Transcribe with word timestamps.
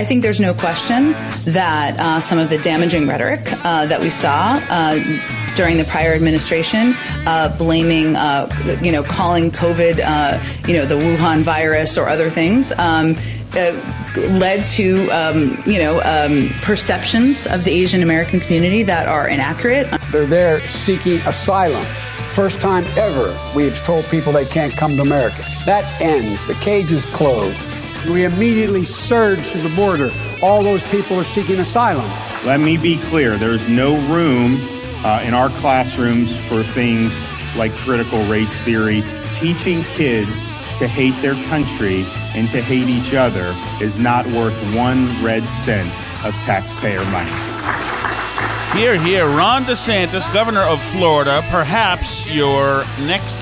I, 0.00 0.04
think 0.06 0.22
there's 0.22 0.40
no 0.40 0.54
question 0.54 1.12
that 1.52 2.00
uh, 2.00 2.20
some 2.20 2.38
of 2.38 2.48
the 2.48 2.56
damaging 2.56 3.06
rhetoric 3.06 3.52
uh, 3.64 3.84
that 3.84 4.00
we 4.00 4.08
saw 4.08 4.58
uh, 4.70 4.94
during 5.56 5.76
the 5.76 5.84
prior 5.84 6.14
administration, 6.14 6.94
uh, 7.26 7.54
blaming, 7.58 8.16
uh, 8.16 8.48
you 8.80 8.92
know, 8.92 9.02
calling 9.02 9.50
COVID, 9.50 9.96
you 10.66 10.74
know, 10.74 10.86
the 10.86 10.94
Wuhan 10.94 11.42
virus 11.42 11.98
or 11.98 12.08
other 12.08 12.30
things. 12.30 12.72
Um, 12.72 13.14
uh, 13.54 13.72
led 14.38 14.66
to, 14.68 15.08
um, 15.10 15.58
you 15.66 15.78
know, 15.78 16.00
um, 16.02 16.48
perceptions 16.62 17.46
of 17.46 17.64
the 17.64 17.72
Asian 17.72 18.02
American 18.02 18.40
community 18.40 18.84
that 18.84 19.08
are 19.08 19.28
inaccurate. 19.28 19.88
They're 20.12 20.24
there 20.24 20.60
seeking 20.68 21.18
asylum. 21.26 21.84
First 22.28 22.60
time 22.60 22.84
ever 22.96 23.36
we've 23.54 23.76
told 23.82 24.04
people 24.06 24.32
they 24.32 24.46
can't 24.46 24.72
come 24.72 24.96
to 24.96 25.02
America. 25.02 25.42
That 25.66 25.84
ends. 26.00 26.46
The 26.46 26.54
cage 26.54 26.90
is 26.92 27.04
closed. 27.06 27.60
We 28.08 28.24
immediately 28.24 28.84
surge 28.84 29.50
to 29.52 29.58
the 29.58 29.74
border. 29.76 30.10
All 30.42 30.62
those 30.62 30.84
people 30.84 31.18
are 31.18 31.24
seeking 31.24 31.58
asylum. 31.58 32.10
Let 32.44 32.60
me 32.60 32.76
be 32.76 32.96
clear 32.96 33.36
there's 33.36 33.68
no 33.68 33.94
room 34.12 34.56
uh, 35.04 35.22
in 35.22 35.34
our 35.34 35.50
classrooms 35.60 36.34
for 36.46 36.62
things 36.62 37.12
like 37.56 37.72
critical 37.72 38.24
race 38.24 38.60
theory. 38.62 39.04
Teaching 39.34 39.84
kids 39.84 40.38
to 40.78 40.88
hate 40.88 41.14
their 41.20 41.34
country 41.44 42.04
and 42.34 42.48
to 42.50 42.62
hate 42.62 42.88
each 42.88 43.12
other 43.12 43.54
is 43.82 43.98
not 43.98 44.26
worth 44.28 44.54
one 44.74 45.08
red 45.22 45.48
cent 45.48 45.88
of 46.24 46.32
taxpayer 46.44 47.04
money. 47.06 47.30
Here, 48.78 48.98
here, 48.98 49.26
Ron 49.26 49.64
DeSantis, 49.64 50.32
governor 50.32 50.62
of 50.62 50.80
Florida, 50.80 51.42
perhaps 51.50 52.32
your 52.32 52.84
next 53.00 53.36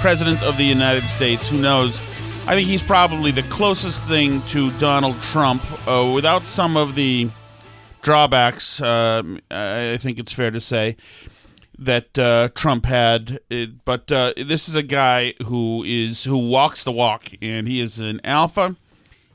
president 0.00 0.42
of 0.42 0.58
the 0.58 0.64
United 0.64 1.04
States. 1.04 1.48
Who 1.48 1.58
knows? 1.58 2.00
I 2.46 2.54
think 2.54 2.68
he's 2.68 2.82
probably 2.82 3.30
the 3.30 3.42
closest 3.44 4.04
thing 4.04 4.42
to 4.48 4.70
Donald 4.72 5.20
Trump 5.22 5.62
uh, 5.88 6.12
without 6.14 6.46
some 6.46 6.76
of 6.76 6.94
the 6.94 7.30
drawbacks. 8.02 8.82
Uh, 8.82 9.22
I 9.50 9.96
think 9.96 10.18
it's 10.18 10.32
fair 10.32 10.50
to 10.50 10.60
say 10.60 10.96
that 11.78 12.18
uh, 12.18 12.50
Trump 12.54 12.84
had. 12.84 13.40
But 13.86 14.12
uh, 14.12 14.34
this 14.36 14.68
is 14.68 14.76
a 14.76 14.82
guy 14.82 15.32
who 15.46 15.84
is 15.84 16.24
who 16.24 16.36
walks 16.36 16.84
the 16.84 16.92
walk, 16.92 17.28
and 17.40 17.66
he 17.66 17.80
is 17.80 17.98
an 17.98 18.20
alpha, 18.24 18.76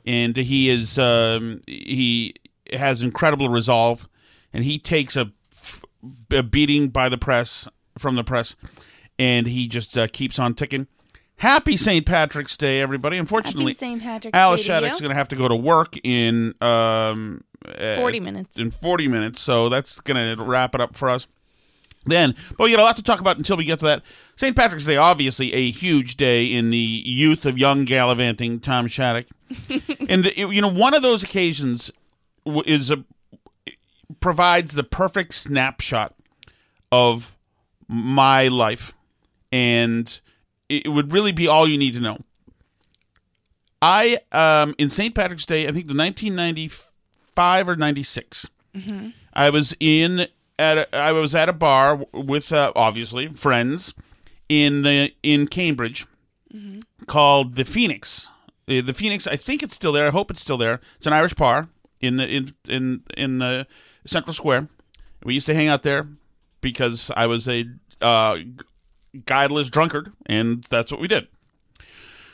and 0.06 0.36
he 0.36 0.70
is 0.70 0.96
um, 0.96 1.62
he 1.66 2.34
has 2.72 3.02
incredible 3.02 3.48
resolve, 3.48 4.08
and 4.52 4.62
he 4.62 4.78
takes 4.78 5.16
a, 5.16 5.32
a 6.30 6.44
beating 6.44 6.90
by 6.90 7.08
the 7.08 7.18
press 7.18 7.68
from 7.98 8.14
the 8.14 8.24
press, 8.24 8.54
and 9.18 9.48
he 9.48 9.66
just 9.66 9.98
uh, 9.98 10.06
keeps 10.06 10.38
on 10.38 10.54
ticking. 10.54 10.86
Happy 11.40 11.78
St. 11.78 12.04
Patrick's 12.04 12.54
Day, 12.58 12.82
everybody! 12.82 13.16
Unfortunately, 13.16 13.72
Happy 13.72 13.78
St. 13.78 14.02
Patrick's 14.02 14.36
Alice 14.36 14.60
Day 14.60 14.66
Shattuck's 14.66 15.00
going 15.00 15.08
to 15.08 15.16
have 15.16 15.28
to 15.28 15.36
go 15.36 15.48
to 15.48 15.56
work 15.56 15.96
in 16.04 16.54
um, 16.60 17.42
uh, 17.66 17.96
40 17.96 18.20
minutes. 18.20 18.58
In 18.58 18.70
forty 18.70 19.08
minutes, 19.08 19.40
so 19.40 19.70
that's 19.70 20.00
going 20.00 20.36
to 20.36 20.42
wrap 20.44 20.74
it 20.74 20.82
up 20.82 20.94
for 20.94 21.08
us. 21.08 21.26
Then, 22.04 22.34
but 22.58 22.64
we 22.64 22.72
got 22.72 22.80
a 22.80 22.82
lot 22.82 22.96
to 22.98 23.02
talk 23.02 23.20
about 23.20 23.38
until 23.38 23.56
we 23.56 23.64
get 23.64 23.78
to 23.78 23.86
that. 23.86 24.02
St. 24.36 24.54
Patrick's 24.54 24.84
Day, 24.84 24.96
obviously 24.98 25.54
a 25.54 25.70
huge 25.70 26.18
day 26.18 26.44
in 26.44 26.68
the 26.70 26.76
youth 26.76 27.46
of 27.46 27.56
young 27.56 27.86
gallivanting 27.86 28.60
Tom 28.60 28.86
Shattuck, 28.86 29.24
and 30.10 30.26
it- 30.26 30.36
you 30.36 30.60
know 30.60 30.68
one 30.68 30.92
of 30.92 31.00
those 31.00 31.22
occasions 31.24 31.90
is 32.66 32.90
a 32.90 33.02
provides 34.20 34.72
the 34.72 34.84
perfect 34.84 35.32
snapshot 35.34 36.14
of 36.92 37.34
my 37.88 38.48
life, 38.48 38.92
and 39.50 40.20
it 40.70 40.88
would 40.88 41.12
really 41.12 41.32
be 41.32 41.46
all 41.46 41.68
you 41.68 41.76
need 41.78 41.94
to 41.94 42.00
know. 42.00 42.18
I 43.82 44.18
um 44.32 44.74
in 44.78 44.90
St. 44.90 45.14
Patrick's 45.14 45.46
Day, 45.46 45.62
I 45.66 45.72
think 45.72 45.86
the 45.88 45.94
1995 45.96 47.68
or 47.68 47.76
96. 47.76 48.48
I 49.34 49.50
was 49.50 49.74
in 49.80 50.26
at 50.58 50.78
a, 50.78 50.96
I 50.96 51.12
was 51.12 51.34
at 51.34 51.48
a 51.48 51.52
bar 51.52 52.04
with 52.12 52.52
uh, 52.52 52.72
obviously 52.76 53.28
friends 53.28 53.94
in 54.48 54.82
the 54.82 55.12
in 55.22 55.46
Cambridge 55.48 56.06
called 57.06 57.54
the 57.56 57.64
Phoenix. 57.64 58.28
Uh, 58.68 58.80
The 58.82 58.94
Phoenix, 58.94 59.26
I 59.26 59.36
think 59.36 59.62
it's 59.62 59.74
still 59.74 59.92
there. 59.92 60.06
I 60.06 60.10
hope 60.10 60.30
it's 60.30 60.40
still 60.40 60.58
there. 60.58 60.80
It's 60.96 61.06
an 61.06 61.12
Irish 61.12 61.34
bar 61.34 61.68
in 62.00 62.16
the 62.16 62.28
in 62.28 62.52
in 62.68 63.02
in 63.16 63.38
the 63.38 63.66
Central 64.06 64.34
Square. 64.34 64.68
We 65.24 65.34
used 65.34 65.46
to 65.46 65.54
hang 65.54 65.68
out 65.68 65.82
there 65.82 66.06
because 66.60 67.10
I 67.16 67.26
was 67.26 67.48
a 67.48 67.64
uh, 68.00 68.38
guideless 69.16 69.70
drunkard, 69.70 70.12
and 70.26 70.62
that's 70.64 70.90
what 70.92 71.00
we 71.00 71.08
did. 71.08 71.26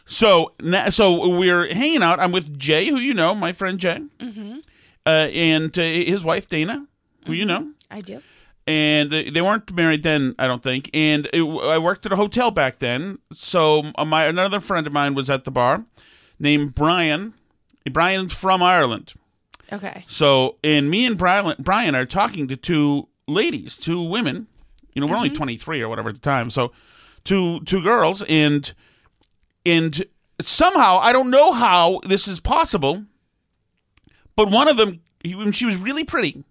So, 0.05 0.53
so 0.91 1.37
we're 1.37 1.73
hanging 1.75 2.03
out. 2.03 2.21
I'm 2.21 2.31
with 2.33 2.57
Jay, 2.59 2.87
who 2.87 2.97
you 2.99 3.13
know, 3.15 3.35
my 3.35 3.53
friend 3.53 3.79
Jay, 3.79 4.01
Mm-hmm. 4.19 4.59
uh, 5.05 5.09
and 5.33 5.77
uh, 5.77 5.83
his 5.83 6.23
wife 6.23 6.49
Dana, 6.49 6.87
who 7.27 7.33
you 7.33 7.45
know, 7.45 7.73
I 7.91 8.01
do. 8.01 8.23
and 8.69 9.11
they 9.11 9.41
weren't 9.41 9.73
married 9.75 10.05
then, 10.05 10.35
I 10.39 10.47
don't 10.47 10.63
think. 10.63 10.91
And 10.95 11.27
it, 11.33 11.43
I 11.43 11.79
worked 11.79 12.07
at 12.07 12.13
a 12.13 12.17
hotel 12.17 12.53
back 12.53 12.79
then, 12.79 13.19
so 13.33 13.83
uh, 13.97 14.05
my 14.05 14.27
another 14.27 14.61
friend 14.61 14.87
of 14.87 14.93
mine 14.93 15.15
was 15.15 15.29
at 15.29 15.45
the 15.45 15.51
bar, 15.51 15.85
named 16.39 16.75
Brian. 16.75 17.35
Brian's 17.91 18.33
from 18.33 18.63
Ireland. 18.63 19.15
Okay. 19.73 20.05
So, 20.07 20.57
and 20.63 20.89
me 20.91 21.05
and 21.07 21.19
Brian, 21.19 21.57
Brian 21.59 21.95
are 21.97 22.07
talking 22.07 22.47
to 22.49 22.57
two 22.57 23.09
ladies, 23.27 23.77
two 23.77 24.01
women. 24.03 24.47
You 24.97 25.03
know, 25.03 25.09
we're 25.09 25.17
only 25.17 25.29
23 25.31 25.83
or 25.83 25.89
whatever 25.91 26.09
at 26.09 26.15
the 26.15 26.21
time. 26.23 26.49
So, 26.51 26.73
two 27.23 27.61
two 27.61 27.83
girls, 27.83 28.23
and 28.29 28.73
and 29.67 30.05
somehow 30.41 30.99
I 30.99 31.13
don't 31.13 31.31
know 31.31 31.53
how 31.53 32.01
this 32.07 32.27
is 32.27 32.41
possible, 32.41 33.05
but 34.35 34.51
one 34.51 34.69
of 34.69 34.77
them, 34.79 35.01
he, 35.23 35.53
she 35.53 35.67
was 35.67 35.77
really 35.77 36.05
pretty. 36.05 36.43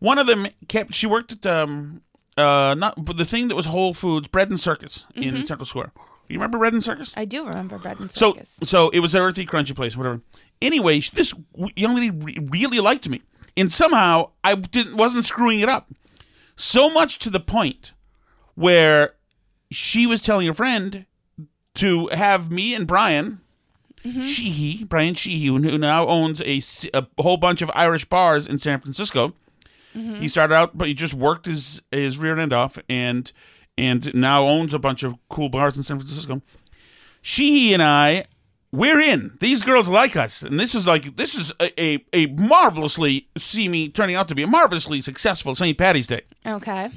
One 0.00 0.18
of 0.18 0.26
them 0.26 0.48
kept. 0.68 0.94
She 0.94 1.06
worked 1.06 1.32
at 1.32 1.46
um 1.46 2.02
uh 2.36 2.74
not 2.76 3.04
but 3.04 3.16
the 3.16 3.24
thing 3.24 3.48
that 3.48 3.54
was 3.54 3.66
Whole 3.66 3.94
Foods 3.94 4.26
Bread 4.28 4.50
and 4.50 4.58
Circus 4.58 5.06
in 5.14 5.46
Central 5.46 5.66
Square, 5.66 5.92
You 6.28 6.36
remember 6.38 6.58
Bread 6.58 6.72
and 6.72 6.82
Circus? 6.82 7.12
I 7.16 7.24
do 7.24 7.46
remember 7.46 7.78
bread 7.78 8.00
and 8.00 8.10
circus. 8.10 8.58
so 8.64 8.88
it 8.90 9.00
was 9.00 9.14
an 9.14 9.20
earthy, 9.22 9.46
crunchy 9.46 9.76
place, 9.76 9.96
whatever. 9.96 10.22
Anyway, 10.60 11.00
this 11.00 11.34
young 11.76 11.94
lady 11.94 12.10
re- 12.10 12.38
really 12.50 12.80
liked 12.80 13.08
me, 13.08 13.22
and 13.56 13.70
somehow 13.70 14.30
I 14.42 14.54
didn't 14.56 14.96
wasn't 14.96 15.24
screwing 15.24 15.60
it 15.60 15.68
up. 15.68 15.88
So 16.60 16.90
much 16.90 17.18
to 17.20 17.30
the 17.30 17.40
point 17.40 17.92
where 18.54 19.14
she 19.70 20.06
was 20.06 20.20
telling 20.20 20.46
a 20.46 20.52
friend 20.52 21.06
to 21.76 22.08
have 22.08 22.50
me 22.50 22.74
and 22.74 22.86
Brian 22.86 23.40
mm-hmm. 24.04 24.22
Sheehy, 24.22 24.84
Brian 24.84 25.14
Sheehy, 25.14 25.46
who 25.46 25.78
now 25.78 26.06
owns 26.06 26.42
a, 26.42 26.60
a 26.92 27.06
whole 27.22 27.38
bunch 27.38 27.62
of 27.62 27.70
Irish 27.74 28.04
bars 28.04 28.46
in 28.46 28.58
San 28.58 28.78
Francisco. 28.78 29.34
Mm-hmm. 29.94 30.16
He 30.16 30.28
started 30.28 30.54
out, 30.54 30.76
but 30.76 30.86
he 30.86 30.92
just 30.92 31.14
worked 31.14 31.46
his 31.46 31.80
his 31.90 32.18
rear 32.18 32.38
end 32.38 32.52
off, 32.52 32.78
and 32.90 33.32
and 33.78 34.14
now 34.14 34.46
owns 34.46 34.74
a 34.74 34.78
bunch 34.78 35.02
of 35.02 35.18
cool 35.30 35.48
bars 35.48 35.78
in 35.78 35.82
San 35.82 35.98
Francisco. 35.98 36.42
Sheehy 37.22 37.72
and 37.72 37.82
I, 37.82 38.26
we're 38.72 39.00
in. 39.00 39.36
These 39.40 39.62
girls 39.62 39.88
like 39.88 40.16
us, 40.16 40.42
and 40.42 40.58
this 40.58 40.74
is 40.74 40.86
like 40.86 41.16
this 41.16 41.34
is 41.34 41.52
a 41.60 41.82
a, 41.82 42.04
a 42.12 42.26
marvelously 42.26 43.28
see 43.36 43.68
me 43.68 43.88
turning 43.88 44.16
out 44.16 44.28
to 44.28 44.34
be 44.34 44.42
a 44.42 44.46
marvelously 44.46 45.00
successful 45.00 45.54
St. 45.54 45.76
Patty's 45.76 46.06
Day. 46.06 46.22
Okay. 46.46 46.90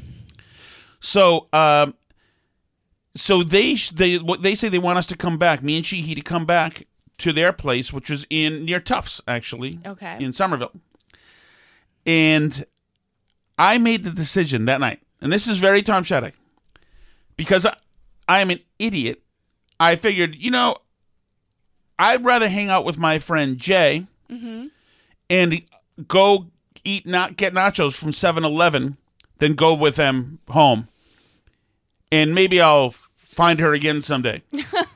So, 1.00 1.48
um, 1.52 1.96
so 3.16 3.44
they 3.44 3.75
they 3.94 4.18
what 4.18 4.42
they 4.42 4.56
say 4.56 4.70
they 4.70 4.80
want 4.80 5.00
us 5.00 5.08
to 5.08 5.18
come 5.18 5.38
back. 5.38 5.64
Me 5.64 5.78
and 5.78 5.86
Sheehy 5.86 6.16
to 6.16 6.22
come 6.22 6.46
back 6.46 6.88
to 7.20 7.34
their 7.34 7.52
place, 7.52 7.92
which 7.92 8.10
was 8.10 8.25
in 8.30 8.66
near 8.66 8.80
Tufts, 8.80 9.22
actually. 9.28 9.80
Okay. 9.86 10.18
In 10.20 10.31
Somerville. 10.31 10.72
And 12.06 12.66
I 13.58 13.78
made 13.78 14.04
the 14.04 14.12
decision 14.12 14.66
that 14.66 14.80
night, 14.80 15.02
and 15.22 15.31
this 15.31 15.48
is 15.48 15.60
very 15.60 15.81
Tom 15.81 16.04
Shattuck, 16.04 16.34
because 17.38 17.66
I, 17.66 17.75
I 18.28 18.42
am 18.42 18.50
an 18.50 18.60
idiot. 18.78 19.22
I 19.80 19.96
figured, 19.96 20.36
you 20.36 20.52
know, 20.52 20.78
I'd 22.04 22.26
rather 22.26 22.50
hang 22.50 22.70
out 22.70 22.84
with 22.84 22.98
my 22.98 23.20
friend 23.20 23.58
Jay 23.58 24.08
and 25.30 25.66
go 26.08 26.48
eat 26.84 27.08
not 27.08 27.38
get 27.38 27.54
nachos 27.54 27.94
from 27.94 28.12
7-Eleven 28.12 28.98
than 29.38 29.54
go 29.54 29.74
with 29.74 29.96
them 29.96 30.40
home. 30.50 30.90
And 32.12 32.36
maybe 32.36 32.60
I'll 32.60 32.92
find 32.92 33.60
her 33.60 33.74
again 33.74 34.02
someday. 34.02 34.44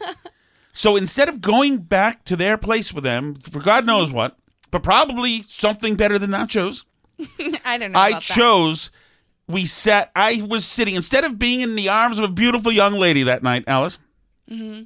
so 0.73 0.95
instead 0.95 1.29
of 1.29 1.41
going 1.41 1.77
back 1.77 2.25
to 2.25 2.35
their 2.35 2.57
place 2.57 2.93
with 2.93 3.03
them 3.03 3.35
for 3.35 3.59
God 3.61 3.85
knows 3.85 4.11
what, 4.11 4.37
but 4.69 4.83
probably 4.83 5.43
something 5.47 5.95
better 5.95 6.19
than 6.19 6.31
nachos, 6.31 6.83
I 7.65 7.77
don't 7.77 7.93
know. 7.93 7.99
I 7.99 8.09
about 8.09 8.21
that. 8.21 8.33
chose 8.33 8.91
we 9.47 9.65
sat 9.65 10.11
I 10.13 10.45
was 10.45 10.65
sitting 10.65 10.95
instead 10.95 11.23
of 11.23 11.39
being 11.39 11.61
in 11.61 11.75
the 11.75 11.87
arms 11.87 12.19
of 12.19 12.25
a 12.25 12.33
beautiful 12.33 12.71
young 12.71 12.93
lady 12.93 13.23
that 13.23 13.43
night, 13.43 13.63
Alice. 13.65 13.97
Mm-hmm. 14.51 14.83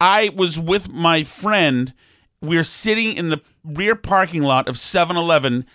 I 0.00 0.30
was 0.34 0.58
with 0.58 0.92
my 0.92 1.24
friend. 1.24 1.92
We 2.40 2.56
are 2.58 2.64
sitting 2.64 3.16
in 3.16 3.30
the 3.30 3.40
rear 3.64 3.96
parking 3.96 4.42
lot 4.42 4.68
of 4.68 4.76
7-Eleven 4.76 5.66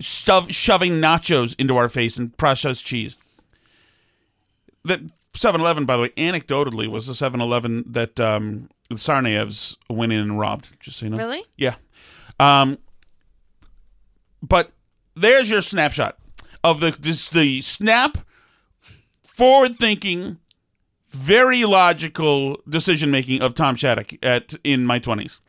stuff, 0.00 0.50
shoving 0.50 0.92
nachos 0.92 1.54
into 1.58 1.76
our 1.76 1.88
face 1.88 2.16
and 2.16 2.36
processed 2.36 2.84
cheese. 2.84 3.16
That 4.84 5.00
7-Eleven, 5.32 5.84
by 5.84 5.96
the 5.96 6.02
way, 6.02 6.08
anecdotally, 6.10 6.88
was 6.88 7.06
the 7.06 7.12
7-Eleven 7.12 7.84
that 7.92 8.18
um, 8.18 8.68
the 8.88 8.96
Tsarnaevs 8.96 9.76
went 9.88 10.12
in 10.12 10.20
and 10.20 10.38
robbed. 10.38 10.78
Just 10.80 10.98
so 10.98 11.06
you 11.06 11.10
know. 11.10 11.18
Really? 11.18 11.44
Yeah. 11.56 11.74
Um, 12.40 12.78
but 14.42 14.72
there's 15.14 15.50
your 15.50 15.62
snapshot 15.62 16.16
of 16.62 16.80
the 16.80 16.96
this 16.98 17.28
the 17.28 17.60
snap, 17.62 18.18
forward 19.22 19.78
thinking, 19.78 20.38
very 21.10 21.64
logical 21.64 22.60
decision 22.68 23.10
making 23.10 23.42
of 23.42 23.54
Tom 23.54 23.76
Shattuck 23.76 24.12
at 24.22 24.54
in 24.64 24.86
my 24.86 24.98
twenties. 24.98 25.40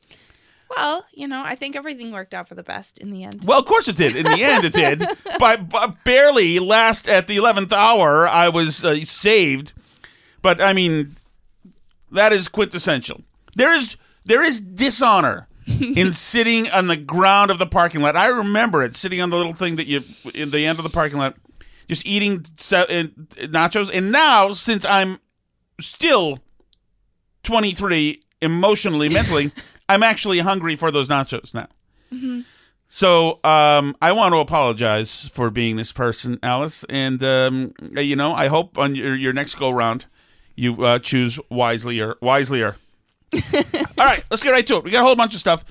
Well, 0.75 1.03
you 1.13 1.27
know, 1.27 1.41
I 1.43 1.55
think 1.55 1.75
everything 1.75 2.11
worked 2.11 2.33
out 2.33 2.47
for 2.47 2.53
the 2.55 2.63
best 2.63 2.99
in 2.99 3.09
the 3.11 3.23
end. 3.23 3.43
Well, 3.43 3.59
of 3.59 3.65
course 3.65 3.87
it 3.87 3.97
did. 3.97 4.15
In 4.15 4.23
the 4.23 4.43
end, 4.43 4.63
it 4.65 4.73
did. 4.73 5.03
But, 5.39 5.69
but 5.69 6.03
barely 6.03 6.59
last 6.59 7.07
at 7.07 7.27
the 7.27 7.37
eleventh 7.37 7.71
hour, 7.71 8.27
I 8.27 8.49
was 8.49 8.83
uh, 8.83 9.03
saved. 9.05 9.73
But 10.41 10.61
I 10.61 10.73
mean, 10.73 11.15
that 12.11 12.33
is 12.33 12.47
quintessential. 12.47 13.21
There 13.55 13.73
is 13.73 13.97
there 14.25 14.43
is 14.43 14.59
dishonor 14.59 15.47
in 15.67 16.11
sitting 16.11 16.69
on 16.69 16.87
the 16.87 16.97
ground 16.97 17.51
of 17.51 17.59
the 17.59 17.65
parking 17.65 18.01
lot. 18.01 18.15
I 18.15 18.27
remember 18.27 18.83
it, 18.83 18.95
sitting 18.95 19.21
on 19.21 19.29
the 19.29 19.37
little 19.37 19.53
thing 19.53 19.77
that 19.77 19.87
you 19.87 20.01
in 20.33 20.51
the 20.51 20.65
end 20.65 20.77
of 20.77 20.83
the 20.83 20.89
parking 20.89 21.19
lot, 21.19 21.35
just 21.87 22.05
eating 22.05 22.45
uh, 22.71 22.85
nachos. 23.47 23.89
And 23.93 24.11
now, 24.11 24.51
since 24.51 24.85
I'm 24.85 25.19
still 25.81 26.39
23 27.43 28.21
emotionally, 28.41 29.09
mentally, 29.13 29.51
I'm 29.87 30.03
actually 30.03 30.39
hungry 30.39 30.75
for 30.75 30.91
those 30.91 31.09
nachos 31.09 31.53
now. 31.53 31.67
So 32.87 33.39
um, 33.43 33.95
I 34.01 34.11
want 34.13 34.33
to 34.33 34.39
apologize 34.39 35.29
for 35.29 35.51
being 35.51 35.75
this 35.75 35.91
person, 35.91 36.39
Alice, 36.41 36.83
and 36.89 37.21
um, 37.23 37.73
you 37.95 38.15
know 38.15 38.33
I 38.33 38.47
hope 38.47 38.79
on 38.79 38.95
your, 38.95 39.15
your 39.15 39.31
next 39.31 39.55
go 39.55 39.69
round 39.69 40.07
you 40.59 40.83
uh, 40.83 40.99
choose 40.99 41.39
wisely 41.49 42.01
or 42.01 42.15
wiselier. 42.15 42.75
All 43.97 44.05
right, 44.05 44.23
let's 44.29 44.43
get 44.43 44.51
right 44.51 44.67
to 44.67 44.77
it. 44.77 44.83
We 44.83 44.91
got 44.91 45.01
a 45.01 45.05
whole 45.05 45.15
bunch 45.15 45.33
of 45.33 45.39
stuff. 45.39 45.63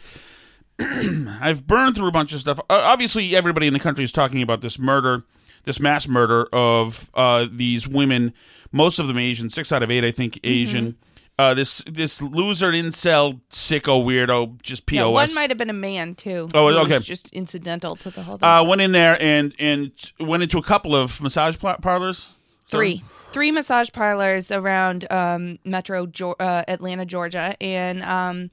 I've 0.79 1.67
burned 1.67 1.97
through 1.97 2.09
a 2.09 2.13
bunch 2.13 2.33
of 2.33 2.41
stuff. 2.41 2.59
Uh, 2.61 2.81
obviously, 2.85 3.37
everybody 3.37 3.67
in 3.67 3.73
the 3.73 3.81
country 3.81 4.05
is 4.05 4.13
talking 4.13 4.41
about 4.43 4.61
this 4.63 4.79
murder, 4.79 5.25
this 5.65 5.81
mass 5.81 6.09
murder 6.09 6.49
of 6.53 7.11
uh, 7.15 7.47
these 7.51 7.89
women. 7.89 8.33
Most 8.73 8.99
of 8.99 9.07
them 9.07 9.19
Asian. 9.19 9.51
Six 9.51 9.73
out 9.73 9.83
of 9.83 9.91
eight, 9.91 10.05
I 10.05 10.11
think, 10.11 10.39
Asian. 10.45 10.97
Uh, 11.39 11.55
this 11.55 11.85
this 11.87 12.21
loser 12.21 12.73
incel 12.73 13.41
sicko 13.51 14.05
weirdo 14.05 14.61
just 14.61 14.87
pos. 14.87 14.97
Yeah, 14.97 15.07
one 15.07 15.33
might 15.35 15.51
have 15.51 15.57
been 15.57 15.71
a 15.71 15.73
man 15.73 16.17
too. 16.17 16.49
Oh, 16.53 16.69
who 16.69 16.75
was 16.75 16.87
okay. 16.87 16.99
just 16.99 17.29
incidental 17.33 17.95
to 17.95 18.11
the 18.11 18.23
whole 18.23 18.39
thing. 18.39 18.49
uh, 18.49 18.65
went 18.65 18.81
in 18.81 18.91
there 18.91 19.17
and 19.21 19.55
and 19.61 19.93
went 20.19 20.43
into 20.43 20.59
a 20.59 20.63
couple 20.63 20.97
of 20.97 21.21
massage 21.21 21.57
parlors. 21.57 22.31
three, 22.67 23.05
three 23.31 23.53
massage 23.53 23.91
parlors 23.93 24.51
around 24.51 25.11
um, 25.13 25.61
Metro 25.65 26.11
uh, 26.41 26.65
Atlanta, 26.67 27.07
Georgia, 27.07 27.55
and 27.61 28.03
um, 28.03 28.51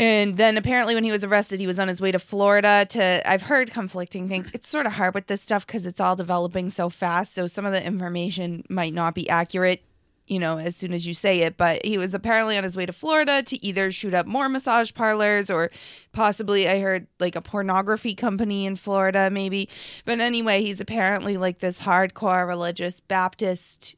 and 0.00 0.38
then 0.38 0.56
apparently 0.56 0.94
when 0.94 1.04
he 1.04 1.12
was 1.12 1.24
arrested, 1.24 1.60
he 1.60 1.66
was 1.66 1.78
on 1.78 1.86
his 1.86 2.00
way 2.00 2.10
to 2.10 2.18
Florida. 2.18 2.86
To 2.88 3.30
I've 3.30 3.42
heard 3.42 3.70
conflicting 3.70 4.30
things. 4.30 4.50
It's 4.54 4.66
sort 4.66 4.86
of 4.86 4.92
hard 4.92 5.14
with 5.14 5.26
this 5.26 5.42
stuff 5.42 5.66
because 5.66 5.84
it's 5.84 6.00
all 6.00 6.16
developing 6.16 6.70
so 6.70 6.88
fast. 6.88 7.34
So 7.34 7.46
some 7.46 7.66
of 7.66 7.72
the 7.72 7.84
information 7.84 8.64
might 8.70 8.94
not 8.94 9.14
be 9.14 9.28
accurate. 9.28 9.84
You 10.26 10.38
know, 10.38 10.56
as 10.56 10.74
soon 10.74 10.94
as 10.94 11.06
you 11.06 11.12
say 11.12 11.40
it, 11.40 11.58
but 11.58 11.84
he 11.84 11.98
was 11.98 12.14
apparently 12.14 12.56
on 12.56 12.64
his 12.64 12.76
way 12.76 12.86
to 12.86 12.94
Florida 12.94 13.42
to 13.42 13.66
either 13.66 13.92
shoot 13.92 14.14
up 14.14 14.26
more 14.26 14.48
massage 14.48 14.94
parlors 14.94 15.50
or 15.50 15.70
possibly, 16.12 16.66
I 16.66 16.80
heard 16.80 17.06
like 17.18 17.36
a 17.36 17.42
pornography 17.42 18.14
company 18.14 18.64
in 18.64 18.76
Florida, 18.76 19.28
maybe. 19.28 19.68
But 20.06 20.20
anyway, 20.20 20.62
he's 20.62 20.80
apparently 20.80 21.36
like 21.36 21.58
this 21.58 21.80
hardcore 21.80 22.46
religious 22.46 23.00
Baptist 23.00 23.96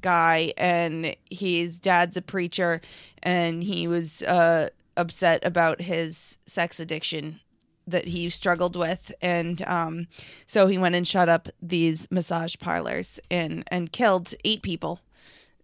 guy 0.00 0.54
and 0.56 1.14
his 1.30 1.78
dad's 1.78 2.16
a 2.16 2.22
preacher 2.22 2.80
and 3.22 3.62
he 3.62 3.86
was 3.86 4.22
uh 4.22 4.70
upset 4.96 5.44
about 5.44 5.80
his 5.80 6.38
sex 6.46 6.80
addiction 6.80 7.40
that 7.86 8.06
he 8.06 8.30
struggled 8.30 8.76
with 8.76 9.12
and 9.20 9.62
um 9.62 10.06
so 10.46 10.68
he 10.68 10.78
went 10.78 10.94
and 10.94 11.08
shut 11.08 11.28
up 11.28 11.48
these 11.60 12.06
massage 12.10 12.54
parlors 12.60 13.18
and 13.30 13.64
and 13.68 13.90
killed 13.92 14.34
eight 14.44 14.62
people 14.62 15.00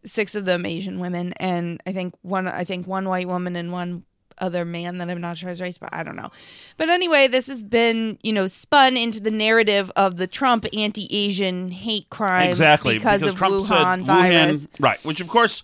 six 0.04 0.35
of 0.35 0.44
them 0.44 0.66
asian 0.66 0.99
women 0.99 1.32
and 1.37 1.80
i 1.87 1.92
think 1.92 2.14
one 2.23 2.49
i 2.49 2.64
think 2.64 2.87
one 2.87 3.08
white 3.08 3.28
woman 3.28 3.54
and 3.54 3.70
one 3.70 4.02
other 4.40 4.64
man 4.64 4.99
that 4.99 5.08
I'm 5.08 5.20
not 5.20 5.38
sure 5.38 5.49
his 5.49 5.61
race, 5.61 5.78
but 5.78 5.90
I 5.92 6.02
don't 6.02 6.16
know. 6.16 6.30
But 6.76 6.88
anyway, 6.88 7.28
this 7.28 7.47
has 7.49 7.62
been, 7.62 8.18
you 8.23 8.32
know, 8.32 8.47
spun 8.47 8.97
into 8.97 9.20
the 9.20 9.30
narrative 9.30 9.90
of 9.97 10.16
the 10.16 10.26
Trump 10.26 10.66
anti-Asian 10.73 11.70
hate 11.70 12.08
crimes 12.11 12.50
exactly 12.50 12.99
because, 12.99 13.23
of 13.23 13.37
Trump 13.37 13.66
Wuhan 13.66 14.04
virus. 14.04 14.68
right? 14.80 15.02
Which 15.04 15.20
of 15.20 15.28
course, 15.28 15.62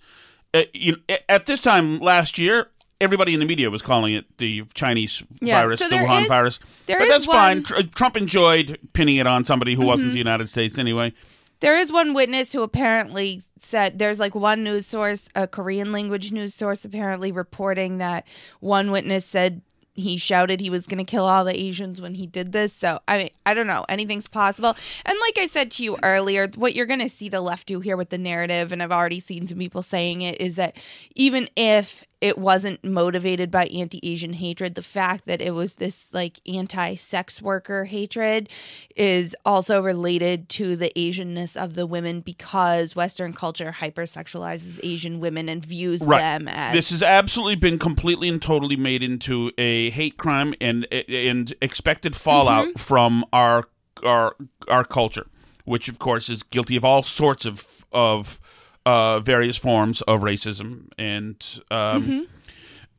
uh, 0.52 0.64
you 0.72 0.96
know, 1.08 1.16
at 1.28 1.46
this 1.46 1.60
time 1.60 1.98
last 1.98 2.38
year, 2.38 2.68
everybody 3.00 3.34
in 3.34 3.40
the 3.40 3.46
media 3.46 3.70
was 3.70 3.82
calling 3.82 4.14
it 4.14 4.24
the 4.38 4.64
Chinese 4.74 5.22
Yeah, 5.40 5.62
virus, 5.62 5.80
so 5.80 5.88
the 5.88 5.96
Wuhan 5.96 6.22
is- 6.22 6.28
virus. 6.28 6.60
but 6.86 6.98
that's 7.00 7.26
fine. 7.26 7.58
one- 7.58 7.64
Mm-hmm. 7.64 7.88
Tr- 7.88 7.94
Trump 7.94 8.16
enjoyed 8.16 8.78
pinning 8.92 9.16
it 9.16 9.26
on 9.26 9.44
somebody 9.44 9.74
who 9.74 9.84
wasn't 9.84 10.12
the 10.12 10.18
United 10.18 10.48
States 10.48 10.78
anyway. 10.78 11.12
There 11.60 11.78
is 11.78 11.90
one 11.90 12.12
witness 12.14 12.52
who 12.52 12.62
apparently 12.62 13.40
said 13.58 13.98
there's 13.98 14.20
like 14.20 14.34
one 14.34 14.62
news 14.64 14.86
source, 14.86 15.28
a 15.34 15.46
Korean 15.46 15.92
language 15.92 16.30
news 16.32 16.54
source, 16.54 16.84
apparently 16.84 17.32
reporting 17.32 17.98
that 17.98 18.26
one 18.60 18.90
witness 18.90 19.24
said 19.24 19.62
he 19.96 20.16
shouted 20.16 20.60
he 20.60 20.68
was 20.68 20.86
going 20.88 20.98
to 20.98 21.08
kill 21.08 21.24
all 21.24 21.44
the 21.44 21.56
Asians 21.58 22.02
when 22.02 22.16
he 22.16 22.26
did 22.26 22.50
this. 22.50 22.72
So, 22.72 22.98
I 23.06 23.16
mean, 23.16 23.28
I 23.46 23.54
don't 23.54 23.68
know. 23.68 23.86
Anything's 23.88 24.26
possible. 24.28 24.76
And 25.06 25.16
like 25.20 25.38
I 25.38 25.46
said 25.46 25.70
to 25.72 25.84
you 25.84 25.96
earlier, 26.02 26.48
what 26.56 26.74
you're 26.74 26.84
going 26.84 26.98
to 27.00 27.08
see 27.08 27.28
the 27.28 27.40
left 27.40 27.68
do 27.68 27.78
here 27.78 27.96
with 27.96 28.10
the 28.10 28.18
narrative, 28.18 28.72
and 28.72 28.82
I've 28.82 28.90
already 28.92 29.20
seen 29.20 29.46
some 29.46 29.58
people 29.58 29.82
saying 29.82 30.22
it, 30.22 30.40
is 30.40 30.56
that 30.56 30.76
even 31.14 31.48
if 31.56 32.02
it 32.24 32.38
wasn't 32.38 32.82
motivated 32.82 33.50
by 33.50 33.66
anti-Asian 33.66 34.32
hatred. 34.32 34.76
The 34.76 34.82
fact 34.82 35.26
that 35.26 35.42
it 35.42 35.50
was 35.50 35.74
this 35.74 36.08
like 36.14 36.40
anti-sex 36.48 37.42
worker 37.42 37.84
hatred 37.84 38.48
is 38.96 39.36
also 39.44 39.82
related 39.82 40.48
to 40.48 40.74
the 40.74 40.90
Asianness 40.96 41.54
of 41.54 41.74
the 41.74 41.86
women 41.86 42.22
because 42.22 42.96
Western 42.96 43.34
culture 43.34 43.76
hypersexualizes 43.78 44.80
Asian 44.82 45.20
women 45.20 45.50
and 45.50 45.62
views 45.62 46.00
them 46.00 46.48
as 46.48 46.74
this 46.74 46.88
has 46.88 47.02
absolutely 47.02 47.56
been 47.56 47.78
completely 47.78 48.30
and 48.30 48.40
totally 48.40 48.76
made 48.76 49.02
into 49.02 49.52
a 49.58 49.90
hate 49.90 50.16
crime 50.16 50.54
and 50.62 50.86
and 51.08 51.52
expected 51.60 52.16
fallout 52.16 52.68
Mm-hmm. 52.68 52.78
from 52.78 53.24
our 53.34 53.64
our 54.02 54.34
our 54.68 54.84
culture, 54.84 55.26
which 55.64 55.88
of 55.88 55.98
course 55.98 56.30
is 56.30 56.42
guilty 56.42 56.76
of 56.76 56.84
all 56.86 57.02
sorts 57.02 57.44
of 57.44 57.84
of 57.92 58.40
uh, 58.86 59.20
various 59.20 59.56
forms 59.56 60.02
of 60.02 60.20
racism 60.20 60.88
and 60.98 61.36
um, 61.70 62.02
Mm-hmm. 62.02 62.22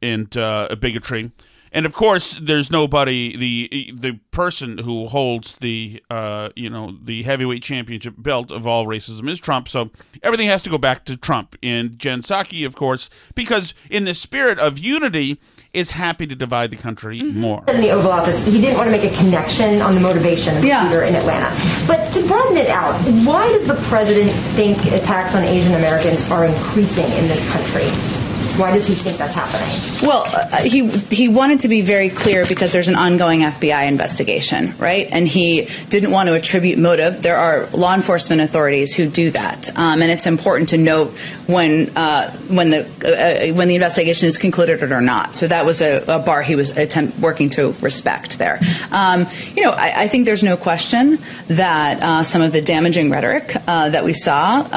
and 0.01 0.37
uh, 0.37 0.75
bigotry. 0.79 1.31
And 1.71 1.85
of 1.85 1.93
course, 1.93 2.39
there's 2.41 2.71
nobody 2.71 3.35
the 3.35 3.91
the 3.93 4.19
person 4.31 4.77
who 4.77 5.07
holds 5.07 5.57
the 5.57 6.01
uh, 6.09 6.49
you 6.55 6.69
know 6.69 6.97
the 7.03 7.23
heavyweight 7.23 7.63
championship 7.63 8.13
belt 8.17 8.49
of 8.49 8.65
all 8.65 8.85
racism 8.85 9.27
is 9.27 9.41
Trump. 9.41 9.67
So 9.67 9.89
everything 10.23 10.47
has 10.47 10.63
to 10.63 10.69
go 10.69 10.77
back 10.77 11.03
to 11.05 11.17
Trump. 11.17 11.57
And 11.61 11.99
Jen 11.99 12.21
Psaki, 12.21 12.65
of 12.65 12.75
course, 12.75 13.09
because 13.35 13.73
in 13.89 14.05
the 14.05 14.13
spirit 14.13 14.57
of 14.57 14.79
unity, 14.79 15.37
is 15.75 15.91
happy 15.91 16.25
to 16.27 16.35
divide 16.35 16.71
the 16.71 16.77
country 16.77 17.19
mm-hmm. 17.19 17.39
more. 17.39 17.63
in 17.67 17.81
the 17.81 17.89
Oval 17.91 18.11
Office, 18.11 18.39
he 18.39 18.59
didn't 18.61 18.77
want 18.77 18.87
to 18.87 18.91
make 18.91 19.03
a 19.03 19.13
connection 19.15 19.81
on 19.81 19.93
the 19.93 20.01
motivation 20.01 20.55
of 20.55 20.61
the 20.61 20.67
Yeah. 20.67 20.87
shooter 20.89 21.03
in 21.03 21.15
Atlanta. 21.15 21.51
But 21.87 22.11
to 22.13 22.25
broaden 22.27 22.57
it 22.57 22.69
out, 22.69 22.95
why 23.25 23.51
does 23.51 23.65
the 23.65 23.75
president 23.89 24.31
think 24.53 24.85
attacks 24.91 25.35
on 25.35 25.43
Asian 25.43 25.73
Americans 25.73 26.29
are 26.31 26.45
increasing 26.45 27.05
in 27.11 27.27
this 27.27 27.47
country? 27.49 28.14
Why 28.57 28.73
does 28.73 28.85
he 28.85 28.95
think 28.95 29.17
that's 29.17 29.33
happening? 29.33 30.07
Well, 30.07 30.23
uh, 30.25 30.63
he 30.63 30.87
he 30.87 31.27
wanted 31.27 31.61
to 31.61 31.67
be 31.67 31.81
very 31.81 32.09
clear 32.09 32.45
because 32.45 32.71
there's 32.71 32.87
an 32.87 32.95
ongoing 32.95 33.41
FBI 33.41 33.87
investigation, 33.87 34.77
right? 34.77 35.07
And 35.11 35.27
he 35.27 35.67
didn't 35.89 36.11
want 36.11 36.29
to 36.29 36.35
attribute 36.35 36.79
motive. 36.79 37.21
There 37.21 37.35
are 37.35 37.67
law 37.71 37.93
enforcement 37.93 38.41
authorities 38.41 38.95
who 38.95 39.07
do 39.09 39.31
that, 39.31 39.77
um, 39.77 40.01
and 40.01 40.09
it's 40.09 40.25
important 40.25 40.69
to 40.69 40.77
note 40.77 41.11
when 41.47 41.95
uh, 41.97 42.31
when 42.47 42.69
the 42.69 42.85
uh, 42.85 43.53
when 43.53 43.67
the 43.67 43.75
investigation 43.75 44.27
is 44.27 44.37
concluded 44.37 44.81
or 44.83 45.01
not. 45.01 45.35
So 45.35 45.47
that 45.47 45.65
was 45.65 45.81
a, 45.81 46.03
a 46.07 46.19
bar 46.19 46.41
he 46.41 46.55
was 46.55 46.77
attempt, 46.77 47.19
working 47.19 47.49
to 47.49 47.73
respect 47.81 48.37
there. 48.37 48.59
Um, 48.91 49.27
you 49.55 49.63
know, 49.63 49.71
I, 49.71 50.03
I 50.03 50.07
think 50.07 50.25
there's 50.25 50.43
no 50.43 50.55
question 50.55 51.19
that 51.47 52.01
uh, 52.01 52.23
some 52.23 52.41
of 52.41 52.53
the 52.53 52.61
damaging 52.61 53.09
rhetoric 53.09 53.55
uh, 53.67 53.89
that 53.89 54.05
we 54.05 54.13
saw. 54.13 54.67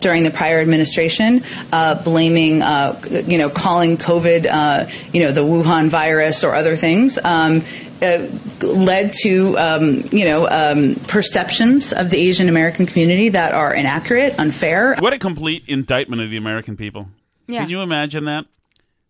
During 0.00 0.22
the 0.22 0.30
prior 0.30 0.60
administration, 0.60 1.42
uh, 1.72 1.96
blaming, 2.02 2.62
uh, 2.62 3.00
you 3.26 3.36
know, 3.36 3.48
calling 3.50 3.96
COVID, 3.96 4.46
uh, 4.46 4.86
you 5.12 5.22
know, 5.22 5.32
the 5.32 5.40
Wuhan 5.40 5.88
virus 5.88 6.44
or 6.44 6.54
other 6.54 6.76
things, 6.76 7.18
um, 7.18 7.64
uh, 8.00 8.28
led 8.62 9.12
to, 9.22 9.58
um, 9.58 10.04
you 10.12 10.24
know, 10.24 10.48
um, 10.48 10.94
perceptions 11.08 11.92
of 11.92 12.10
the 12.10 12.28
Asian 12.28 12.48
American 12.48 12.86
community 12.86 13.30
that 13.30 13.54
are 13.54 13.74
inaccurate, 13.74 14.38
unfair. 14.38 14.94
What 15.00 15.12
a 15.12 15.18
complete 15.18 15.64
indictment 15.66 16.22
of 16.22 16.30
the 16.30 16.36
American 16.36 16.76
people. 16.76 17.08
Yeah. 17.48 17.62
Can 17.62 17.70
you 17.70 17.80
imagine 17.80 18.26
that? 18.26 18.46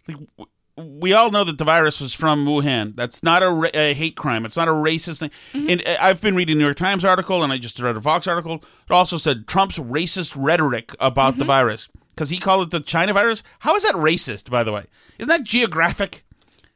Like, 0.07 0.17
w- 0.17 0.51
we 0.79 1.13
all 1.13 1.31
know 1.31 1.45
that 1.45 1.59
the 1.59 1.65
virus 1.65 2.01
was 2.01 2.15
from 2.15 2.47
Wuhan. 2.47 2.95
That's 2.97 3.23
not 3.23 3.43
a, 3.43 3.51
ra- 3.51 3.71
a 3.75 3.95
hate 3.95 4.17
crime. 4.17 4.45
It's 4.47 4.57
not 4.57 4.69
a 4.69 4.73
racist 4.73 5.19
thing. 5.21 5.31
And 5.69 5.83
uh, 5.87 5.97
I've 6.01 6.21
been 6.21 6.37
reading 6.37 6.59
New 6.59 6.65
York 6.65 6.77
Times 6.77 7.05
article, 7.05 7.43
and 7.43 7.53
I 7.53 7.59
just 7.59 7.79
read 7.81 7.97
a 7.97 8.01
Vox 8.01 8.27
article. 8.27 8.57
It 8.89 8.93
also 8.93 9.17
said 9.17 9.47
Trump's 9.47 9.79
racist 9.79 10.35
rhetoric 10.37 10.95
about 11.01 11.39
the 11.39 11.45
virus 11.45 11.89
because 12.15 12.31
he 12.31 12.39
called 12.39 12.67
it 12.67 12.71
the 12.71 12.81
China 12.81 13.13
virus. 13.13 13.43
How 13.61 13.75
is 13.77 13.83
that 13.83 13.95
racist, 13.95 14.51
by 14.51 14.63
the 14.65 14.73
way? 14.73 14.85
Isn't 15.19 15.29
that 15.29 15.45
geographic? 15.45 16.25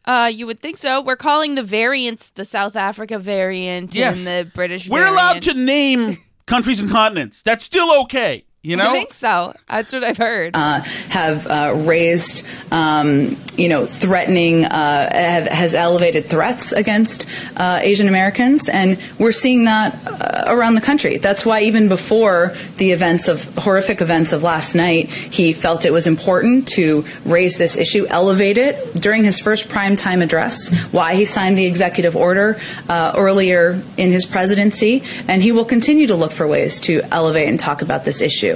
Uh, 0.04 0.30
you 0.34 0.46
would 0.46 0.58
think 0.60 0.78
so. 0.78 1.00
We're 1.00 1.14
calling 1.16 1.54
the 1.54 1.62
variants 1.62 2.30
the 2.30 2.44
South 2.44 2.74
Africa 2.74 3.18
variant 3.20 3.94
Yes. 3.94 4.26
and 4.26 4.46
the 4.48 4.50
British. 4.50 4.88
We're 4.88 5.06
allowed 5.06 5.42
to 5.42 5.54
name 5.54 6.18
countries 6.46 6.80
and 6.80 6.90
continents. 6.90 7.40
That's 7.42 7.64
still 7.64 8.02
okay. 8.02 8.44
You 8.64 8.76
know? 8.76 8.90
I 8.90 8.92
think 8.92 9.12
so. 9.12 9.54
That's 9.68 9.92
what 9.92 10.04
I've 10.04 10.16
heard. 10.16 10.54
Uh, 10.54 10.82
have 11.08 11.48
uh, 11.48 11.74
raised, 11.84 12.46
um, 12.70 13.36
you 13.56 13.68
know, 13.68 13.84
threatening, 13.86 14.64
uh, 14.64 15.10
have, 15.12 15.48
has 15.48 15.74
elevated 15.74 16.26
threats 16.26 16.70
against 16.70 17.26
uh, 17.56 17.80
Asian 17.82 18.06
Americans, 18.06 18.68
and 18.68 19.00
we're 19.18 19.32
seeing 19.32 19.64
that 19.64 19.98
uh, 20.06 20.44
around 20.46 20.76
the 20.76 20.80
country. 20.80 21.16
That's 21.16 21.44
why 21.44 21.62
even 21.62 21.88
before 21.88 22.54
the 22.76 22.92
events 22.92 23.26
of 23.26 23.44
horrific 23.56 24.00
events 24.00 24.32
of 24.32 24.44
last 24.44 24.76
night, 24.76 25.10
he 25.10 25.52
felt 25.54 25.84
it 25.84 25.92
was 25.92 26.06
important 26.06 26.68
to 26.68 27.04
raise 27.24 27.58
this 27.58 27.76
issue, 27.76 28.06
elevate 28.08 28.58
it 28.58 28.94
during 28.94 29.24
his 29.24 29.40
first 29.40 29.70
primetime 29.70 30.22
address. 30.22 30.72
Why 30.92 31.16
he 31.16 31.24
signed 31.24 31.58
the 31.58 31.66
executive 31.66 32.14
order 32.14 32.60
uh, 32.88 33.14
earlier 33.16 33.82
in 33.96 34.12
his 34.12 34.24
presidency, 34.24 35.02
and 35.26 35.42
he 35.42 35.50
will 35.50 35.64
continue 35.64 36.06
to 36.06 36.14
look 36.14 36.30
for 36.30 36.46
ways 36.46 36.78
to 36.82 37.02
elevate 37.10 37.48
and 37.48 37.58
talk 37.58 37.82
about 37.82 38.04
this 38.04 38.20
issue. 38.20 38.51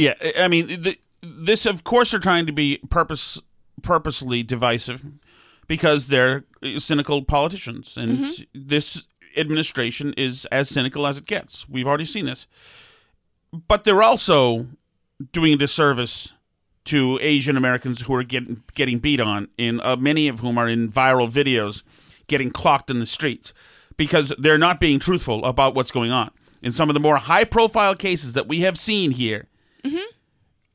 Yeah, 0.00 0.14
I- 0.38 0.48
mean, 0.48 0.66
the, 0.66 0.98
this 1.22 1.66
of 1.66 1.84
course 1.84 2.14
are 2.14 2.18
trying 2.18 2.46
to 2.46 2.52
be 2.52 2.78
purpose 2.88 3.40
purposely 3.82 4.42
divisive 4.42 5.04
because 5.66 6.08
they're 6.08 6.44
cynical 6.78 7.22
politicians, 7.24 7.96
and 7.96 8.46
this 8.54 9.04
administration 9.36 10.12
is 10.16 10.44
as 10.46 10.68
cynical 10.68 11.06
as 11.06 11.18
it 11.18 11.26
gets. 11.26 11.68
We've 11.68 11.86
already 11.86 12.04
seen 12.04 12.26
this, 12.26 12.46
but 13.52 13.84
they're 13.84 14.02
also 14.02 14.66
doing 15.32 15.54
a 15.54 15.56
disservice 15.56 16.34
to 16.86 17.18
Asian 17.20 17.56
Americans 17.56 18.02
who 18.02 18.14
are 18.14 18.24
getting 18.24 18.62
getting 18.74 18.98
beat 18.98 19.20
on, 19.20 19.48
in 19.58 19.80
uh, 19.80 19.96
many 19.96 20.28
of 20.28 20.40
whom 20.40 20.58
are 20.58 20.68
in 20.68 20.90
viral 20.90 21.30
videos, 21.30 21.82
getting 22.26 22.50
clocked 22.50 22.90
in 22.90 22.98
the 22.98 23.06
streets 23.06 23.52
because 23.96 24.32
they're 24.38 24.58
not 24.58 24.80
being 24.80 24.98
truthful 24.98 25.44
about 25.44 25.74
what's 25.74 25.90
going 25.90 26.10
on. 26.10 26.30
In 26.62 26.72
some 26.72 26.88
of 26.90 26.94
the 26.94 27.00
more 27.00 27.16
high 27.18 27.44
profile 27.44 27.94
cases 27.94 28.32
that 28.32 28.48
we 28.48 28.60
have 28.60 28.78
seen 28.78 29.10
here, 29.12 29.46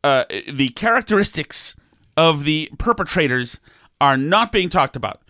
uh, 0.04 0.26
the 0.52 0.70
characteristics 0.70 1.76
of 2.16 2.44
the 2.46 2.70
perpetrators 2.78 3.60
are 4.00 4.18
not 4.18 4.52
being 4.52 4.70
talked 4.70 4.96
about 4.96 5.22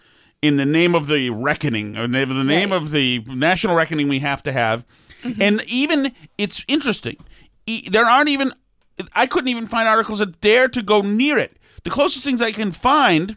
in 0.42 0.58
the 0.58 0.66
name 0.66 0.94
of 0.94 1.08
the 1.08 1.30
reckoning, 1.30 1.98
or 1.98 2.04
in 2.04 2.12
the 2.12 2.44
name 2.44 2.72
of 2.72 2.92
the 2.92 3.20
national 3.28 3.76
reckoning 3.76 4.08
we 4.08 4.20
have 4.20 4.44
to 4.44 4.52
have. 4.52 4.86
And 5.42 5.64
even 5.68 6.12
it's 6.38 6.64
interesting. 6.68 7.18
There 7.90 8.06
aren't 8.06 8.30
even. 8.30 8.54
I 9.14 9.26
couldn't 9.26 9.50
even 9.50 9.66
find 9.66 9.88
articles 9.88 10.20
that 10.20 10.40
dare 10.40 10.68
to 10.70 10.82
go 10.84 11.02
near 11.02 11.38
it. 11.38 11.58
The 11.84 11.90
closest 11.90 12.24
things 12.24 12.42
I 12.42 12.52
can 12.52 12.72
find 12.72 13.36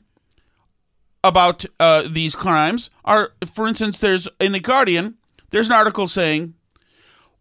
about 1.24 1.64
uh, 1.80 2.04
these 2.08 2.36
crimes 2.36 2.90
are, 3.04 3.32
for 3.50 3.66
instance, 3.66 3.98
there's 3.98 4.28
in 4.38 4.52
the 4.52 4.60
Guardian. 4.60 5.16
There's 5.50 5.68
an 5.68 5.72
article 5.74 6.08
saying 6.08 6.54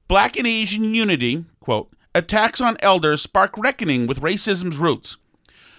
Black 0.07 0.37
and 0.37 0.47
Asian 0.47 0.95
unity, 0.95 1.45
quote, 1.59 1.91
attacks 2.17 2.59
on 2.59 2.77
elders 2.81 3.21
spark 3.21 3.57
reckoning 3.57 4.07
with 4.07 4.21
racism's 4.21 4.77
roots. 4.77 5.17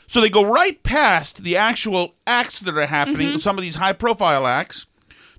So 0.06 0.20
they 0.20 0.30
go 0.30 0.44
right 0.44 0.82
past 0.82 1.42
the 1.42 1.56
actual 1.56 2.14
acts 2.26 2.60
that 2.60 2.76
are 2.78 2.86
happening, 2.86 3.38
some 3.38 3.58
of 3.58 3.62
these 3.62 3.76
high 3.76 3.92
profile 3.92 4.46
acts, 4.46 4.86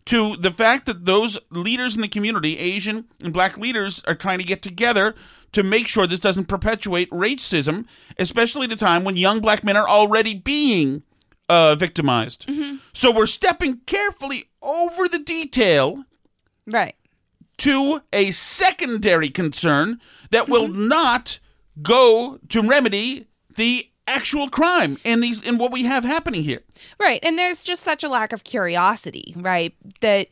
to 0.06 0.36
the 0.38 0.52
fact 0.52 0.86
that 0.86 1.06
those 1.06 1.40
leaders 1.50 1.96
in 1.96 2.02
the 2.02 2.08
community, 2.08 2.58
Asian 2.60 3.06
and 3.24 3.34
black 3.34 3.58
leaders, 3.58 4.04
are 4.08 4.14
trying 4.14 4.38
to 4.40 4.46
get 4.46 4.62
together 4.62 5.16
to 5.54 5.64
make 5.64 5.88
sure 5.88 6.06
this 6.06 6.20
doesn't 6.20 6.48
perpetuate 6.48 7.10
racism, 7.10 7.86
especially 8.20 8.66
at 8.66 8.72
a 8.72 8.76
time 8.76 9.04
when 9.04 9.18
young 9.18 9.40
black 9.40 9.64
men 9.64 9.76
are 9.76 9.90
already 9.90 10.36
being 10.36 11.02
uh, 11.48 11.74
victimized. 11.76 12.46
So 12.94 13.12
we're 13.12 13.26
stepping 13.26 13.80
carefully 13.88 14.52
over 14.62 15.08
the 15.08 15.20
detail 15.20 16.04
right. 16.68 16.94
To 17.60 18.02
a 18.14 18.32
secondary 18.32 19.30
concern 19.30 20.00
that 20.32 20.50
will 20.50 20.68
mm-hmm. 20.68 20.88
not 20.88 21.40
go 21.82 22.40
to 22.50 22.62
remedy 22.62 23.28
the 23.56 23.90
actual 24.08 24.50
crime 24.50 24.98
in 25.04 25.22
these 25.22 25.42
in 25.42 25.58
what 25.58 25.72
we 25.72 25.84
have 25.84 26.04
happening 26.04 26.44
here. 26.44 26.62
Right. 27.00 27.20
And 27.24 27.38
there's 27.38 27.64
just 27.64 27.84
such 27.84 28.04
a 28.04 28.10
lack 28.10 28.34
of 28.34 28.44
curiosity, 28.44 29.34
right? 29.38 29.74
That 30.02 30.28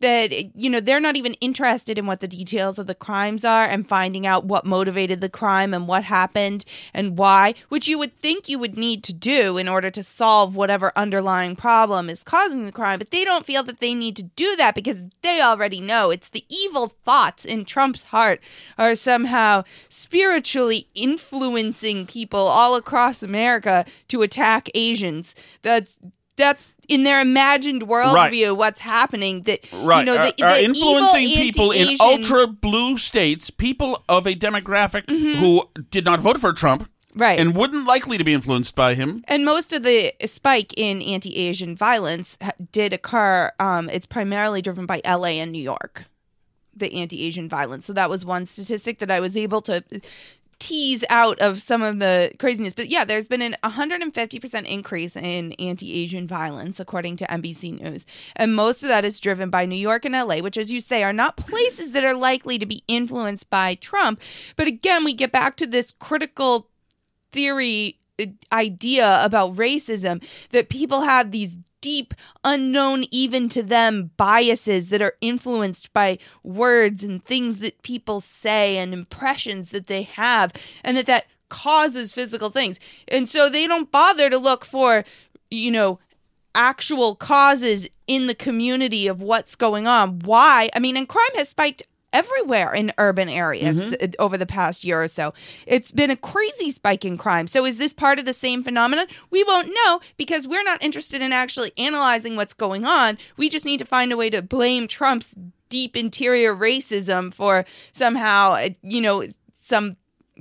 that 0.00 0.56
you 0.56 0.70
know 0.70 0.80
they're 0.80 1.00
not 1.00 1.16
even 1.16 1.34
interested 1.34 1.98
in 1.98 2.06
what 2.06 2.20
the 2.20 2.28
details 2.28 2.78
of 2.78 2.86
the 2.86 2.94
crimes 2.94 3.44
are 3.44 3.64
and 3.64 3.88
finding 3.88 4.26
out 4.26 4.44
what 4.44 4.64
motivated 4.64 5.20
the 5.20 5.28
crime 5.28 5.74
and 5.74 5.88
what 5.88 6.04
happened 6.04 6.64
and 6.94 7.18
why 7.18 7.54
which 7.68 7.88
you 7.88 7.98
would 7.98 8.16
think 8.20 8.48
you 8.48 8.58
would 8.58 8.76
need 8.76 9.02
to 9.02 9.12
do 9.12 9.56
in 9.56 9.68
order 9.68 9.90
to 9.90 10.02
solve 10.02 10.54
whatever 10.54 10.92
underlying 10.96 11.56
problem 11.56 12.08
is 12.08 12.22
causing 12.22 12.64
the 12.66 12.72
crime 12.72 12.98
but 12.98 13.10
they 13.10 13.24
don't 13.24 13.46
feel 13.46 13.62
that 13.62 13.80
they 13.80 13.94
need 13.94 14.16
to 14.16 14.22
do 14.22 14.56
that 14.56 14.74
because 14.74 15.04
they 15.22 15.40
already 15.40 15.80
know 15.80 16.10
it's 16.10 16.28
the 16.28 16.44
evil 16.48 16.88
thoughts 16.88 17.44
in 17.44 17.64
Trump's 17.64 18.04
heart 18.04 18.40
are 18.76 18.94
somehow 18.94 19.64
spiritually 19.88 20.88
influencing 20.94 22.06
people 22.06 22.40
all 22.40 22.74
across 22.74 23.22
America 23.22 23.84
to 24.08 24.22
attack 24.22 24.68
Asians. 24.74 25.34
That's 25.62 25.98
that's 26.38 26.68
in 26.88 27.02
their 27.04 27.20
imagined 27.20 27.82
worldview 27.82 28.56
what's 28.56 28.80
happening 28.80 29.42
that 29.42 29.60
Right. 29.74 29.98
you 30.00 30.04
know 30.06 30.14
the, 30.14 30.42
are, 30.42 30.48
are 30.48 30.56
the 30.56 30.64
influencing 30.64 31.28
people 31.36 31.70
in 31.70 31.96
ultra 32.00 32.46
blue 32.46 32.96
states, 32.96 33.50
people 33.50 34.02
of 34.08 34.26
a 34.26 34.34
demographic 34.34 35.04
Mm-hmm. 35.04 35.38
who 35.38 35.68
did 35.90 36.06
not 36.06 36.20
vote 36.20 36.40
for 36.40 36.54
Trump, 36.54 36.88
Right. 37.14 37.38
and 37.38 37.54
wouldn't 37.54 37.84
likely 37.86 38.16
to 38.16 38.24
be 38.24 38.32
influenced 38.32 38.74
by 38.74 38.94
him. 38.94 39.22
And 39.28 39.44
most 39.44 39.72
of 39.74 39.82
the 39.82 40.14
spike 40.24 40.72
in 40.78 41.02
anti-Asian 41.02 41.76
violence 41.76 42.38
did 42.72 42.92
occur. 42.94 43.50
Um, 43.60 43.90
it's 43.90 44.06
primarily 44.06 44.62
driven 44.62 44.86
by 44.86 45.02
LA 45.04 45.36
and 45.42 45.52
New 45.52 45.62
York, 45.62 46.04
the 46.74 46.94
anti-Asian 46.94 47.48
violence. 47.48 47.84
So 47.86 47.92
that 47.92 48.08
was 48.08 48.24
one 48.24 48.46
statistic 48.46 48.98
that 49.00 49.10
I 49.10 49.20
was 49.20 49.36
able 49.36 49.60
to 49.62 49.82
tease 50.58 51.04
out 51.08 51.38
of 51.40 51.60
some 51.60 51.82
of 51.82 51.98
the 51.98 52.32
craziness. 52.38 52.72
But 52.72 52.88
yeah, 52.88 53.04
there's 53.04 53.26
been 53.26 53.42
an 53.42 53.56
150% 53.62 54.64
increase 54.66 55.16
in 55.16 55.52
anti-Asian 55.52 56.26
violence 56.26 56.80
according 56.80 57.16
to 57.18 57.26
NBC 57.26 57.80
News. 57.80 58.04
And 58.36 58.54
most 58.54 58.82
of 58.82 58.88
that 58.88 59.04
is 59.04 59.20
driven 59.20 59.50
by 59.50 59.66
New 59.66 59.76
York 59.76 60.04
and 60.04 60.14
LA, 60.14 60.38
which 60.38 60.56
as 60.56 60.70
you 60.70 60.80
say 60.80 61.02
are 61.02 61.12
not 61.12 61.36
places 61.36 61.92
that 61.92 62.04
are 62.04 62.16
likely 62.16 62.58
to 62.58 62.66
be 62.66 62.82
influenced 62.88 63.48
by 63.50 63.76
Trump. 63.76 64.20
But 64.56 64.66
again, 64.66 65.04
we 65.04 65.14
get 65.14 65.32
back 65.32 65.56
to 65.58 65.66
this 65.66 65.92
critical 65.98 66.70
theory 67.30 68.00
idea 68.52 69.24
about 69.24 69.54
racism 69.54 70.24
that 70.50 70.68
people 70.68 71.02
have 71.02 71.30
these 71.30 71.58
deep 71.80 72.14
unknown 72.44 73.04
even 73.10 73.48
to 73.48 73.62
them 73.62 74.10
biases 74.16 74.88
that 74.90 75.02
are 75.02 75.14
influenced 75.20 75.92
by 75.92 76.18
words 76.42 77.04
and 77.04 77.24
things 77.24 77.60
that 77.60 77.80
people 77.82 78.20
say 78.20 78.76
and 78.76 78.92
impressions 78.92 79.70
that 79.70 79.86
they 79.86 80.02
have 80.02 80.52
and 80.82 80.96
that 80.96 81.06
that 81.06 81.26
causes 81.48 82.12
physical 82.12 82.50
things. 82.50 82.78
And 83.06 83.28
so 83.28 83.48
they 83.48 83.66
don't 83.66 83.90
bother 83.90 84.28
to 84.30 84.38
look 84.38 84.64
for 84.64 85.04
you 85.50 85.70
know 85.70 85.98
actual 86.54 87.14
causes 87.14 87.88
in 88.06 88.26
the 88.26 88.34
community 88.34 89.06
of 89.06 89.22
what's 89.22 89.54
going 89.54 89.86
on. 89.86 90.20
Why? 90.20 90.68
I 90.74 90.78
mean 90.78 90.96
and 90.96 91.08
crime 91.08 91.24
has 91.36 91.50
spiked 91.50 91.84
everywhere 92.12 92.72
in 92.74 92.92
urban 92.98 93.28
areas 93.28 93.94
th- 93.96 94.14
over 94.18 94.36
the 94.36 94.46
past 94.46 94.84
year 94.84 95.02
or 95.02 95.08
so. 95.08 95.34
It's 95.66 95.92
been 95.92 96.10
a 96.10 96.16
crazy 96.16 96.70
spike 96.70 97.04
in 97.04 97.18
crime. 97.18 97.46
So 97.46 97.64
is 97.64 97.78
this 97.78 97.92
part 97.92 98.18
of 98.18 98.24
the 98.24 98.32
same 98.32 98.62
phenomenon? 98.62 99.06
We 99.30 99.44
won't 99.44 99.70
know 99.72 100.00
because 100.16 100.48
we're 100.48 100.64
not 100.64 100.82
interested 100.82 101.20
in 101.22 101.32
actually 101.32 101.72
analyzing 101.76 102.36
what's 102.36 102.54
going 102.54 102.84
on. 102.84 103.18
We 103.36 103.48
just 103.48 103.66
need 103.66 103.78
to 103.78 103.84
find 103.84 104.12
a 104.12 104.16
way 104.16 104.30
to 104.30 104.42
blame 104.42 104.88
Trump's 104.88 105.36
deep 105.68 105.96
interior 105.96 106.54
racism 106.54 107.32
for 107.32 107.64
somehow, 107.92 108.52
uh, 108.52 108.70
you 108.82 109.00
know, 109.00 109.24
some 109.60 109.96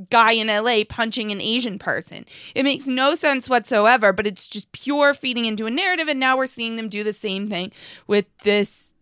guy 0.09 0.33
in 0.33 0.47
LA 0.47 0.83
punching 0.87 1.31
an 1.31 1.41
Asian 1.41 1.79
person. 1.79 2.25
It 2.55 2.63
makes 2.63 2.87
no 2.87 3.15
sense 3.15 3.49
whatsoever, 3.49 4.13
but 4.13 4.27
it's 4.27 4.47
just 4.47 4.71
pure 4.71 5.13
feeding 5.13 5.45
into 5.45 5.65
a 5.65 5.71
narrative 5.71 6.07
and 6.07 6.19
now 6.19 6.37
we're 6.37 6.47
seeing 6.47 6.75
them 6.75 6.87
do 6.87 7.03
the 7.03 7.13
same 7.13 7.47
thing 7.47 7.71
with 8.05 8.25
this 8.43 8.93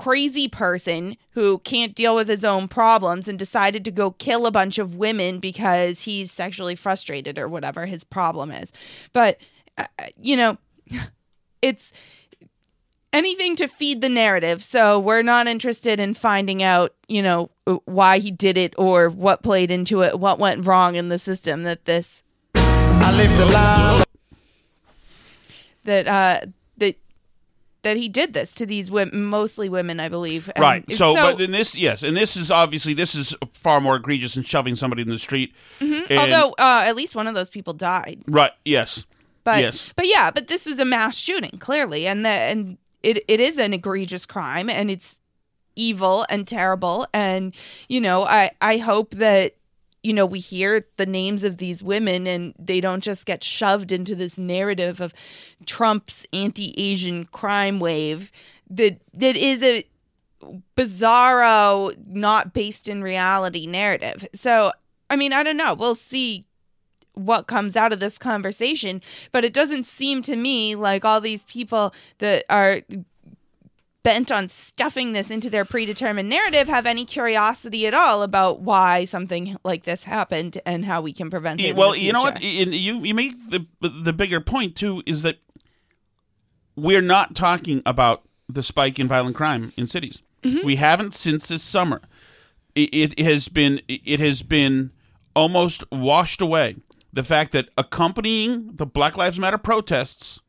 crazy 0.00 0.48
person 0.48 1.14
who 1.32 1.58
can't 1.58 1.94
deal 1.94 2.14
with 2.14 2.26
his 2.26 2.42
own 2.42 2.66
problems 2.68 3.28
and 3.28 3.38
decided 3.38 3.84
to 3.84 3.90
go 3.90 4.12
kill 4.12 4.46
a 4.46 4.50
bunch 4.50 4.78
of 4.78 4.96
women 4.96 5.38
because 5.38 6.04
he's 6.04 6.32
sexually 6.32 6.74
frustrated 6.74 7.38
or 7.38 7.46
whatever 7.46 7.84
his 7.84 8.02
problem 8.02 8.50
is. 8.50 8.72
But, 9.12 9.38
uh, 9.76 9.84
you 10.18 10.38
know, 10.38 10.56
it's 11.62 11.92
anything 13.12 13.56
to 13.56 13.68
feed 13.68 14.00
the 14.00 14.08
narrative. 14.08 14.64
So 14.64 14.98
we're 14.98 15.22
not 15.22 15.46
interested 15.46 16.00
in 16.00 16.14
finding 16.14 16.62
out, 16.62 16.94
you 17.06 17.22
know, 17.22 17.50
why 17.84 18.20
he 18.20 18.30
did 18.30 18.56
it 18.56 18.72
or 18.78 19.10
what 19.10 19.42
played 19.42 19.70
into 19.70 20.02
it, 20.02 20.18
what 20.18 20.38
went 20.38 20.66
wrong 20.66 20.94
in 20.94 21.10
the 21.10 21.18
system 21.18 21.64
that 21.64 21.84
this. 21.84 22.22
I 22.54 23.14
lived 23.14 23.38
a 23.38 23.44
lie. 23.44 24.04
That, 25.84 26.08
uh, 26.08 26.46
that 27.82 27.96
he 27.96 28.08
did 28.08 28.32
this 28.34 28.54
to 28.56 28.66
these 28.66 28.90
women, 28.90 29.24
mostly 29.24 29.68
women, 29.68 30.00
I 30.00 30.08
believe. 30.08 30.50
And 30.54 30.62
right. 30.62 30.84
it's 30.86 30.98
So, 30.98 31.14
but 31.14 31.40
in 31.40 31.50
this, 31.50 31.76
yes, 31.76 32.02
and 32.02 32.16
this 32.16 32.36
is 32.36 32.50
obviously 32.50 32.94
this 32.94 33.14
is 33.14 33.34
far 33.52 33.80
more 33.80 33.96
egregious 33.96 34.34
than 34.34 34.44
shoving 34.44 34.76
somebody 34.76 35.02
in 35.02 35.08
the 35.08 35.18
street. 35.18 35.54
Mhm. 35.80 36.06
And- 36.10 36.18
although 36.18 36.54
uh, 36.58 36.84
at 36.86 36.96
least 36.96 37.14
one 37.14 37.26
of 37.26 37.34
those 37.34 37.48
people 37.48 37.72
died. 37.72 38.22
right, 38.26 38.52
yes, 38.64 39.06
But 39.44 39.60
yes, 39.60 39.92
but 39.96 40.06
yeah, 40.06 40.30
but 40.30 40.48
this 40.48 40.66
was 40.66 40.78
a 40.80 40.84
mass 40.84 41.16
shooting 41.16 41.58
clearly, 41.58 42.06
and 42.06 42.24
the, 42.24 42.30
and 42.30 42.78
it 43.02 43.24
it 43.28 43.40
is 43.40 43.58
an 43.58 43.72
egregious 43.72 44.26
crime, 44.26 44.68
and 44.68 44.90
it's 44.90 45.18
evil 45.76 46.26
and 46.28 46.46
terrible, 46.46 47.06
and 47.14 47.54
you 47.88 48.00
know 48.00 48.24
I 48.24 48.50
I 48.60 48.76
hope 48.76 49.14
that 49.14 49.54
you 50.02 50.12
know 50.12 50.26
we 50.26 50.40
hear 50.40 50.86
the 50.96 51.06
names 51.06 51.44
of 51.44 51.58
these 51.58 51.82
women 51.82 52.26
and 52.26 52.54
they 52.58 52.80
don't 52.80 53.02
just 53.02 53.26
get 53.26 53.44
shoved 53.44 53.92
into 53.92 54.14
this 54.14 54.38
narrative 54.38 55.00
of 55.00 55.12
Trump's 55.66 56.26
anti-Asian 56.32 57.26
crime 57.26 57.78
wave 57.78 58.32
that 58.68 59.00
that 59.14 59.36
is 59.36 59.62
a 59.62 59.84
bizarro 60.76 61.94
not 62.06 62.54
based 62.54 62.88
in 62.88 63.02
reality 63.02 63.66
narrative. 63.66 64.26
So 64.34 64.72
I 65.08 65.16
mean 65.16 65.32
I 65.32 65.42
don't 65.42 65.56
know. 65.56 65.74
We'll 65.74 65.94
see 65.94 66.46
what 67.14 67.46
comes 67.46 67.76
out 67.76 67.92
of 67.92 68.00
this 68.00 68.16
conversation, 68.18 69.02
but 69.32 69.44
it 69.44 69.52
doesn't 69.52 69.84
seem 69.84 70.22
to 70.22 70.36
me 70.36 70.74
like 70.74 71.04
all 71.04 71.20
these 71.20 71.44
people 71.44 71.92
that 72.18 72.44
are 72.48 72.80
bent 74.02 74.32
on 74.32 74.48
stuffing 74.48 75.12
this 75.12 75.30
into 75.30 75.50
their 75.50 75.64
predetermined 75.64 76.28
narrative 76.28 76.68
have 76.68 76.86
any 76.86 77.04
curiosity 77.04 77.86
at 77.86 77.94
all 77.94 78.22
about 78.22 78.60
why 78.60 79.04
something 79.04 79.56
like 79.64 79.84
this 79.84 80.04
happened 80.04 80.60
and 80.64 80.84
how 80.84 81.00
we 81.00 81.12
can 81.12 81.30
prevent 81.30 81.60
it. 81.60 81.76
Well, 81.76 81.94
you 81.94 82.12
know 82.12 82.22
what? 82.22 82.42
You 82.42 82.98
you 82.98 83.14
make 83.14 83.50
the 83.50 83.66
the 83.80 84.12
bigger 84.12 84.40
point 84.40 84.76
too 84.76 85.02
is 85.06 85.22
that 85.22 85.38
we're 86.76 87.02
not 87.02 87.34
talking 87.34 87.82
about 87.84 88.22
the 88.48 88.62
spike 88.62 88.98
in 88.98 89.08
violent 89.08 89.36
crime 89.36 89.72
in 89.76 89.86
cities. 89.86 90.22
Mm-hmm. 90.42 90.66
We 90.66 90.76
haven't 90.76 91.14
since 91.14 91.48
this 91.48 91.62
summer. 91.62 92.00
It, 92.74 93.18
it 93.18 93.20
has 93.20 93.48
been 93.48 93.82
it 93.88 94.20
has 94.20 94.42
been 94.42 94.92
almost 95.34 95.84
washed 95.92 96.40
away. 96.40 96.76
The 97.12 97.24
fact 97.24 97.52
that 97.52 97.68
accompanying 97.76 98.76
the 98.76 98.86
Black 98.86 99.16
Lives 99.16 99.38
Matter 99.38 99.58
protests 99.58 100.40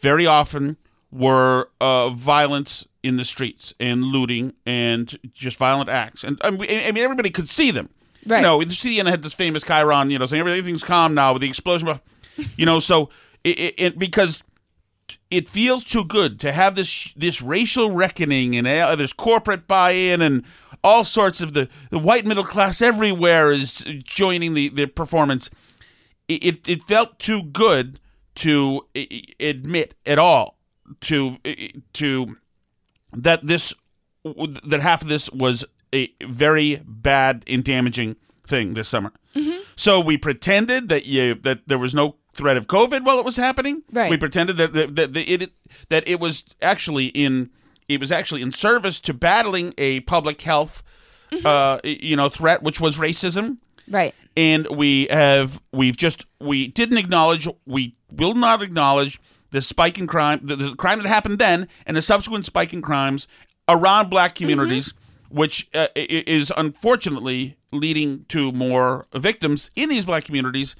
very 0.00 0.26
often 0.26 0.76
were 1.12 1.68
uh, 1.80 2.10
violence 2.10 2.86
in 3.02 3.16
the 3.16 3.24
streets 3.24 3.74
and 3.80 4.04
looting 4.04 4.54
and 4.66 5.18
just 5.32 5.56
violent 5.56 5.88
acts. 5.88 6.22
And 6.22 6.38
I 6.42 6.50
mean, 6.50 6.68
I 6.70 6.92
mean 6.92 7.02
everybody 7.02 7.30
could 7.30 7.48
see 7.48 7.70
them. 7.70 7.88
Right. 8.26 8.38
You 8.38 8.42
know, 8.42 8.58
the 8.60 8.66
CNN 8.66 9.08
had 9.08 9.22
this 9.22 9.32
famous 9.32 9.64
chyron, 9.64 10.10
you 10.10 10.18
know, 10.18 10.26
saying 10.26 10.46
everything's 10.46 10.84
calm 10.84 11.14
now 11.14 11.32
with 11.32 11.42
the 11.42 11.48
explosion. 11.48 11.98
You 12.56 12.66
know, 12.66 12.78
so 12.78 13.10
it, 13.44 13.58
it, 13.58 13.74
it 13.78 13.98
because 13.98 14.42
it 15.30 15.48
feels 15.48 15.84
too 15.84 16.04
good 16.04 16.38
to 16.40 16.52
have 16.52 16.74
this 16.74 17.12
this 17.14 17.42
racial 17.42 17.90
reckoning 17.90 18.56
and 18.56 18.66
uh, 18.66 18.94
there's 18.96 19.12
corporate 19.12 19.66
buy-in 19.66 20.20
and 20.20 20.44
all 20.82 21.04
sorts 21.04 21.40
of 21.40 21.52
the, 21.52 21.68
the 21.90 21.98
white 21.98 22.24
middle 22.24 22.44
class 22.44 22.80
everywhere 22.80 23.52
is 23.52 23.84
joining 24.02 24.54
the, 24.54 24.68
the 24.68 24.86
performance. 24.86 25.50
It, 26.28 26.44
it 26.44 26.68
it 26.68 26.82
felt 26.84 27.18
too 27.18 27.42
good 27.42 27.98
to 28.36 28.86
admit 29.40 29.94
at 30.06 30.18
all 30.18 30.59
to 31.02 31.38
eh, 31.44 31.54
eh, 31.58 31.68
to 31.94 32.36
that 33.12 33.46
this 33.46 33.74
that 34.24 34.80
half 34.80 35.02
of 35.02 35.08
this 35.08 35.30
was 35.30 35.64
a 35.94 36.12
very 36.22 36.82
bad 36.86 37.44
and 37.46 37.64
damaging 37.64 38.16
thing 38.46 38.74
this 38.74 38.88
summer. 38.88 39.12
Mm-hmm. 39.34 39.60
So 39.76 40.00
we 40.00 40.16
pretended 40.16 40.88
that 40.88 41.06
you 41.06 41.34
that 41.36 41.66
there 41.66 41.78
was 41.78 41.94
no 41.94 42.16
threat 42.34 42.56
of 42.56 42.66
COVID 42.66 43.04
while 43.04 43.18
it 43.18 43.24
was 43.24 43.36
happening. 43.36 43.82
Right. 43.92 44.10
We 44.10 44.16
pretended 44.16 44.56
that 44.58 44.72
that, 44.74 44.96
that, 44.96 45.14
that 45.14 45.30
it 45.30 45.52
that 45.88 46.06
it 46.08 46.20
was 46.20 46.44
actually 46.62 47.06
in 47.06 47.50
it 47.88 48.00
was 48.00 48.12
actually 48.12 48.42
in 48.42 48.52
service 48.52 49.00
to 49.00 49.14
battling 49.14 49.74
a 49.76 50.00
public 50.00 50.40
health 50.42 50.82
mm-hmm. 51.30 51.44
uh 51.44 51.78
you 51.84 52.16
know 52.16 52.28
threat 52.28 52.62
which 52.62 52.80
was 52.80 52.98
racism 52.98 53.58
right. 53.88 54.14
and 54.36 54.66
we 54.68 55.08
have 55.10 55.60
we've 55.72 55.96
just 55.96 56.24
we 56.40 56.68
didn't 56.68 56.98
acknowledge 56.98 57.48
we 57.66 57.96
will 58.10 58.34
not 58.34 58.62
acknowledge 58.62 59.20
the 59.50 59.62
spike 59.62 59.98
in 59.98 60.06
crime 60.06 60.40
the, 60.42 60.56
the 60.56 60.74
crime 60.76 61.02
that 61.02 61.08
happened 61.08 61.38
then 61.38 61.68
and 61.86 61.96
the 61.96 62.02
subsequent 62.02 62.44
spike 62.46 62.72
in 62.72 62.82
crimes 62.82 63.26
around 63.68 64.10
black 64.10 64.34
communities 64.34 64.94
which 65.28 65.68
uh, 65.74 65.86
is 65.94 66.52
unfortunately 66.56 67.56
leading 67.72 68.24
to 68.24 68.52
more 68.52 69.04
victims 69.14 69.70
in 69.76 69.88
these 69.88 70.04
black 70.04 70.24
communities 70.24 70.76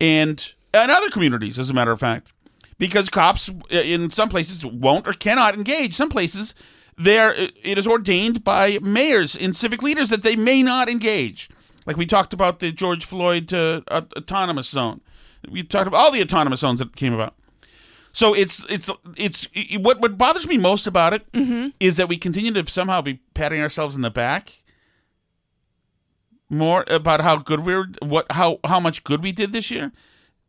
and 0.00 0.54
and 0.72 0.90
other 0.90 1.08
communities 1.10 1.58
as 1.58 1.70
a 1.70 1.74
matter 1.74 1.92
of 1.92 2.00
fact 2.00 2.32
because 2.78 3.08
cops 3.08 3.48
uh, 3.48 3.54
in 3.70 4.10
some 4.10 4.28
places 4.28 4.64
won't 4.64 5.06
or 5.06 5.12
cannot 5.12 5.54
engage. 5.54 5.94
Some 5.94 6.08
places 6.08 6.54
there 6.96 7.34
it 7.34 7.78
is 7.78 7.86
ordained 7.86 8.44
by 8.44 8.78
mayors 8.82 9.36
and 9.36 9.54
civic 9.54 9.82
leaders 9.82 10.10
that 10.10 10.22
they 10.22 10.36
may 10.36 10.62
not 10.62 10.88
engage. 10.88 11.48
Like 11.86 11.96
we 11.96 12.06
talked 12.06 12.32
about 12.32 12.60
the 12.60 12.72
george 12.72 13.04
floyd 13.04 13.52
uh, 13.52 13.82
autonomous 13.88 14.68
zone. 14.68 15.00
We 15.48 15.62
talked 15.62 15.86
about 15.86 15.98
all 15.98 16.10
the 16.10 16.22
autonomous 16.22 16.60
zones 16.60 16.78
that 16.80 16.96
came 16.96 17.12
about 17.12 17.34
so 18.14 18.32
it's 18.32 18.64
it's 18.70 18.88
it's 19.16 19.48
it, 19.52 19.82
what 19.82 20.00
what 20.00 20.16
bothers 20.16 20.48
me 20.48 20.56
most 20.56 20.86
about 20.86 21.12
it 21.12 21.26
is 21.78 21.96
that 21.98 22.08
we 22.08 22.16
continue 22.16 22.52
to 22.54 22.66
somehow 22.70 23.02
be 23.02 23.20
patting 23.34 23.60
ourselves 23.60 23.94
in 23.96 24.00
the 24.02 24.10
back 24.10 24.62
more 26.50 26.84
about 26.86 27.20
how 27.20 27.36
good 27.36 27.60
we 27.60 27.74
were 27.74 27.88
what 28.00 28.26
how 28.30 28.58
how 28.64 28.78
much 28.80 29.04
good 29.04 29.22
we 29.22 29.32
did 29.32 29.52
this 29.52 29.70
year. 29.70 29.92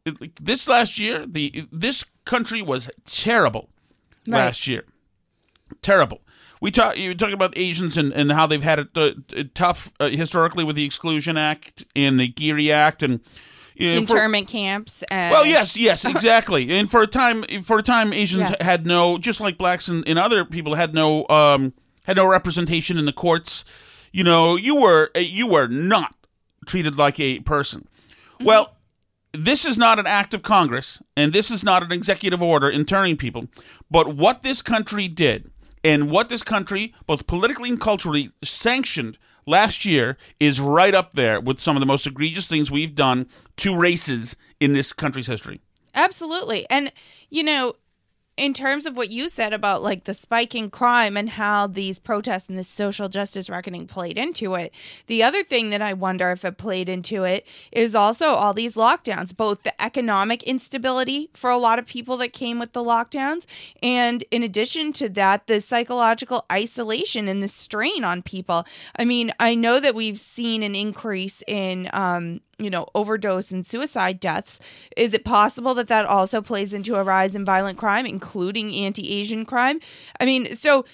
It- 0.06 0.43
this 0.43 0.67
last 0.67 0.99
year 0.99 1.25
the 1.25 1.67
this 1.71 2.06
country 2.25 2.62
was 2.62 2.89
terrible 3.06 3.69
Right. 4.28 4.39
last 4.45 4.65
year. 4.67 4.84
Terrible. 5.82 6.21
We 6.62 6.71
talk 6.71 6.97
you 6.97 7.13
talk 7.15 7.32
about 7.32 7.58
Asians 7.58 7.97
and, 7.97 8.12
and 8.13 8.32
how 8.32 8.47
they've 8.47 8.63
had 8.63 8.80
it 8.80 8.97
uh, 8.97 9.12
tough 9.54 9.91
uh, 9.99 10.10
historically 10.10 10.63
with 10.63 10.75
the 10.75 10.86
Exclusion 10.86 11.38
Act 11.38 11.86
and 11.95 12.19
the 12.19 12.28
Geary 12.28 12.71
Act 12.71 13.04
and 13.04 13.19
know, 13.79 14.05
for- 14.05 14.15
Internment 14.15 14.47
camps. 14.47 15.03
And, 15.11 15.31
well, 15.31 15.45
yes, 15.45 15.75
yes, 15.77 16.05
exactly. 16.15 16.71
and 16.71 16.89
for 16.89 17.01
a 17.01 17.07
time, 17.07 17.43
for 17.63 17.79
a 17.79 17.83
time, 17.83 18.13
Asians 18.13 18.49
Yeah. 18.49 18.63
had 18.63 18.85
no, 18.85 19.17
just 19.17 19.41
like 19.41 19.57
blacks 19.57 19.88
and, 19.88 20.07
and 20.07 20.17
other 20.19 20.45
people 20.45 20.75
had 20.75 20.93
no, 20.93 21.27
um, 21.29 21.73
had 22.05 22.17
no 22.17 22.27
representation 22.27 22.97
in 22.97 23.05
the 23.05 23.13
courts. 23.13 23.65
You 24.11 24.23
know, 24.23 24.55
you 24.55 24.75
were 24.79 25.09
you 25.17 25.45
were 25.47 25.67
not 25.67 26.15
treated 26.65 26.97
like 26.97 27.19
a 27.19 27.39
person. 27.41 27.88
Well, 28.39 28.77
this 29.33 29.65
is 29.65 29.77
not 29.77 29.99
an 29.99 30.07
act 30.07 30.33
of 30.33 30.41
Congress, 30.41 31.01
and 31.17 31.33
this 31.33 31.51
is 31.51 31.63
not 31.63 31.83
an 31.83 31.91
executive 31.91 32.41
order 32.41 32.69
interning 32.69 33.17
people. 33.17 33.47
But 33.91 34.15
what 34.15 34.41
this 34.43 34.61
country 34.61 35.09
did, 35.09 35.51
and 35.83 36.09
what 36.09 36.29
this 36.29 36.43
country, 36.43 36.93
both 37.05 37.27
politically 37.27 37.69
and 37.69 37.81
culturally, 37.81 38.29
sanctioned 38.43 39.17
last 39.45 39.86
year, 39.86 40.17
is 40.39 40.60
right 40.60 40.93
up 40.93 41.13
there 41.13 41.39
with 41.39 41.60
some 41.60 41.75
of 41.75 41.79
the 41.79 41.86
most 41.86 42.08
egregious 42.08 42.47
things 42.47 42.71
we've 42.71 42.95
done 42.95 43.27
to 43.58 43.77
races 43.77 44.36
in 44.60 44.73
this 44.73 44.93
country's 44.93 45.27
history. 45.27 45.62
Absolutely. 45.93 46.69
And, 46.69 46.91
you 47.29 47.43
know, 47.43 47.73
in 48.38 48.54
terms 48.54 48.86
of 48.86 48.98
what 48.98 49.12
you 49.12 49.30
said 49.30 49.54
about 49.54 49.82
like 49.82 50.04
the 50.04 50.13
spike 50.13 50.54
in 50.54 50.69
crime 50.69 51.15
and 51.15 51.30
how 51.30 51.67
these 51.67 52.00
protests 52.00 52.50
and 52.50 52.58
this 52.58 52.67
social 52.67 53.08
justice 53.08 53.50
reckoning 53.50 53.88
played 53.88 54.17
into 54.17 54.56
it, 54.56 54.74
the 55.08 55.24
other 55.24 55.43
thing 55.43 55.69
that 55.69 55.82
I 55.82 55.93
wonder 55.93 56.32
if 56.32 56.43
it 56.43 56.58
played 56.58 56.89
into 56.89 57.24
it 57.24 57.48
is 57.71 57.95
also 57.95 58.34
all 58.34 58.54
these 58.54 58.76
lockdowns, 58.76 59.36
both 59.36 59.63
the 59.63 59.82
economic 59.82 60.43
instability 60.43 61.30
for 61.34 61.50
a 61.50 61.58
lot 61.58 61.80
of 61.80 61.86
people 61.86 62.17
that 62.17 62.34
came 62.34 62.60
with 62.60 62.74
the 62.74 62.84
lockdowns, 62.84 63.45
and 63.82 64.24
in 64.32 64.43
addition 64.43 64.91
to 64.93 65.08
that, 65.10 65.48
the 65.48 65.62
psychological 65.62 66.45
isolation 66.52 67.28
and 67.30 67.41
the 67.41 67.48
strain 67.48 68.04
on 68.04 68.21
people. 68.21 68.65
I 68.98 69.06
mean, 69.06 69.32
I 69.39 69.56
know 69.56 69.80
that 69.80 69.95
we've 69.95 70.19
seen 70.19 70.62
an 70.62 70.76
increase 70.76 71.41
in, 71.48 71.89
um, 71.93 72.41
you 72.58 72.70
know, 72.70 72.88
overdose 72.96 73.52
and 73.52 73.65
suicide 73.65 74.20
deaths. 74.20 74.60
Is 74.96 75.13
it 75.13 75.26
possible 75.26 75.74
that 75.76 75.88
that 75.88 76.06
also 76.06 76.41
plays 76.41 76.74
into 76.74 76.96
a 76.96 77.04
rise 77.04 77.36
in 77.36 77.46
violent 77.46 77.78
crime, 77.78 78.06
including 78.06 78.74
anti 78.74 79.12
Asian 79.12 79.46
crime? 79.46 79.80
I 80.20 80.26
mean, 80.26 80.54
so 80.56 80.86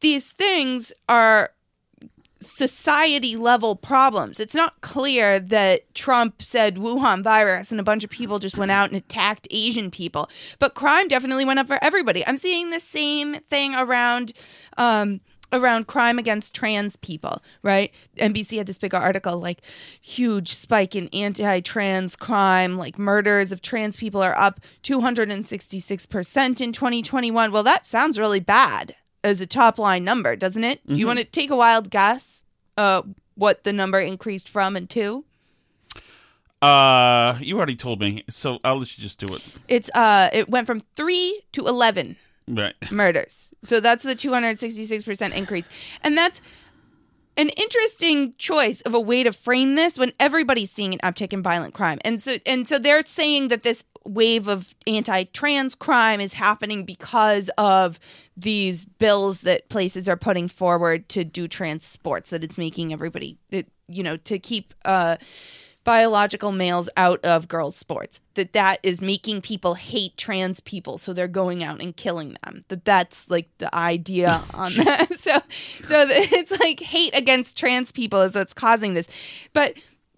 these 0.00 0.30
things 0.30 0.92
are 1.08 1.52
society 2.40 3.36
level 3.36 3.76
problems. 3.76 4.40
It's 4.40 4.54
not 4.54 4.80
clear 4.80 5.38
that 5.38 5.94
Trump 5.94 6.42
said 6.42 6.76
Wuhan 6.76 7.22
virus 7.22 7.70
and 7.70 7.80
a 7.80 7.84
bunch 7.84 8.04
of 8.04 8.10
people 8.10 8.38
just 8.38 8.58
went 8.58 8.72
out 8.72 8.90
and 8.90 8.96
attacked 8.96 9.46
Asian 9.50 9.90
people, 9.90 10.28
but 10.58 10.74
crime 10.74 11.08
definitely 11.08 11.44
went 11.44 11.60
up 11.60 11.68
for 11.68 11.78
everybody. 11.82 12.26
I'm 12.26 12.36
seeing 12.36 12.70
the 12.70 12.80
same 12.80 13.34
thing 13.34 13.74
around 13.74 14.32
um 14.76 15.20
around 15.52 15.86
crime 15.86 16.18
against 16.18 16.54
trans 16.54 16.96
people, 16.96 17.42
right? 17.62 17.92
NBC 18.18 18.58
had 18.58 18.66
this 18.66 18.78
big 18.78 18.94
article 18.94 19.38
like 19.38 19.60
huge 20.00 20.48
spike 20.52 20.94
in 20.96 21.08
anti-trans 21.12 22.16
crime, 22.16 22.76
like 22.76 22.98
murders 22.98 23.52
of 23.52 23.62
trans 23.62 23.96
people 23.96 24.22
are 24.22 24.36
up 24.38 24.60
266% 24.82 26.60
in 26.60 26.72
2021. 26.72 27.52
Well, 27.52 27.62
that 27.62 27.86
sounds 27.86 28.18
really 28.18 28.40
bad 28.40 28.94
as 29.24 29.40
a 29.40 29.46
top 29.46 29.78
line 29.78 30.04
number, 30.04 30.34
doesn't 30.36 30.64
it? 30.64 30.80
Do 30.86 30.94
you 30.96 31.04
Mhm. 31.04 31.08
want 31.08 31.18
to 31.20 31.24
take 31.24 31.50
a 31.50 31.56
wild 31.56 31.90
guess 31.90 32.42
uh 32.76 33.02
what 33.34 33.64
the 33.64 33.72
number 33.72 33.98
increased 34.00 34.48
from 34.48 34.76
and 34.76 34.88
to? 34.90 35.24
Uh, 36.60 37.38
you 37.40 37.56
already 37.56 37.74
told 37.74 37.98
me, 38.00 38.22
so 38.30 38.58
I'll 38.62 38.78
let 38.78 38.96
you 38.96 39.02
just 39.02 39.18
do 39.18 39.26
it. 39.34 39.44
It's 39.68 39.90
uh 39.94 40.28
it 40.32 40.48
went 40.48 40.66
from 40.66 40.82
3 40.96 41.40
to 41.52 41.66
11 41.66 42.16
Right. 42.48 42.74
murders. 42.90 43.52
So 43.62 43.80
that's 43.80 44.02
the 44.02 44.16
266% 44.16 45.34
increase. 45.34 45.68
And 46.02 46.16
that's 46.16 46.40
an 47.36 47.48
interesting 47.50 48.34
choice 48.36 48.80
of 48.82 48.94
a 48.94 49.00
way 49.00 49.22
to 49.22 49.32
frame 49.32 49.74
this 49.74 49.98
when 49.98 50.12
everybody's 50.20 50.70
seeing 50.70 50.92
an 50.92 50.98
uptick 51.00 51.32
in 51.32 51.42
violent 51.42 51.74
crime. 51.74 51.98
And 52.04 52.20
so 52.20 52.36
and 52.44 52.68
so 52.68 52.78
they're 52.78 53.04
saying 53.06 53.48
that 53.48 53.62
this 53.62 53.84
wave 54.04 54.48
of 54.48 54.74
anti-trans 54.86 55.74
crime 55.74 56.20
is 56.20 56.34
happening 56.34 56.84
because 56.84 57.50
of 57.56 58.00
these 58.36 58.84
bills 58.84 59.42
that 59.42 59.68
places 59.68 60.08
are 60.08 60.16
putting 60.16 60.48
forward 60.48 61.08
to 61.08 61.24
do 61.24 61.46
trans 61.46 61.84
sports 61.84 62.30
that 62.30 62.42
it's 62.42 62.58
making 62.58 62.92
everybody 62.92 63.38
that 63.50 63.66
you 63.88 64.02
know 64.02 64.16
to 64.16 64.38
keep 64.38 64.74
uh 64.84 65.16
biological 65.84 66.52
males 66.52 66.88
out 66.96 67.24
of 67.24 67.48
girls 67.48 67.74
sports 67.76 68.20
that 68.34 68.52
that 68.52 68.78
is 68.82 69.00
making 69.00 69.40
people 69.40 69.74
hate 69.74 70.16
trans 70.16 70.60
people 70.60 70.96
so 70.96 71.12
they're 71.12 71.26
going 71.28 71.62
out 71.64 71.80
and 71.80 71.96
killing 71.96 72.36
them 72.44 72.64
that 72.68 72.84
that's 72.84 73.28
like 73.28 73.48
the 73.58 73.74
idea 73.74 74.42
on 74.54 74.72
that. 74.76 75.08
So 75.22 75.38
so 75.82 76.06
it's 76.08 76.50
like 76.60 76.80
hate 76.80 77.16
against 77.16 77.56
trans 77.56 77.92
people 77.92 78.20
is 78.22 78.34
what's 78.34 78.54
causing 78.54 78.94
this. 78.94 79.08
But 79.52 79.74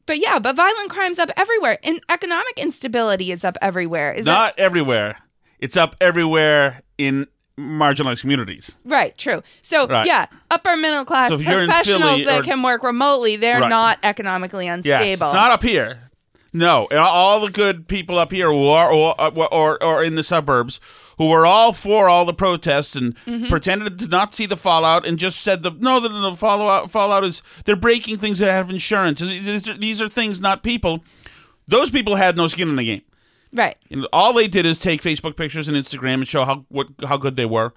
but 0.06 0.18
yeah 0.18 0.38
but 0.38 0.56
violent 0.56 0.90
crime's 0.90 1.18
up 1.18 1.30
everywhere 1.36 1.78
and 1.82 2.00
economic 2.08 2.58
instability 2.58 3.32
is 3.32 3.44
up 3.44 3.56
everywhere. 3.60 4.12
Is 4.12 4.24
that 4.24 4.32
Not 4.32 4.58
everywhere. 4.58 5.18
It's 5.58 5.76
up 5.76 5.96
everywhere 6.00 6.82
in 6.98 7.26
marginalized 7.58 8.20
communities. 8.20 8.76
Right, 8.84 9.16
true. 9.16 9.42
So 9.62 9.86
Right. 9.86 10.06
yeah, 10.06 10.26
upper 10.50 10.76
middle 10.76 11.04
class 11.04 11.28
So 11.30 11.36
if 11.36 11.44
you're 11.44 11.60
in 11.62 11.68
professionals 11.68 12.24
that 12.24 12.40
or- 12.40 12.42
can 12.42 12.62
work 12.62 12.82
remotely, 12.82 13.36
they're 13.36 13.60
Right. 13.60 13.68
not 13.68 13.98
economically 14.02 14.66
unstable. 14.66 15.00
Yes, 15.06 15.20
it's 15.20 15.32
not 15.32 15.50
up 15.52 15.62
here. 15.62 15.98
No, 16.56 16.86
all 16.96 17.40
the 17.40 17.50
good 17.50 17.88
people 17.88 18.16
up 18.16 18.30
here 18.30 18.48
who 18.48 18.68
are 18.68 18.88
or, 18.92 19.14
or, 19.52 19.82
or 19.82 20.04
in 20.04 20.14
the 20.14 20.22
suburbs 20.22 20.78
who 21.18 21.26
were 21.28 21.44
all 21.44 21.72
for 21.72 22.08
all 22.08 22.24
the 22.24 22.34
protests 22.34 22.94
and 22.94 23.16
Mhm. 23.26 23.48
pretended 23.48 23.98
to 23.98 24.06
not 24.08 24.34
see 24.34 24.46
the 24.46 24.56
fallout 24.56 25.04
and 25.04 25.18
just 25.18 25.40
said 25.40 25.64
the 25.64 25.72
no, 25.80 25.98
the, 25.98 26.08
the 26.08 26.34
fallout 26.36 26.92
fallout 26.92 27.24
is 27.24 27.42
they're 27.64 27.74
breaking 27.74 28.18
things 28.18 28.38
that 28.38 28.52
have 28.52 28.70
insurance. 28.70 29.18
These 29.18 29.68
are, 29.68 29.74
these 29.74 30.00
are 30.00 30.08
things, 30.08 30.40
not 30.40 30.62
people. 30.62 31.04
Those 31.66 31.90
people 31.90 32.14
had 32.16 32.36
no 32.36 32.46
skin 32.46 32.68
in 32.68 32.76
the 32.76 32.84
game. 32.84 33.02
Right. 33.54 33.76
You 33.88 33.98
know, 33.98 34.08
all 34.12 34.32
they 34.32 34.48
did 34.48 34.66
is 34.66 34.80
take 34.80 35.00
Facebook 35.00 35.36
pictures 35.36 35.68
and 35.68 35.76
Instagram 35.76 36.14
and 36.14 36.28
show 36.28 36.44
how 36.44 36.66
what 36.68 36.88
how 37.06 37.16
good 37.16 37.36
they 37.36 37.46
were, 37.46 37.72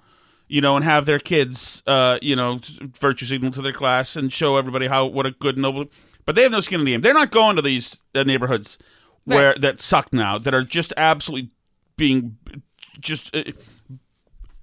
you 0.48 0.60
know, 0.60 0.74
and 0.74 0.84
have 0.84 1.06
their 1.06 1.20
kids, 1.20 1.84
uh, 1.86 2.18
you 2.20 2.34
know, 2.34 2.58
virtue 2.98 3.24
signal 3.24 3.52
to 3.52 3.62
their 3.62 3.72
class 3.72 4.16
and 4.16 4.32
show 4.32 4.56
everybody 4.56 4.88
how 4.88 5.06
what 5.06 5.24
a 5.24 5.30
good 5.30 5.56
noble. 5.56 5.86
But 6.24 6.34
they 6.34 6.42
have 6.42 6.52
no 6.52 6.60
skin 6.60 6.80
in 6.80 6.84
the 6.84 6.92
game. 6.92 7.00
They're 7.00 7.14
not 7.14 7.30
going 7.30 7.56
to 7.56 7.62
these 7.62 8.02
uh, 8.14 8.24
neighborhoods 8.24 8.76
where 9.24 9.54
that 9.54 9.80
suck 9.80 10.12
now 10.12 10.36
that 10.38 10.52
are 10.52 10.64
just 10.64 10.92
absolutely 10.96 11.50
being 11.96 12.38
just 12.98 13.34
uh, 13.36 13.44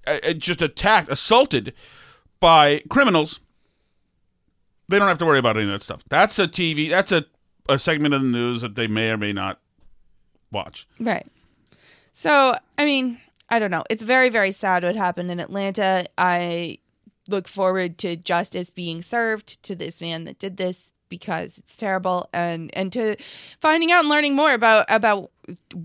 uh, 0.06 0.34
just 0.34 0.60
attacked, 0.60 1.10
assaulted 1.10 1.72
by 2.40 2.82
criminals. 2.90 3.40
They 4.88 4.98
don't 4.98 5.08
have 5.08 5.18
to 5.18 5.24
worry 5.24 5.38
about 5.38 5.56
any 5.56 5.64
of 5.64 5.72
that 5.72 5.82
stuff. 5.82 6.04
That's 6.10 6.38
a 6.38 6.46
TV. 6.46 6.90
That's 6.90 7.10
a 7.10 7.24
a 7.68 7.78
segment 7.78 8.14
of 8.14 8.22
the 8.22 8.28
news 8.28 8.60
that 8.60 8.74
they 8.74 8.86
may 8.86 9.10
or 9.10 9.16
may 9.16 9.32
not 9.32 9.60
watch. 10.50 10.86
Right. 10.98 11.26
So, 12.12 12.56
I 12.78 12.84
mean, 12.84 13.20
I 13.48 13.58
don't 13.58 13.70
know. 13.70 13.84
It's 13.90 14.02
very, 14.02 14.28
very 14.28 14.52
sad 14.52 14.84
what 14.84 14.96
happened 14.96 15.30
in 15.30 15.40
Atlanta. 15.40 16.06
I 16.16 16.78
look 17.28 17.48
forward 17.48 17.98
to 17.98 18.16
justice 18.16 18.70
being 18.70 19.02
served 19.02 19.62
to 19.64 19.74
this 19.74 20.00
man 20.00 20.24
that 20.24 20.38
did 20.38 20.56
this 20.56 20.92
because 21.08 21.58
it's 21.58 21.76
terrible 21.76 22.28
and 22.32 22.70
and 22.74 22.92
to 22.92 23.16
finding 23.60 23.92
out 23.92 24.00
and 24.00 24.08
learning 24.08 24.34
more 24.34 24.52
about 24.52 24.84
about 24.88 25.30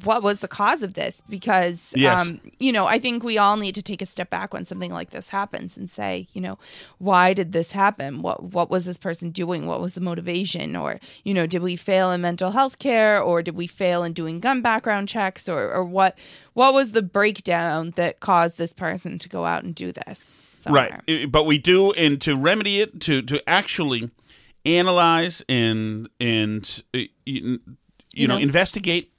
what 0.04 0.24
was 0.24 0.40
the 0.40 0.48
cause 0.48 0.82
of 0.82 0.96
this 0.96 1.22
because 1.30 1.94
Yes. 1.96 2.20
um 2.20 2.42
you 2.58 2.72
know 2.72 2.88
i 2.88 2.98
think 2.98 3.24
we 3.24 3.38
all 3.38 3.58
need 3.58 3.76
to 3.76 3.84
take 3.84 4.02
a 4.02 4.08
step 4.08 4.32
back 4.32 4.54
when 4.56 4.66
something 4.66 4.92
like 4.92 5.12
this 5.12 5.30
happens 5.30 5.78
and 5.78 5.88
say 5.88 6.28
you 6.34 6.42
know 6.42 6.58
why 6.98 7.34
did 7.36 7.52
this 7.52 7.72
happen 7.72 8.24
what 8.24 8.42
what 8.42 8.72
was 8.72 8.86
this 8.86 8.98
person 8.98 9.30
doing 9.30 9.68
what 9.68 9.80
was 9.80 9.94
the 9.94 10.02
motivation 10.02 10.76
or 10.76 11.00
you 11.24 11.34
know 11.34 11.46
did 11.46 11.62
we 11.62 11.76
fail 11.76 12.12
in 12.12 12.22
mental 12.22 12.52
health 12.52 12.80
care 12.80 13.22
or 13.22 13.44
did 13.44 13.56
we 13.56 13.68
fail 13.68 14.04
in 14.04 14.14
doing 14.14 14.40
gun 14.40 14.64
background 14.64 15.08
checks 15.08 15.48
or 15.48 15.72
or 15.72 15.84
what 15.84 16.18
what 16.54 16.74
was 16.74 16.94
the 16.94 17.04
breakdown 17.04 17.94
that 17.98 18.20
caused 18.20 18.58
this 18.58 18.74
person 18.74 19.20
to 19.20 19.30
go 19.30 19.46
out 19.46 19.64
and 19.64 19.76
do 19.76 19.92
this 19.92 20.42
somewhere? 20.58 21.02
Right. 21.08 21.32
But 21.32 21.46
we 21.46 21.58
do, 21.58 21.92
and 21.94 22.22
to 22.22 22.36
remedy 22.36 22.82
it, 22.82 23.00
to 23.02 23.22
to 23.24 23.50
actually 23.50 24.12
analyze 24.66 25.44
and 25.50 26.10
and 26.20 26.84
uh, 26.94 27.00
you, 27.26 27.60
you 28.14 28.28
know, 28.28 28.36
know. 28.36 28.42
investigate. 28.42 29.12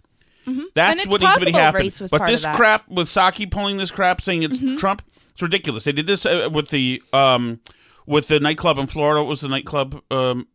Mhm. 0.46 0.58
And 0.58 0.66
That's 0.74 1.06
what 1.06 1.20
needs 1.20 1.36
to 1.38 1.44
be 1.46 1.52
happening. 1.52 1.92
But 2.10 2.26
this 2.26 2.44
crap 2.56 2.88
with 2.88 3.08
Psaki 3.08 3.50
pulling 3.50 3.76
this 3.76 3.90
crap, 3.90 4.20
saying 4.20 4.42
it's 4.42 4.58
Mhm. 4.58 4.76
Trump, 4.78 5.02
it's 5.32 5.42
ridiculous. 5.42 5.84
They 5.84 5.92
did 5.92 6.06
this 6.06 6.26
uh, 6.26 6.48
with 6.52 6.68
the 6.70 7.02
um 7.12 7.60
with 8.06 8.26
the 8.28 8.40
nightclub 8.40 8.78
in 8.78 8.86
Florida. 8.88 9.20
What 9.22 9.28
was 9.28 9.40
the 9.42 9.48
nightclub? 9.48 10.02
Um, 10.10 10.48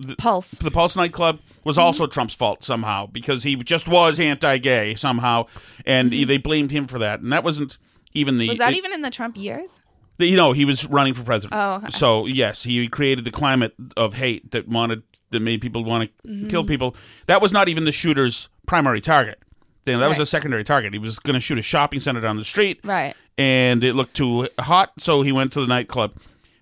the, 0.00 0.16
Pulse. 0.16 0.50
The 0.52 0.70
Pulse 0.70 0.96
nightclub 0.96 1.40
was 1.62 1.76
Mm-hmm. 1.76 1.84
also 1.84 2.06
Trump's 2.06 2.34
fault 2.34 2.64
somehow 2.64 3.06
because 3.06 3.42
he 3.42 3.54
just 3.56 3.86
was 3.86 4.18
anti-gay 4.18 4.94
somehow, 4.94 5.46
and 5.84 6.10
they 6.10 6.38
blamed 6.38 6.70
him 6.70 6.86
for 6.86 6.98
that. 7.00 7.20
And 7.20 7.32
that 7.32 7.44
wasn't 7.44 7.76
even 8.14 8.38
the 8.38 8.44
Mm-hmm. 8.44 8.48
was 8.52 8.58
that 8.58 8.72
it- 8.72 8.76
even 8.78 8.92
in 8.94 9.02
the 9.02 9.10
trump 9.10 9.36
years 9.36 9.79
you 10.26 10.36
know, 10.36 10.52
he 10.52 10.64
was 10.64 10.86
running 10.86 11.14
for 11.14 11.22
president. 11.22 11.58
Oh, 11.60 11.74
okay. 11.76 11.90
So 11.90 12.26
yes, 12.26 12.62
he 12.64 12.88
created 12.88 13.24
the 13.24 13.30
climate 13.30 13.74
of 13.96 14.14
hate 14.14 14.50
that 14.52 14.68
wanted 14.68 15.02
that 15.30 15.40
made 15.40 15.60
people 15.60 15.84
want 15.84 16.10
to 16.24 16.28
Mhm. 16.28 16.50
kill 16.50 16.64
people. 16.64 16.96
That 17.26 17.40
was 17.40 17.52
not 17.52 17.68
even 17.68 17.84
the 17.84 17.92
shooter's 17.92 18.48
primary 18.66 19.00
target. 19.00 19.38
Then 19.84 20.00
that 20.00 20.08
was 20.08 20.18
a 20.18 20.26
secondary 20.26 20.64
target. 20.64 20.92
He 20.92 20.98
was 20.98 21.18
going 21.18 21.34
to 21.34 21.40
shoot 21.40 21.58
a 21.58 21.62
shopping 21.62 22.00
center 22.00 22.20
down 22.20 22.36
the 22.36 22.44
street, 22.44 22.80
Right. 22.84 23.14
and 23.38 23.82
it 23.84 23.94
looked 23.94 24.14
too 24.14 24.48
hot, 24.58 24.92
so 24.98 25.22
he 25.22 25.32
went 25.32 25.52
to 25.52 25.60
the 25.60 25.66
nightclub. 25.66 26.14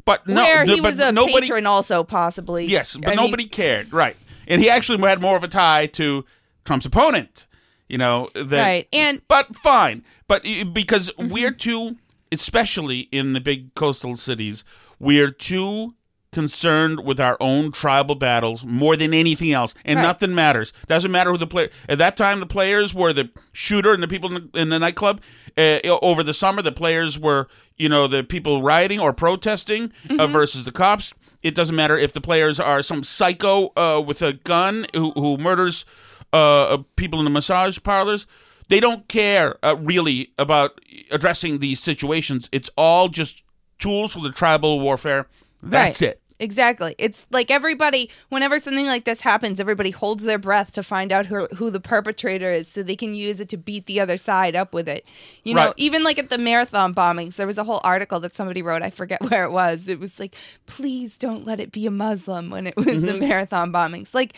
But 0.05 0.27
no, 0.29 0.37
Where 0.43 0.65
he 0.65 0.81
was 0.81 0.99
a 1.01 1.13
nobody, 1.13 1.41
patron, 1.43 1.67
also 1.67 2.05
possibly. 2.05 2.67
Yes, 2.67 2.95
but 2.97 3.09
I 3.09 3.11
mean, 3.11 3.25
nobody 3.25 3.45
cared, 3.47 3.93
right? 3.93 4.17
And 4.47 4.63
he 4.63 4.71
actually 4.71 5.01
had 5.07 5.21
more 5.21 5.37
of 5.37 5.45
a 5.45 5.49
tie 5.49 5.87
to 5.87 6.25
Trump's 6.65 6.87
opponent, 6.87 7.47
you 7.89 7.99
know. 7.99 8.29
Than, 8.35 8.49
Right, 8.51 8.89
and- 8.93 9.21
but 9.29 9.57
fine, 9.57 10.05
but 10.29 10.45
because 10.73 11.11
Mm-hmm. 11.19 11.29
we're 11.33 11.51
too, 11.53 11.97
especially 12.33 13.01
in 13.13 13.33
the 13.33 13.41
big 13.41 13.75
coastal 13.75 14.17
cities, 14.17 14.65
we're 14.99 15.31
too 15.31 15.95
concerned 16.31 17.05
with 17.05 17.19
our 17.19 17.37
own 17.41 17.73
tribal 17.73 18.15
battles 18.15 18.63
more 18.65 18.97
than 18.97 19.15
anything 19.15 19.51
else, 19.51 19.75
and 19.85 19.97
Right. 19.97 20.03
nothing 20.03 20.35
matters. 20.35 20.75
Doesn't 20.87 21.11
matter 21.11 21.31
who 21.33 21.39
the 21.39 21.47
player. 21.47 21.71
At 21.89 21.97
that 21.99 22.19
time, 22.19 22.41
the 22.41 22.47
players 22.47 22.95
were 22.95 23.15
the 23.15 23.31
shooter 23.53 23.95
and 23.95 24.03
the 24.03 24.09
people 24.09 24.35
in 24.37 24.51
the, 24.53 24.61
in 24.61 24.69
the 24.69 24.79
nightclub. 24.79 25.23
Uh, 25.57 25.79
over 26.03 26.23
the 26.23 26.35
summer, 26.35 26.61
the 26.61 26.71
players 26.71 27.19
were, 27.19 27.49
you 27.79 27.89
know, 27.89 28.07
the 28.07 28.23
people 28.23 28.63
rioting 28.63 29.01
or 29.01 29.13
protesting 29.15 29.85
uh, 30.11 30.13
Mm-hmm. 30.15 30.33
versus 30.33 30.65
the 30.67 30.71
cops. 30.71 31.15
It 31.43 31.55
doesn't 31.55 31.75
matter 31.75 31.97
if 31.97 32.13
the 32.13 32.21
players 32.21 32.61
are 32.61 32.83
some 32.83 33.03
psycho 33.05 33.73
uh, 33.77 34.03
with 34.07 34.21
a 34.21 34.35
gun 34.35 34.87
who, 34.95 35.13
who 35.13 35.39
murders 35.39 35.87
uh, 36.33 36.79
people 36.97 37.21
in 37.21 37.25
the 37.25 37.31
massage 37.31 37.79
parlors. 37.83 38.27
They 38.69 38.81
don't 38.81 39.09
care 39.09 39.57
uh, 39.63 39.77
really 39.81 40.35
about 40.39 40.79
addressing 41.11 41.59
these 41.59 41.81
situations. 41.81 42.49
It's 42.53 42.71
all 42.77 43.09
just 43.09 43.43
tools 43.79 44.13
for 44.15 44.21
the 44.21 44.33
tribal 44.33 44.81
warfare. 44.81 45.27
That's 45.63 46.01
Right. 46.03 46.11
it. 46.11 46.21
Exactly. 46.41 46.95
It's 46.99 47.27
like 47.33 47.51
everybody, 47.51 48.09
whenever 48.29 48.61
something 48.61 48.87
like 48.87 49.05
this 49.05 49.23
happens, 49.23 49.59
everybody 49.59 49.91
holds 49.91 50.23
their 50.23 50.39
breath 50.39 50.71
to 50.75 50.85
find 50.85 51.11
out 51.11 51.27
who, 51.27 51.47
who 51.57 51.69
the 51.69 51.81
perpetrator 51.81 52.49
is 52.53 52.69
so 52.69 52.81
they 52.85 52.95
can 52.95 53.13
use 53.13 53.41
it 53.41 53.49
to 53.49 53.57
beat 53.57 53.87
the 53.87 53.99
other 53.99 54.17
side 54.17 54.55
up 54.55 54.73
with 54.73 54.89
it. 54.89 55.05
You 55.43 55.55
know, 55.55 55.65
Right. 55.67 55.75
even 55.79 56.05
like 56.05 56.17
at 56.17 56.31
the 56.31 56.39
marathon 56.39 56.95
bombings, 56.95 57.35
there 57.35 57.47
was 57.49 57.59
a 57.59 57.65
whole 57.65 57.81
article 57.83 58.21
that 58.21 58.37
somebody 58.37 58.63
wrote. 58.63 58.83
I 58.83 58.91
forget 58.91 59.21
where 59.31 59.43
it 59.43 59.51
was. 59.51 59.89
It 59.89 59.99
was 59.99 60.21
like, 60.21 60.37
please 60.67 61.19
don't 61.19 61.45
let 61.45 61.59
it 61.59 61.73
be 61.73 61.87
a 61.87 61.91
Muslim 61.91 62.51
when 62.51 62.69
it 62.69 62.77
was 62.77 62.87
the 62.87 62.93
Mm-hmm. 62.93 63.19
marathon 63.19 63.73
bombings. 63.73 64.15
Like, 64.15 64.35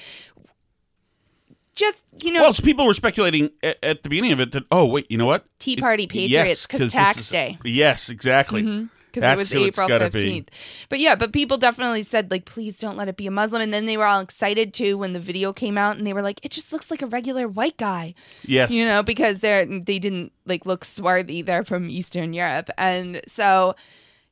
just, 1.81 2.05
you 2.23 2.33
know, 2.33 2.43
Well, 2.43 2.51
it's 2.51 2.61
people 2.61 2.87
were 2.87 2.95
speculating 2.95 3.51
at, 3.63 3.79
at 3.83 4.03
the 4.05 4.09
beginning 4.09 4.33
of 4.33 4.41
it 4.41 4.53
that 4.53 4.65
oh 4.71 4.85
wait, 4.87 5.11
you 5.11 5.19
know 5.19 5.27
what? 5.27 5.47
Tea 5.59 5.77
Party 5.77 6.05
It- 6.05 6.11
patriots, 6.11 6.67
'cause 6.67 6.79
this 6.81 6.93
tax 6.93 7.19
is- 7.19 7.29
day. 7.31 7.59
Yes, 7.65 8.09
exactly. 8.09 8.63
Mm-hmm. 8.63 8.85
because 9.13 9.33
it 9.33 9.37
was 9.37 9.53
April 9.57 9.89
gotta 9.89 10.09
be. 10.11 10.21
fifteenth. 10.21 10.51
But 10.89 11.01
yeah, 11.01 11.17
but 11.17 11.33
people 11.33 11.59
definitely 11.59 12.05
said 12.05 12.31
like, 12.31 12.45
please 12.45 12.79
don't 12.79 12.97
let 12.97 13.09
it 13.09 13.17
be 13.17 13.27
a 13.27 13.31
Muslim. 13.33 13.61
And 13.61 13.75
then 13.75 13.85
they 13.87 13.97
were 13.97 14.05
all 14.07 14.21
excited 14.21 14.73
too 14.73 14.97
when 14.99 15.15
the 15.15 15.19
video 15.19 15.53
came 15.53 15.77
out, 15.77 15.97
and 15.97 16.07
they 16.07 16.13
were 16.13 16.23
like, 16.23 16.39
it 16.45 16.53
just 16.53 16.73
looks 16.73 16.93
like 16.93 17.03
a 17.03 17.07
regular 17.09 17.49
white 17.49 17.77
guy, 17.77 18.15
Yes. 18.45 18.71
you 18.71 18.85
know, 18.87 19.03
because 19.03 19.41
they're 19.41 19.67
they 19.67 19.99
didn't 19.99 20.31
like 20.47 20.65
look 20.65 20.85
swarthy. 20.85 21.43
They're 21.43 21.65
from 21.65 21.91
Eastern 21.91 22.33
Europe, 22.35 22.71
and 22.79 23.21
so 23.27 23.75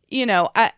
you 0.09 0.25
know, 0.27 0.49
I 0.55 0.71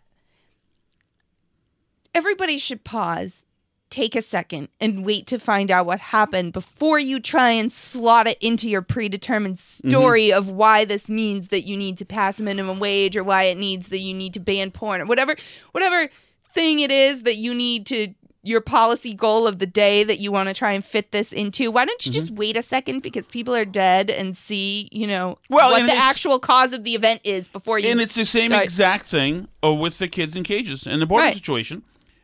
everybody 2.15 2.59
should 2.59 2.85
pause. 2.85 3.45
Take 3.91 4.15
a 4.15 4.23
second 4.23 4.69
and 4.81 5.05
wait 5.05 5.27
to 5.27 5.39
find 5.41 5.69
out 5.71 5.85
what 5.85 5.99
happened 5.99 6.53
before 6.53 7.01
you 7.01 7.19
try 7.19 7.51
and 7.51 7.73
slot 7.73 8.29
it 8.29 8.39
into 8.41 8.71
your 8.71 8.83
predetermined 8.83 9.59
story 9.59 10.33
of 10.33 10.49
why 10.49 10.85
this 10.85 11.09
means 11.09 11.49
that 11.49 11.63
you 11.63 11.77
need 11.77 11.97
to 11.99 12.05
pass 12.05 12.39
a 12.41 12.45
minimum 12.45 12.79
wage 12.79 13.17
or 13.17 13.25
why 13.25 13.43
it 13.45 13.59
needs 13.59 13.89
that 13.89 13.99
you 13.99 14.15
need 14.15 14.33
to 14.35 14.41
ban 14.41 14.71
porn 14.71 15.01
or 15.01 15.07
whatever 15.07 15.35
whatever 15.73 16.09
thing 16.55 16.79
it 16.79 16.93
is 16.93 17.25
that 17.25 17.35
you 17.37 17.53
need 17.53 17.85
to 17.87 18.15
your 18.43 18.61
policy 18.63 19.13
goal 19.13 19.47
of 19.47 19.59
the 19.59 19.67
day 19.67 20.03
that 20.05 20.19
you 20.19 20.33
want 20.33 20.49
to 20.49 20.55
try 20.55 20.73
and 20.73 20.83
fit 20.83 21.13
this 21.13 21.31
into. 21.31 21.71
Why 21.71 21.85
don't 21.85 22.07
you 22.07 22.11
just 22.11 22.31
wait 22.31 22.57
a 22.57 22.63
second 22.63 23.01
because 23.03 23.27
people 23.27 23.55
are 23.55 23.67
dead 23.67 24.09
and 24.09 24.35
see, 24.35 24.89
you 24.93 25.07
know, 25.07 25.37
Well, 25.51 25.71
what 25.73 25.85
the 25.85 25.95
actual 25.95 26.39
cause 26.39 26.73
of 26.73 26.83
the 26.85 26.95
event 26.95 27.21
is 27.23 27.49
before 27.49 27.79
you 27.79 27.91
and 27.91 28.01
it's 28.01 28.15
the 28.15 28.25
same 28.25 28.51
start- 28.53 28.65
exact 28.65 29.07
thing 29.11 29.49
uh, 29.63 29.75
with 29.75 29.99
the 29.99 30.09
kids 30.09 30.37
in 30.37 30.43
cages 30.45 30.87
and 30.87 31.03
the 31.03 31.07
border 31.07 31.25
Right. 31.25 31.35
situation. 31.35 31.83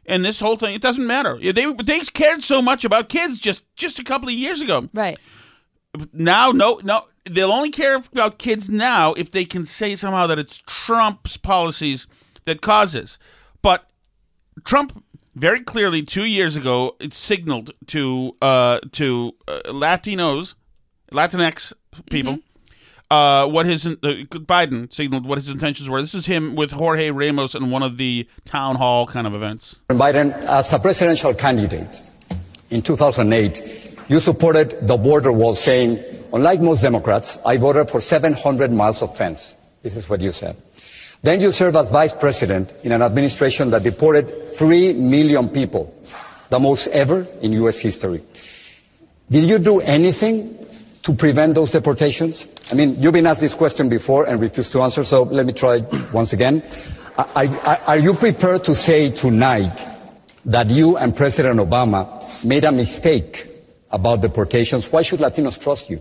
And 0.09 0.25
this 0.25 0.41
whole 0.41 0.57
thing, 0.57 0.75
it 0.75 0.83
doesn't 0.83 1.07
matter. 1.07 1.39
They 1.39 1.73
they 1.73 2.01
cared 2.01 2.43
so 2.43 2.63
much 2.63 2.85
about 2.85 3.09
kids 3.09 3.39
just 3.39 3.65
just 3.77 3.99
a 3.99 4.05
couple 4.05 4.29
of 4.29 4.35
years 4.35 4.61
ago. 4.61 4.89
Right. 4.95 5.19
Now, 6.13 6.51
no, 6.51 6.81
no, 6.85 7.05
they'll 7.25 7.53
only 7.53 7.71
care 7.71 7.95
about 7.97 8.39
kids 8.39 8.69
now 8.71 9.15
if 9.15 9.31
they 9.31 9.45
can 9.45 9.67
say 9.67 9.97
somehow 9.97 10.27
that 10.27 10.39
it's 10.39 10.63
Trump's 10.67 11.37
policies 11.37 12.07
that 12.45 12.61
causes. 12.61 13.19
But 13.63 13.89
Trump 14.65 15.03
very 15.35 15.61
clearly 15.61 16.03
two 16.03 16.25
years 16.25 16.57
ago 16.57 16.97
it 16.99 17.13
signaled 17.13 17.71
to 17.89 18.37
uh, 18.41 18.81
to 18.93 19.35
uh, 19.49 19.61
Latinos, 19.67 20.55
Latinx 21.13 21.73
people, 22.11 22.39
uh, 23.11 23.49
what 23.49 23.67
his 23.67 23.87
uh, 23.87 23.93
Biden 23.93 24.93
signaled 24.93 25.27
what 25.27 25.39
his 25.39 25.49
intentions 25.49 25.89
were. 25.89 26.01
This 26.01 26.15
is 26.15 26.27
him 26.27 26.57
with 26.57 26.71
Jorge 26.71 27.11
Ramos 27.11 27.55
in 27.55 27.71
one 27.71 27.83
of 27.83 27.97
the 27.97 28.29
town 28.45 28.77
hall 28.77 29.07
kind 29.07 29.27
of 29.27 29.35
events. 29.35 29.77
Biden, 29.89 30.33
as 30.33 30.73
a 30.73 30.79
presidential 30.79 31.35
candidate 31.35 32.01
in 32.71 32.83
2008, 32.83 33.87
you 34.09 34.21
supported 34.21 34.87
the 34.87 34.97
border 34.97 35.33
wall 35.33 35.55
saying, 35.55 36.03
unlike 36.33 36.61
most 36.61 36.83
Democrats, 36.83 37.39
I 37.45 37.57
voted 37.57 37.91
for 37.91 38.01
700 38.01 38.71
miles 38.71 39.03
of 39.03 39.17
fence. 39.17 39.55
This 39.83 39.97
is 39.97 40.09
what 40.09 40.21
you 40.21 40.33
said. 40.33 40.57
Then 41.23 41.41
you 41.41 41.53
served 41.53 41.77
as 41.77 41.91
vice 41.91 42.13
president 42.13 42.73
in 42.85 42.93
an 42.93 43.03
administration 43.03 43.71
that 43.71 43.83
deported 43.83 44.57
3 44.57 44.93
million 44.95 45.49
people, 45.49 45.95
the 46.51 46.59
most 46.59 46.89
ever 46.89 47.23
in 47.41 47.53
U.S. 47.53 47.79
history. 47.79 48.23
Did 49.31 49.49
you 49.49 49.59
do 49.59 49.81
anything 49.81 50.66
to 51.07 51.15
prevent 51.15 51.55
those 51.55 51.71
deportations? 51.71 52.49
I 52.69 52.75
mean, 52.75 52.97
you've 53.01 53.13
been 53.13 53.27
asked 53.27 53.41
this 53.41 53.55
question 53.55 53.89
before 53.89 54.27
and 54.27 54.41
refused 54.41 54.73
to 54.73 54.81
answer, 54.83 55.05
so 55.05 55.23
let 55.23 55.47
me 55.47 55.53
try 55.53 55.79
once 56.13 56.33
again. 56.33 56.63
Are, 57.17 57.97
you 57.97 58.15
prepared 58.15 58.65
to 58.65 58.75
say 58.75 59.13
tonight 59.13 59.79
that 60.47 60.69
you 60.69 60.97
and 60.97 61.17
President 61.17 61.61
Obama 61.61 62.45
made 62.45 62.65
a 62.65 62.73
mistake 62.73 63.47
about 63.91 64.21
deportations? 64.21 64.91
Why 64.91 65.03
should 65.03 65.21
Latinos 65.21 65.59
trust 65.61 65.89
you? 65.89 66.01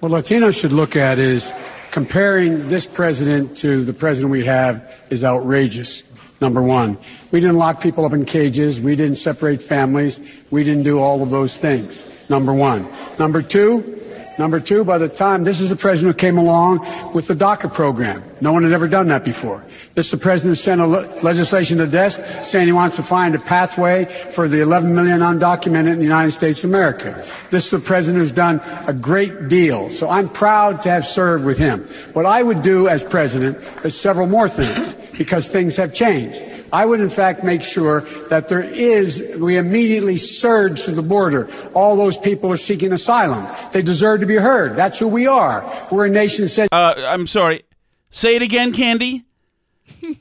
What 0.00 0.12
Latinos 0.12 0.54
should 0.54 0.72
look 0.72 0.96
at 0.96 1.18
is 1.18 1.50
comparing 1.90 2.68
this 2.68 2.84
president 2.84 3.56
to 3.58 3.84
the 3.86 3.94
president 3.94 4.30
we 4.30 4.44
have 4.44 4.92
is 5.10 5.24
outrageous. 5.24 6.02
Number 6.42 6.62
one, 6.62 6.98
we 7.32 7.40
didn't 7.40 7.56
lock 7.56 7.80
people 7.80 8.04
up 8.04 8.12
in 8.12 8.26
cages. 8.26 8.78
We 8.78 8.96
didn't 8.96 9.16
separate 9.16 9.62
families. 9.62 10.20
We 10.50 10.62
didn't 10.62 10.82
do 10.84 10.98
all 10.98 11.22
of 11.22 11.30
those 11.30 11.56
things. 11.56 12.04
Number 12.28 12.52
one. 12.52 12.82
Number 13.18 13.40
two, 13.40 13.95
number 14.38 14.60
two, 14.60 14.84
by 14.84 14.98
the 14.98 15.08
time 15.08 15.44
this 15.44 15.60
is 15.60 15.70
the 15.70 15.76
president 15.76 16.14
who 16.14 16.20
came 16.20 16.38
along 16.38 17.12
with 17.14 17.26
the 17.26 17.34
DACA 17.34 17.72
program. 17.72 18.22
No 18.40 18.52
one 18.52 18.62
had 18.64 18.72
ever 18.72 18.88
done 18.88 19.08
that 19.08 19.24
before. 19.24 19.64
This 19.94 20.06
is 20.06 20.12
the 20.12 20.18
president 20.18 20.56
who 20.56 20.62
sent 20.62 20.80
a 20.80 20.86
le- 20.86 21.20
legislation 21.22 21.78
to 21.78 21.86
desk 21.86 22.20
saying 22.44 22.66
he 22.66 22.72
wants 22.72 22.96
to 22.96 23.02
find 23.02 23.34
a 23.34 23.38
pathway 23.38 24.30
for 24.34 24.46
the 24.46 24.60
11 24.60 24.94
million 24.94 25.20
undocumented 25.20 25.92
in 25.92 25.98
the 25.98 26.04
United 26.04 26.32
States 26.32 26.64
of 26.64 26.70
America. 26.70 27.26
This 27.50 27.64
is 27.64 27.70
the 27.70 27.80
president 27.86 28.22
who's 28.22 28.32
done 28.32 28.60
a 28.86 28.92
great 28.92 29.48
deal. 29.48 29.90
So 29.90 30.08
I'm 30.08 30.28
proud 30.28 30.82
to 30.82 30.90
have 30.90 31.06
served 31.06 31.44
with 31.44 31.56
him. 31.58 31.88
What 32.12 32.26
I 32.26 32.42
would 32.42 32.62
do 32.62 32.88
as 32.88 33.02
president 33.02 33.58
is 33.84 33.98
several 33.98 34.26
more 34.26 34.48
things 34.48 34.94
because 35.16 35.48
things 35.48 35.76
have 35.78 35.94
changed. 35.94 36.55
I 36.72 36.84
would 36.84 37.00
in 37.00 37.10
fact 37.10 37.44
make 37.44 37.62
sure 37.62 38.00
that 38.28 38.48
there 38.48 38.62
is, 38.62 39.20
we 39.38 39.56
immediately 39.56 40.16
surge 40.16 40.84
to 40.84 40.92
the 40.92 41.02
border. 41.02 41.48
All 41.74 41.96
those 41.96 42.16
people 42.18 42.52
are 42.52 42.56
seeking 42.56 42.92
asylum. 42.92 43.46
They 43.72 43.82
deserve 43.82 44.20
to 44.20 44.26
be 44.26 44.36
heard. 44.36 44.76
That's 44.76 44.98
who 44.98 45.08
we 45.08 45.26
are. 45.26 45.86
We're 45.90 46.06
a 46.06 46.10
nation 46.10 46.44
that 46.44 46.48
says 46.50 46.68
Uh, 46.72 46.94
I'm 47.08 47.26
sorry. 47.26 47.62
Say 48.10 48.36
it 48.36 48.42
again, 48.42 48.72
Candy. 48.72 49.24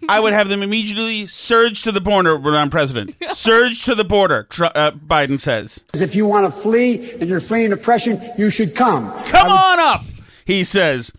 I 0.09 0.19
would 0.19 0.33
have 0.33 0.47
them 0.47 0.63
immediately 0.63 1.27
surge 1.27 1.83
to 1.83 1.91
the 1.91 2.01
border 2.01 2.37
when 2.37 2.53
I'm 2.53 2.69
president. 2.69 3.15
Surge 3.33 3.85
to 3.85 3.95
the 3.95 4.03
border, 4.03 4.43
Tr- 4.49 4.65
uh, 4.65 4.91
Biden 4.91 5.39
says. 5.39 5.83
if 5.93 6.15
you 6.15 6.25
want 6.25 6.51
to 6.53 6.61
flee 6.61 7.11
and 7.19 7.29
you're 7.29 7.39
fleeing 7.39 7.71
oppression, 7.71 8.21
you 8.37 8.49
should 8.49 8.75
come. 8.75 9.11
Come 9.25 9.47
on 9.47 9.79
up, 9.79 10.01
he 10.45 10.63
says. 10.63 11.11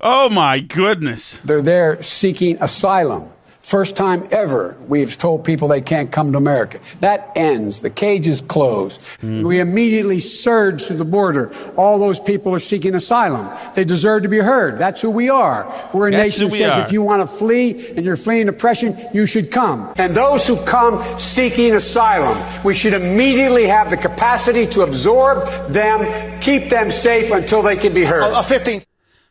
Oh 0.00 0.28
my 0.28 0.60
goodness. 0.60 1.38
They're 1.44 1.62
there 1.62 2.02
seeking 2.02 2.60
asylum. 2.60 3.31
First 3.62 3.94
time 3.94 4.26
ever 4.32 4.76
we've 4.88 5.16
told 5.16 5.44
people 5.44 5.68
they 5.68 5.80
can't 5.80 6.10
come 6.10 6.32
to 6.32 6.38
America. 6.38 6.80
That 6.98 7.30
ends. 7.36 7.80
The 7.80 7.90
cage 7.90 8.26
is 8.26 8.40
closed. 8.40 9.00
Hmm. 9.20 9.44
We 9.44 9.60
immediately 9.60 10.18
surge 10.18 10.86
to 10.88 10.94
the 10.94 11.04
border. 11.04 11.52
All 11.76 12.00
those 12.00 12.18
people 12.18 12.52
are 12.54 12.58
seeking 12.58 12.96
asylum. 12.96 13.48
They 13.74 13.84
deserve 13.84 14.24
to 14.24 14.28
be 14.28 14.38
heard. 14.38 14.78
That's 14.78 15.00
who 15.00 15.10
we 15.10 15.30
are. 15.30 15.88
We're 15.94 16.08
a 16.08 16.10
That's 16.10 16.22
nation 16.40 16.48
that 16.48 16.56
says 16.56 16.72
are. 16.72 16.80
if 16.80 16.92
you 16.92 17.02
want 17.02 17.22
to 17.22 17.26
flee 17.28 17.90
and 17.96 18.04
you're 18.04 18.16
fleeing 18.16 18.48
oppression, 18.48 18.98
you 19.14 19.26
should 19.26 19.52
come. 19.52 19.92
And 19.96 20.16
those 20.16 20.44
who 20.44 20.56
come 20.64 21.02
seeking 21.20 21.72
asylum, 21.72 22.36
we 22.64 22.74
should 22.74 22.94
immediately 22.94 23.68
have 23.68 23.90
the 23.90 23.96
capacity 23.96 24.66
to 24.66 24.82
absorb 24.82 25.46
them, 25.72 26.40
keep 26.40 26.68
them 26.68 26.90
safe 26.90 27.30
until 27.30 27.62
they 27.62 27.76
can 27.76 27.94
be 27.94 28.04
heard. 28.04 28.24
A 28.24 28.42
15 28.42 28.82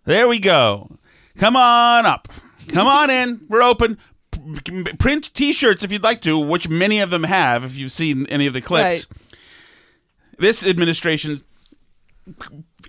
There 0.06 0.30
we 0.30 0.40
go. 0.40 0.90
Come 1.38 1.58
on 1.58 2.06
up. 2.06 2.30
Come 2.70 2.88
on 2.88 3.10
in. 3.10 3.42
We're 3.50 3.62
open. 3.64 3.98
Print 5.00 5.34
T-shirts 5.34 5.84
if 5.84 5.92
you'd 5.92 6.04
like 6.04 6.22
to, 6.22 6.38
which 6.40 6.70
many 6.70 7.00
of 7.00 7.10
them 7.10 7.24
have. 7.24 7.64
If 7.64 7.76
you've 7.78 7.92
seen 7.92 8.26
any 8.28 8.48
of 8.48 8.54
the 8.54 8.62
clips, 8.62 9.08
Right. 9.10 9.28
this 10.38 10.66
administration 10.66 11.42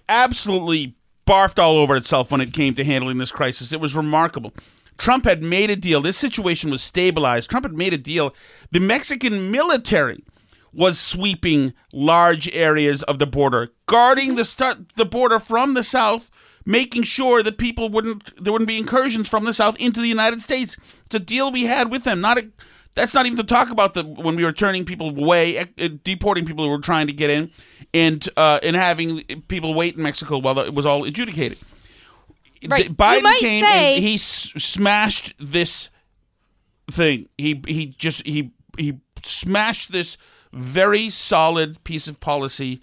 absolutely 0.09 0.95
barfed 1.27 1.59
all 1.59 1.77
over 1.77 1.97
itself 1.97 2.31
when 2.31 2.41
it 2.41 2.53
came 2.53 2.75
to 2.75 2.85
handling 2.85 3.19
this 3.19 3.31
crisis. 3.33 3.73
It 3.73 3.81
was 3.81 3.95
remarkable. 3.97 4.53
Trump 4.99 5.25
had 5.25 5.43
made 5.43 5.71
a 5.71 5.77
deal. 5.77 6.01
This 6.03 6.19
situation 6.19 6.71
was 6.71 6.83
stabilized. 6.83 7.51
Trump 7.51 7.65
had 7.65 7.77
made 7.77 7.95
a 7.95 7.99
deal. 7.99 8.35
The 8.71 8.81
Mexican 8.81 9.51
military 9.51 10.23
was 10.73 10.99
sweeping 10.99 11.73
large 11.93 12.49
areas 12.53 13.03
of 13.05 13.19
the 13.19 13.27
border, 13.27 13.71
guarding 13.87 14.37
the 14.37 14.45
start, 14.45 14.79
the 14.97 15.05
border 15.05 15.39
from 15.39 15.75
the 15.75 15.83
south, 15.85 16.31
making 16.65 17.03
sure 17.03 17.43
that 17.43 17.59
people 17.59 17.89
wouldn't 17.89 18.43
there 18.43 18.53
wouldn't 18.53 18.69
be 18.69 18.79
incursions 18.79 19.29
from 19.29 19.45
the 19.45 19.53
south 19.53 19.77
into 19.79 20.01
the 20.01 20.09
United 20.09 20.41
States. 20.41 20.77
It's 21.07 21.15
a 21.15 21.21
deal 21.21 21.51
we 21.53 21.65
had 21.65 21.91
with 21.91 22.05
them. 22.05 22.21
Not 22.21 22.39
a, 22.39 22.49
that's 22.95 23.15
not 23.15 23.27
even 23.27 23.37
to 23.39 23.45
talk 23.45 23.71
about 23.71 23.95
the 23.95 24.05
when 24.05 24.37
we 24.37 24.45
were 24.45 24.53
turning 24.53 24.85
people 24.85 25.09
away, 25.11 25.59
uh, 25.59 25.65
deporting 26.05 26.45
people 26.45 26.65
who 26.65 26.71
were 26.71 26.79
trying 26.81 27.07
to 27.07 27.13
get 27.13 27.31
in, 27.31 27.51
and 27.95 28.29
uh, 28.37 28.61
and 28.63 28.77
having 28.77 29.25
people 29.49 29.75
wait 29.75 29.97
in 29.97 30.03
Mexico 30.03 30.39
while 30.39 30.59
it 30.59 30.75
was 30.75 30.87
all 30.87 31.05
adjudicated. 31.05 31.59
Right. 32.69 32.97
Biden 32.97 33.39
came 33.41 33.65
say- 33.65 33.95
and 33.97 34.05
he 34.05 34.15
s- 34.15 34.53
smashed 34.57 35.35
this 35.41 35.91
thing. 36.91 37.29
He 37.39 37.61
he 37.67 37.87
just 37.87 38.25
he 38.27 38.53
he 38.79 38.99
smashed 39.25 39.91
this 39.91 40.17
very 40.53 41.09
solid 41.09 41.83
piece 41.85 42.07
of 42.07 42.21
policy 42.21 42.81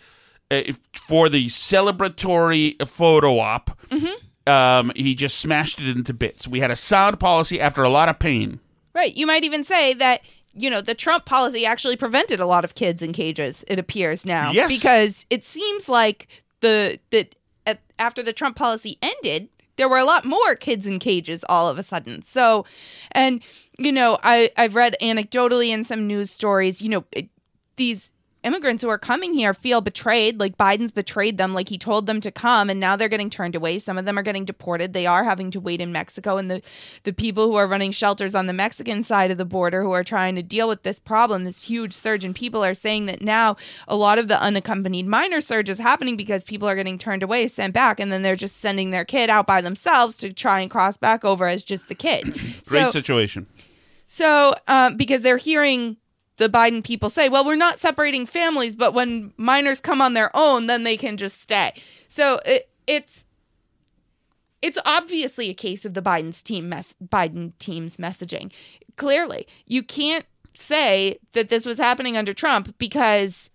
for 0.93 1.29
the 1.29 1.47
celebratory 1.47 2.87
photo 2.87 3.39
op. 3.39 3.77
Um, 4.47 4.91
he 4.95 5.13
just 5.13 5.39
smashed 5.39 5.79
it 5.79 5.87
into 5.87 6.13
bits. 6.13 6.47
We 6.47 6.59
had 6.59 6.71
a 6.71 6.75
sound 6.75 7.19
policy 7.19 7.61
after 7.61 7.83
a 7.83 7.89
lot 7.89 8.09
of 8.09 8.17
pain. 8.17 8.59
Right. 8.95 9.15
You 9.15 9.27
might 9.27 9.43
even 9.43 9.63
say 9.63 9.93
that, 9.95 10.21
you 10.53 10.69
know, 10.69 10.81
the 10.81 10.95
Trump 10.95 11.25
policy 11.25 11.65
actually 11.65 11.95
prevented 11.95 12.39
a 12.39 12.47
lot 12.47 12.65
of 12.65 12.73
kids 12.73 13.03
in 13.03 13.13
cages, 13.13 13.63
it 13.67 13.77
appears 13.77 14.25
now. 14.25 14.51
Yes. 14.51 14.67
Because 14.67 15.25
it 15.29 15.43
seems 15.43 15.87
like 15.87 16.27
the 16.61 16.99
that 17.11 17.35
after 17.99 18.23
the 18.23 18.33
Trump 18.33 18.55
policy 18.55 18.97
ended, 19.01 19.49
there 19.75 19.89
were 19.89 19.97
a 19.97 20.03
lot 20.03 20.25
more 20.25 20.55
kids 20.55 20.87
in 20.87 20.97
cages 20.97 21.45
all 21.47 21.69
of 21.69 21.77
a 21.77 21.83
sudden. 21.83 22.21
So, 22.21 22.65
and 23.11 23.41
you 23.77 23.91
know, 23.91 24.17
I 24.23 24.49
I've 24.57 24.75
read 24.75 24.95
anecdotally 25.01 25.69
in 25.69 25.83
some 25.83 26.07
news 26.07 26.31
stories, 26.31 26.81
you 26.81 26.89
know, 26.89 27.05
it, 27.11 27.29
these 27.75 28.11
immigrants 28.43 28.81
who 28.81 28.89
are 28.89 28.97
coming 28.97 29.33
here 29.33 29.53
feel 29.53 29.81
betrayed 29.81 30.39
like 30.39 30.57
biden's 30.57 30.91
betrayed 30.91 31.37
them 31.37 31.53
like 31.53 31.69
he 31.69 31.77
told 31.77 32.05
them 32.05 32.21
to 32.21 32.31
come 32.31 32.69
and 32.69 32.79
now 32.79 32.95
they're 32.95 33.09
getting 33.09 33.29
turned 33.29 33.55
away. 33.55 33.79
Some 33.79 33.97
of 33.97 34.05
them 34.05 34.17
are 34.17 34.23
getting 34.23 34.45
deported. 34.45 34.93
They 34.93 35.05
are 35.05 35.23
having 35.23 35.51
to 35.51 35.59
wait 35.59 35.81
in 35.81 35.91
mexico 35.91 36.37
and 36.37 36.49
the 36.49 36.61
the 37.03 37.13
people 37.13 37.47
who 37.47 37.55
are 37.55 37.67
running 37.67 37.91
shelters 37.91 38.35
on 38.35 38.47
the 38.47 38.53
mexican 38.53 39.03
side 39.03 39.31
of 39.31 39.37
the 39.37 39.45
border 39.45 39.83
who 39.83 39.91
are 39.91 40.03
trying 40.03 40.35
to 40.35 40.43
deal 40.43 40.67
with 40.67 40.83
this 40.83 40.99
problem 40.99 41.43
this 41.43 41.63
huge 41.63 41.93
surge 41.93 42.23
in 42.23 42.33
people 42.33 42.63
are 42.63 42.73
saying 42.73 43.05
that 43.05 43.21
now 43.21 43.55
a 43.87 43.95
lot 43.95 44.17
of 44.17 44.27
the 44.27 44.41
unaccompanied 44.41 45.07
minor 45.07 45.41
surge 45.41 45.69
is 45.69 45.77
happening 45.77 46.15
because 46.15 46.43
people 46.43 46.67
are 46.67 46.75
getting 46.75 46.97
turned 46.97 47.23
away 47.23 47.47
sent 47.47 47.73
back 47.73 47.99
and 47.99 48.11
then 48.11 48.21
they're 48.21 48.35
just 48.35 48.57
sending 48.57 48.91
their 48.91 49.05
kid 49.05 49.29
out 49.29 49.47
by 49.47 49.61
themselves 49.61 50.17
to 50.17 50.31
try 50.31 50.59
and 50.59 50.71
cross 50.71 50.97
back 50.97 51.25
over 51.25 51.47
as 51.47 51.63
just 51.63 51.87
the 51.87 51.95
kid. 51.95 52.23
Great 52.67 52.83
so, 52.83 52.89
situation. 52.89 53.47
so, 54.07 54.53
um, 54.67 54.95
because 54.97 55.21
they're 55.21 55.37
hearing 55.37 55.97
the 56.39 56.49
Biden 56.49 56.83
people 56.83 57.09
say, 57.09 57.29
well, 57.29 57.45
we're 57.45 57.55
not 57.55 57.79
separating 57.79 58.25
families, 58.25 58.73
but 58.73 58.93
when 58.93 59.33
minors 59.37 59.81
come 59.81 60.01
on 60.01 60.13
their 60.13 60.31
own, 60.33 60.67
then 60.67 60.83
they 60.83 60.97
can 60.97 61.17
just 61.17 61.41
stay. 61.41 61.73
So 62.07 62.39
it, 62.45 62.69
it's 62.87 63.25
it's 64.61 64.79
obviously 64.85 65.49
a 65.49 65.53
case 65.53 65.85
of 65.85 65.93
the 65.93 66.01
Biden's 66.01 66.41
team 66.41 66.69
mess 66.69 66.95
Biden 67.05 67.51
team's 67.59 67.97
messaging. 67.97 68.51
Clearly, 68.95 69.47
you 69.67 69.83
can't 69.83 70.25
say 70.53 71.19
that 71.33 71.49
this 71.49 71.65
was 71.65 71.77
happening 71.77 72.17
under 72.17 72.33
Trump 72.33 72.73
because 72.79 73.51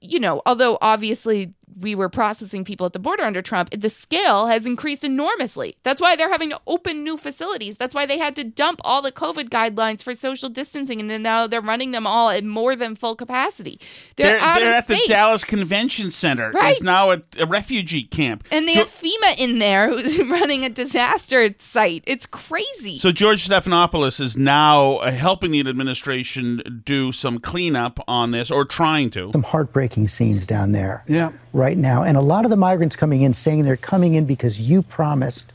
you 0.00 0.20
know, 0.20 0.42
although 0.44 0.76
obviously 0.82 1.54
we 1.78 1.94
were 1.94 2.08
processing 2.08 2.64
people 2.64 2.86
at 2.86 2.92
the 2.92 2.98
border 2.98 3.22
under 3.24 3.42
Trump, 3.42 3.70
the 3.70 3.90
scale 3.90 4.46
has 4.46 4.66
increased 4.66 5.04
enormously. 5.04 5.76
That's 5.82 6.00
why 6.00 6.16
they're 6.16 6.30
having 6.30 6.50
to 6.50 6.60
open 6.66 7.02
new 7.04 7.16
facilities. 7.16 7.76
That's 7.76 7.94
why 7.94 8.06
they 8.06 8.18
had 8.18 8.36
to 8.36 8.44
dump 8.44 8.80
all 8.84 9.02
the 9.02 9.12
COVID 9.12 9.48
guidelines 9.48 10.02
for 10.02 10.14
social 10.14 10.48
distancing, 10.48 11.00
and 11.00 11.08
then 11.10 11.22
now 11.22 11.46
they're 11.46 11.60
running 11.60 11.92
them 11.92 12.06
all 12.06 12.30
at 12.30 12.44
more 12.44 12.76
than 12.76 12.94
full 12.96 13.16
capacity. 13.16 13.80
They're, 14.16 14.38
They're, 14.38 14.40
out 14.40 14.58
they're 14.60 14.68
of 14.70 14.74
at 14.74 14.84
space. 14.84 15.02
the 15.06 15.12
Dallas 15.12 15.44
Convention 15.44 16.10
Center. 16.10 16.50
Right. 16.52 16.72
It's 16.72 16.82
now 16.82 17.10
a, 17.12 17.22
a 17.38 17.46
refugee 17.46 18.04
camp. 18.04 18.44
and 18.50 18.66
they 18.68 18.74
Jo- 18.74 18.80
have 18.80 18.88
FEMA 18.90 19.38
in 19.38 19.58
there 19.58 19.88
who's 19.92 20.18
running 20.18 20.64
a 20.64 20.68
disaster 20.68 21.48
site. 21.58 22.02
It's 22.06 22.26
crazy. 22.26 22.98
So 22.98 23.12
George 23.12 23.46
Stephanopoulos 23.48 24.20
is 24.20 24.36
now 24.36 24.96
uh, 24.96 25.10
helping 25.12 25.50
the 25.52 25.60
administration 25.60 26.82
do 26.84 27.12
some 27.12 27.38
cleanup 27.38 28.00
on 28.08 28.30
this, 28.30 28.50
or 28.50 28.64
trying 28.64 29.10
to. 29.10 29.30
Some 29.32 29.42
heartbreaking 29.42 30.08
scenes 30.08 30.46
down 30.46 30.72
there 30.72 31.04
Yeah. 31.06 31.32
right 31.52 31.61
now. 31.76 32.02
And 32.02 32.16
a 32.16 32.20
lot 32.20 32.44
of 32.44 32.50
the 32.50 32.56
migrants 32.56 32.96
coming 32.96 33.22
in 33.22 33.34
saying 33.34 33.64
they're 33.64 33.76
coming 33.76 34.14
in 34.14 34.24
because 34.24 34.60
you 34.60 34.82
promised 34.82 35.52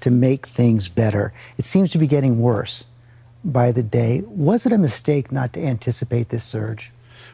to 0.00 0.10
make 0.10 0.46
things 0.46 0.88
better. 0.88 1.32
It 1.58 1.64
seems 1.64 1.90
to 1.92 1.98
be 1.98 2.06
getting 2.06 2.40
worse 2.40 2.86
by 3.44 3.72
the 3.72 3.82
day. 3.82 4.22
Was 4.26 4.66
it 4.66 4.72
a 4.72 4.78
mistake 4.78 5.30
not 5.30 5.52
to 5.54 5.62
anticipate 5.62 6.30
this 6.30 6.44
surge? 6.44 6.90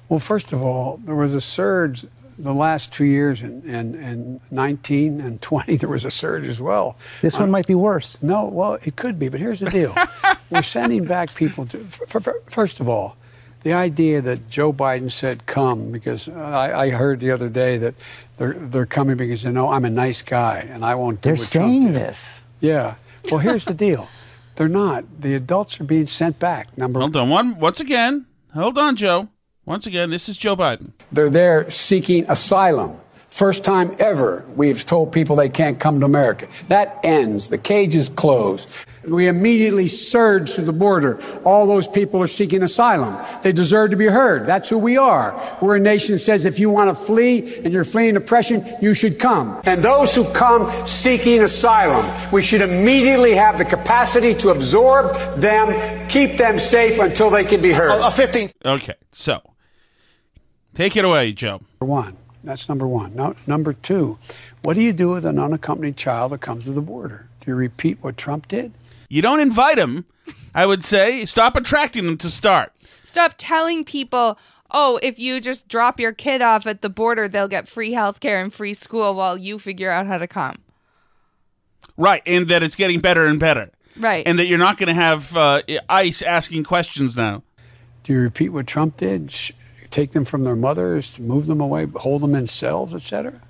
Well, 0.08 0.20
first 0.20 0.52
of 0.52 0.62
all, 0.62 1.00
there 1.04 1.14
was 1.14 1.34
a 1.34 1.40
surge 1.40 2.06
the 2.38 2.54
last 2.54 2.92
two 2.92 3.04
years, 3.04 3.42
in, 3.42 3.62
in, 3.62 3.94
in 3.94 4.40
19 4.50 5.20
and 5.20 5.40
20, 5.40 5.76
there 5.76 5.88
was 5.88 6.04
a 6.04 6.10
surge 6.10 6.46
as 6.46 6.60
well. 6.60 6.96
This 7.22 7.38
one 7.38 7.50
might 7.50 7.66
be 7.66 7.74
worse. 7.74 8.18
No, 8.22 8.44
well, 8.44 8.78
it 8.84 8.96
could 8.96 9.18
be, 9.18 9.28
but 9.28 9.40
here's 9.40 9.60
the 9.60 9.70
deal. 9.70 9.94
We're 10.50 10.62
sending 10.62 11.04
back 11.04 11.34
people 11.34 11.66
to, 11.66 11.80
f- 11.80 12.16
f- 12.16 12.34
first 12.46 12.80
of 12.80 12.88
all, 12.88 13.16
the 13.62 13.72
idea 13.72 14.20
that 14.22 14.48
Joe 14.48 14.72
Biden 14.72 15.10
said 15.10 15.46
come, 15.46 15.90
because 15.90 16.28
I, 16.28 16.82
I 16.86 16.90
heard 16.90 17.20
the 17.20 17.30
other 17.30 17.48
day 17.48 17.78
that 17.78 17.94
they're, 18.36 18.52
they're 18.54 18.86
coming 18.86 19.16
because 19.16 19.42
they 19.42 19.50
know 19.50 19.70
I'm 19.70 19.84
a 19.84 19.90
nice 19.90 20.22
guy 20.22 20.58
and 20.70 20.84
I 20.84 20.94
won't 20.94 21.20
do 21.20 21.30
They're 21.30 21.34
what 21.36 21.48
Trump 21.50 21.66
saying 21.68 21.86
did. 21.86 21.94
this. 21.94 22.42
Yeah. 22.60 22.94
Well, 23.30 23.40
here's 23.40 23.64
the 23.64 23.74
deal. 23.74 24.08
They're 24.54 24.68
not. 24.68 25.04
The 25.20 25.34
adults 25.34 25.80
are 25.80 25.84
being 25.84 26.06
sent 26.06 26.38
back. 26.38 26.76
Number 26.78 27.00
Hold 27.00 27.16
on. 27.16 27.28
One 27.28 27.58
once 27.58 27.80
again. 27.80 28.26
Hold 28.54 28.78
on, 28.78 28.96
Joe. 28.96 29.28
Once 29.64 29.86
again, 29.86 30.10
this 30.10 30.28
is 30.28 30.36
Joe 30.38 30.54
Biden. 30.56 30.92
They're 31.10 31.28
there 31.28 31.70
seeking 31.70 32.24
asylum. 32.30 32.98
First 33.28 33.64
time 33.64 33.94
ever 33.98 34.46
we've 34.54 34.86
told 34.86 35.12
people 35.12 35.36
they 35.36 35.48
can't 35.50 35.78
come 35.78 36.00
to 36.00 36.06
America. 36.06 36.46
That 36.68 36.98
ends. 37.02 37.48
The 37.48 37.58
cage 37.58 37.94
is 37.96 38.08
closed. 38.08 38.68
We 39.08 39.28
immediately 39.28 39.88
surge 39.88 40.54
to 40.54 40.62
the 40.62 40.72
border. 40.72 41.20
All 41.44 41.66
those 41.66 41.86
people 41.86 42.22
are 42.22 42.26
seeking 42.26 42.62
asylum. 42.62 43.16
They 43.42 43.52
deserve 43.52 43.90
to 43.90 43.96
be 43.96 44.06
heard. 44.06 44.46
That's 44.46 44.68
who 44.68 44.78
we 44.78 44.96
are. 44.96 45.58
We're 45.60 45.76
a 45.76 45.80
nation 45.80 46.14
that 46.14 46.18
says 46.20 46.44
if 46.44 46.58
you 46.58 46.70
want 46.70 46.90
to 46.90 46.94
flee 46.94 47.56
and 47.58 47.72
you're 47.72 47.84
fleeing 47.84 48.16
oppression, 48.16 48.64
you 48.80 48.94
should 48.94 49.18
come. 49.18 49.60
And 49.64 49.84
those 49.84 50.14
who 50.14 50.24
come 50.32 50.70
seeking 50.86 51.42
asylum, 51.42 52.04
we 52.32 52.42
should 52.42 52.62
immediately 52.62 53.34
have 53.34 53.58
the 53.58 53.64
capacity 53.64 54.34
to 54.34 54.50
absorb 54.50 55.14
them, 55.36 56.08
keep 56.08 56.36
them 56.36 56.58
safe 56.58 56.98
until 56.98 57.30
they 57.30 57.44
can 57.44 57.62
be 57.62 57.72
heard. 57.72 58.00
A 58.00 58.10
15 58.10 58.50
Okay, 58.64 58.94
so 59.12 59.40
take 60.74 60.96
it 60.96 61.04
away, 61.04 61.32
Joe. 61.32 61.60
Number 61.80 61.92
one. 61.92 62.16
That's 62.46 62.68
number 62.68 62.86
one. 62.86 63.16
No, 63.16 63.34
number 63.48 63.72
two, 63.72 64.18
what 64.62 64.74
do 64.74 64.80
you 64.80 64.92
do 64.92 65.08
with 65.08 65.26
an 65.26 65.36
unaccompanied 65.36 65.96
child 65.96 66.30
that 66.30 66.40
comes 66.40 66.66
to 66.66 66.72
the 66.72 66.80
border? 66.80 67.28
Do 67.40 67.50
you 67.50 67.56
repeat 67.56 67.98
what 68.02 68.16
Trump 68.16 68.46
did? 68.46 68.72
You 69.08 69.22
don't 69.22 69.40
invite 69.40 69.76
them, 69.76 70.06
I 70.54 70.66
would 70.66 70.84
say 70.84 71.26
stop 71.26 71.56
attracting 71.56 72.06
them 72.06 72.16
to 72.18 72.30
start. 72.30 72.72
Stop 73.02 73.34
telling 73.36 73.84
people, 73.84 74.38
oh, 74.70 74.98
if 75.02 75.18
you 75.18 75.40
just 75.40 75.68
drop 75.68 76.00
your 76.00 76.12
kid 76.12 76.42
off 76.42 76.66
at 76.66 76.82
the 76.82 76.88
border, 76.88 77.28
they'll 77.28 77.48
get 77.48 77.68
free 77.68 77.92
health 77.92 78.20
care 78.20 78.40
and 78.40 78.52
free 78.52 78.74
school 78.74 79.14
while 79.14 79.36
you 79.36 79.58
figure 79.58 79.90
out 79.90 80.06
how 80.06 80.18
to 80.18 80.26
come. 80.26 80.56
Right, 81.96 82.22
and 82.26 82.48
that 82.48 82.62
it's 82.62 82.76
getting 82.76 83.00
better 83.00 83.26
and 83.26 83.40
better. 83.40 83.70
Right. 83.98 84.26
And 84.26 84.38
that 84.38 84.46
you're 84.46 84.58
not 84.58 84.76
going 84.76 84.88
to 84.88 84.94
have 84.94 85.34
uh, 85.36 85.62
ICE 85.88 86.22
asking 86.22 86.64
questions 86.64 87.16
now. 87.16 87.42
Do 88.02 88.12
you 88.12 88.20
repeat 88.20 88.50
what 88.50 88.66
Trump 88.66 88.96
did? 88.98 89.34
Take 89.90 90.12
them 90.12 90.24
from 90.24 90.44
their 90.44 90.56
mothers, 90.56 91.18
move 91.18 91.46
them 91.46 91.60
away, 91.60 91.86
hold 91.86 92.22
them 92.22 92.34
in 92.34 92.46
cells, 92.46 92.94
etc. 92.94 93.40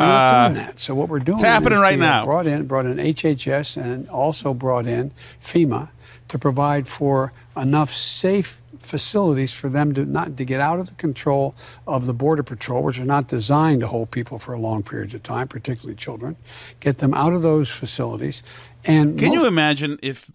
We're 0.00 0.06
not 0.06 0.34
Uh, 0.34 0.48
doing 0.48 0.66
that. 0.66 0.80
So 0.80 0.94
what 0.94 1.08
we're 1.08 1.18
doing 1.20 1.38
it's 1.38 1.46
happening 1.46 1.74
is 1.78 1.80
right 1.82 1.98
now. 1.98 2.24
Brought 2.24 2.46
in, 2.46 2.66
brought 2.66 2.86
in 2.86 2.96
HHS, 2.98 3.76
and 3.76 4.08
also 4.08 4.54
brought 4.54 4.86
in 4.86 5.12
FEMA 5.42 5.88
to 6.28 6.38
provide 6.38 6.88
for 6.88 7.32
enough 7.56 7.92
safe 7.92 8.60
facilities 8.80 9.52
for 9.52 9.68
them 9.68 9.92
to 9.92 10.06
not 10.06 10.36
to 10.38 10.44
get 10.44 10.58
out 10.60 10.78
of 10.80 10.86
the 10.88 10.94
control 10.94 11.54
of 11.86 12.06
the 12.06 12.14
border 12.14 12.42
patrol, 12.42 12.82
which 12.82 12.98
are 12.98 13.04
not 13.04 13.28
designed 13.28 13.80
to 13.80 13.86
hold 13.88 14.10
people 14.10 14.38
for 14.38 14.54
a 14.54 14.58
long 14.58 14.82
periods 14.82 15.12
of 15.12 15.22
time, 15.22 15.46
particularly 15.48 15.94
children. 15.94 16.36
Get 16.80 16.98
them 16.98 17.12
out 17.12 17.34
of 17.34 17.42
those 17.42 17.68
facilities. 17.68 18.42
And 18.84 19.18
Can 19.18 19.28
most- 19.28 19.42
you 19.42 19.46
imagine 19.46 19.98
if 20.02 20.30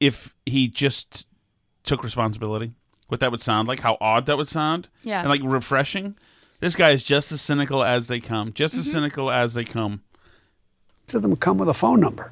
if 0.00 0.34
he 0.46 0.66
just 0.66 1.26
took 1.84 2.02
responsibility? 2.02 2.72
What 3.08 3.20
that 3.20 3.30
would 3.30 3.40
sound 3.42 3.68
like? 3.68 3.80
How 3.80 3.98
odd 4.00 4.24
that 4.26 4.38
would 4.38 4.48
sound? 4.48 4.88
Yeah. 5.02 5.20
And 5.20 5.28
like 5.28 5.42
refreshing. 5.44 6.16
This 6.62 6.76
guy 6.76 6.90
is 6.90 7.02
just 7.02 7.32
as 7.32 7.40
cynical 7.40 7.82
as 7.82 8.06
they 8.06 8.20
come. 8.20 8.52
Just 8.52 8.76
as 8.76 8.82
mm-hmm. 8.82 8.92
cynical 8.92 9.32
as 9.32 9.54
they 9.54 9.64
come. 9.64 10.00
to 11.08 11.18
them 11.18 11.34
come 11.34 11.58
with 11.58 11.68
a 11.68 11.74
phone 11.74 11.98
number. 11.98 12.30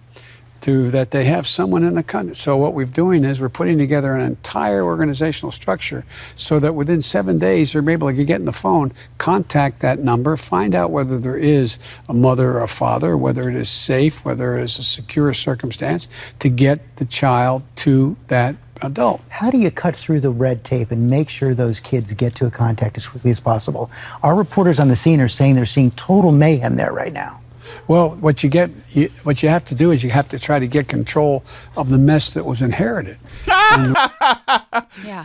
to 0.60 0.88
that 0.90 1.10
they 1.10 1.24
have 1.24 1.48
someone 1.48 1.82
in 1.82 1.94
the 1.94 2.02
country. 2.04 2.36
So 2.36 2.56
what 2.56 2.72
we're 2.72 2.84
doing 2.84 3.24
is 3.24 3.40
we're 3.40 3.48
putting 3.48 3.76
together 3.76 4.14
an 4.14 4.20
entire 4.20 4.84
organizational 4.84 5.50
structure 5.50 6.04
so 6.36 6.60
that 6.60 6.76
within 6.76 7.02
seven 7.02 7.38
days 7.38 7.72
they're 7.72 7.90
able 7.90 8.06
to 8.06 8.24
get 8.24 8.38
in 8.38 8.44
the 8.44 8.52
phone, 8.52 8.92
contact 9.18 9.80
that 9.80 9.98
number, 9.98 10.36
find 10.36 10.76
out 10.76 10.92
whether 10.92 11.18
there 11.18 11.36
is 11.36 11.80
a 12.08 12.14
mother 12.14 12.52
or 12.52 12.62
a 12.62 12.68
father, 12.68 13.16
whether 13.16 13.50
it 13.50 13.56
is 13.56 13.68
safe, 13.68 14.24
whether 14.24 14.56
it 14.56 14.62
is 14.62 14.78
a 14.78 14.84
secure 14.84 15.32
circumstance 15.32 16.06
to 16.38 16.48
get 16.48 16.98
the 16.98 17.04
child 17.04 17.64
to 17.76 18.16
that 18.28 18.54
adult. 18.82 19.20
How 19.28 19.50
do 19.50 19.58
you 19.58 19.70
cut 19.70 19.96
through 19.96 20.20
the 20.20 20.30
red 20.30 20.64
tape 20.64 20.90
and 20.90 21.08
make 21.08 21.28
sure 21.28 21.54
those 21.54 21.80
kids 21.80 22.12
get 22.14 22.34
to 22.36 22.46
a 22.46 22.50
contact 22.50 22.96
as 22.96 23.06
quickly 23.06 23.30
as 23.30 23.40
possible? 23.40 23.90
Our 24.22 24.34
reporters 24.34 24.80
on 24.80 24.88
the 24.88 24.96
scene 24.96 25.20
are 25.20 25.28
saying 25.28 25.54
they're 25.54 25.66
seeing 25.66 25.90
total 25.92 26.32
mayhem 26.32 26.76
there 26.76 26.92
right 26.92 27.12
now. 27.12 27.40
Well, 27.86 28.10
what 28.10 28.42
you 28.42 28.50
get, 28.50 28.70
you, 28.90 29.08
what 29.22 29.42
you 29.42 29.48
have 29.48 29.64
to 29.66 29.74
do 29.74 29.90
is 29.90 30.02
you 30.02 30.10
have 30.10 30.28
to 30.28 30.38
try 30.38 30.58
to 30.58 30.66
get 30.66 30.88
control 30.88 31.44
of 31.76 31.88
the 31.88 31.98
mess 31.98 32.30
that 32.30 32.44
was 32.44 32.62
inherited. 32.62 33.18
yeah. 33.46 35.24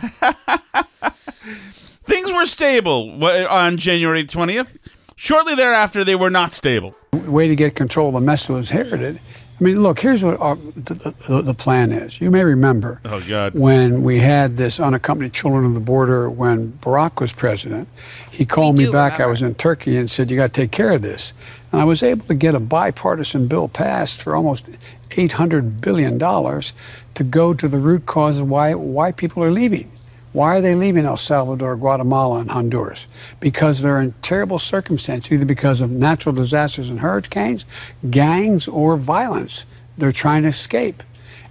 Things 2.04 2.32
were 2.32 2.46
stable 2.46 3.24
on 3.24 3.76
January 3.76 4.24
20th. 4.24 4.76
Shortly 5.16 5.54
thereafter, 5.54 6.04
they 6.04 6.14
were 6.14 6.30
not 6.30 6.54
stable. 6.54 6.94
way 7.12 7.48
to 7.48 7.56
get 7.56 7.74
control 7.74 8.08
of 8.08 8.14
the 8.14 8.20
mess 8.20 8.46
that 8.46 8.52
was 8.52 8.70
inherited. 8.70 9.18
I 9.58 9.64
mean, 9.64 9.80
look, 9.80 10.00
here's 10.00 10.22
what 10.22 10.38
our, 10.38 10.56
the, 10.56 11.14
the, 11.28 11.40
the 11.42 11.54
plan 11.54 11.90
is. 11.90 12.20
You 12.20 12.30
may 12.30 12.44
remember 12.44 13.00
Oh, 13.06 13.22
God. 13.26 13.54
when 13.54 14.02
we 14.02 14.18
had 14.18 14.58
this 14.58 14.78
unaccompanied 14.78 15.32
children 15.32 15.64
of 15.64 15.72
the 15.72 15.80
border 15.80 16.28
when 16.28 16.72
Barack 16.82 17.20
was 17.20 17.32
president. 17.32 17.88
He 18.30 18.44
called 18.44 18.76
me 18.76 18.84
do 18.84 18.92
back. 18.92 19.18
I 19.18 19.24
was 19.26 19.40
in 19.40 19.54
Turkey 19.54 19.96
and 19.96 20.10
said, 20.10 20.30
"You 20.30 20.36
got 20.36 20.52
to 20.52 20.60
take 20.60 20.72
care 20.72 20.90
of 20.92 21.00
this." 21.00 21.32
And 21.72 21.80
I 21.80 21.84
was 21.84 22.02
able 22.02 22.26
to 22.26 22.34
get 22.34 22.54
a 22.54 22.60
bipartisan 22.60 23.48
bill 23.48 23.68
passed 23.68 24.22
for 24.22 24.36
almost 24.36 24.68
800 25.16 25.80
billion 25.80 26.18
dollars 26.18 26.74
to 27.14 27.24
go 27.24 27.54
to 27.54 27.66
the 27.66 27.78
root 27.78 28.04
cause 28.04 28.38
of 28.38 28.48
why 28.50 28.74
why 28.74 29.10
people 29.10 29.42
are 29.42 29.50
leaving. 29.50 29.90
Why 30.36 30.58
are 30.58 30.60
they 30.60 30.74
leaving 30.74 31.06
El 31.06 31.16
Salvador, 31.16 31.76
Guatemala, 31.76 32.40
and 32.40 32.50
Honduras? 32.50 33.06
Because 33.40 33.80
they're 33.80 33.98
in 34.02 34.12
terrible 34.20 34.58
circumstances, 34.58 35.32
either 35.32 35.46
because 35.46 35.80
of 35.80 35.90
natural 35.90 36.34
disasters 36.34 36.90
and 36.90 37.00
hurricanes, 37.00 37.64
gangs, 38.10 38.68
or 38.68 38.98
violence. 38.98 39.64
They're 39.96 40.12
trying 40.12 40.42
to 40.42 40.50
escape. 40.50 41.02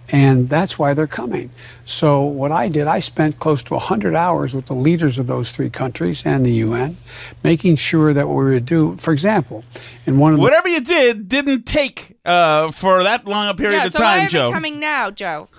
And 0.10 0.50
that's 0.50 0.78
why 0.78 0.94
they're 0.94 1.08
coming. 1.08 1.50
So, 1.86 2.22
what 2.22 2.52
I 2.52 2.70
did, 2.70 2.86
I 2.86 3.00
spent 3.00 3.40
close 3.40 3.64
to 3.64 3.74
100 3.74 4.14
hours 4.14 4.54
with 4.54 4.68
the 4.68 4.76
leaders 4.76 5.18
of 5.18 5.26
those 5.26 5.52
three 5.52 5.72
countries 5.72 6.24
and 6.24 6.46
the 6.46 6.52
UN, 6.54 6.98
making 7.44 7.78
sure 7.78 8.14
that 8.14 8.28
what 8.28 8.36
we 8.46 8.52
would 8.54 8.68
do, 8.68 8.98
for 8.98 9.12
example, 9.14 9.64
in 10.06 10.20
one 10.20 10.34
of 10.34 10.38
the 10.38 10.44
Whatever 10.44 10.68
you 10.68 10.82
did 10.82 11.28
didn't 11.28 11.64
take 11.64 12.20
uh, 12.24 12.70
for 12.70 13.02
that 13.02 13.26
long 13.26 13.48
a 13.48 13.56
period 13.56 13.78
Yeah, 13.78 13.86
of 13.88 13.94
so 13.94 14.04
why 14.04 14.18
time, 14.18 14.28
are 14.28 14.30
Joe. 14.30 14.48
they 14.50 14.54
coming 14.54 14.80
now, 14.80 15.10
Joe? 15.10 15.50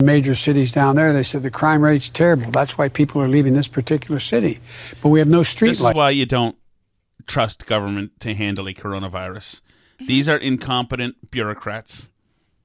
Major 0.00 0.34
cities 0.34 0.72
down 0.72 0.96
there, 0.96 1.12
they 1.12 1.22
said 1.22 1.42
the 1.42 1.50
crime 1.50 1.82
rate's 1.82 2.08
terrible. 2.08 2.50
That's 2.50 2.76
why 2.76 2.88
people 2.88 3.20
are 3.22 3.28
leaving 3.28 3.54
this 3.54 3.68
particular 3.68 4.20
city. 4.20 4.60
But 5.02 5.08
we 5.10 5.18
have 5.18 5.28
no 5.28 5.42
street 5.42 5.68
This 5.68 5.80
is 5.80 5.94
why 5.94 6.10
you 6.10 6.26
don't 6.26 6.56
trust 7.26 7.66
government 7.66 8.18
to 8.20 8.34
handle 8.34 8.68
a 8.68 8.74
coronavirus. 8.74 9.60
These 10.06 10.28
are 10.28 10.36
incompetent 10.36 11.30
bureaucrats. 11.30 12.10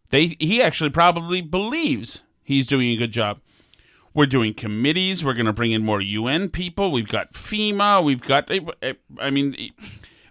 They 0.10 0.38
he 0.40 0.62
actually 0.62 0.92
probably 0.92 1.42
believes 1.42 2.22
he's 2.44 2.68
doing 2.68 2.90
a 2.90 2.96
good 2.96 3.12
job. 3.12 3.40
We're 4.14 4.28
doing 4.28 4.54
committees. 4.54 5.26
We're 5.26 5.34
going 5.34 5.46
to 5.46 5.54
bring 5.54 5.72
in 5.72 5.84
more 5.84 6.00
UN 6.00 6.50
people. 6.50 6.92
We've 6.92 7.08
got 7.08 7.34
FEMA. 7.34 8.04
We've 8.04 8.22
got. 8.22 8.50
Eh, 8.50 8.62
eh, 8.82 8.94
I 9.20 9.30
mean, 9.30 9.56
eh, 9.60 9.70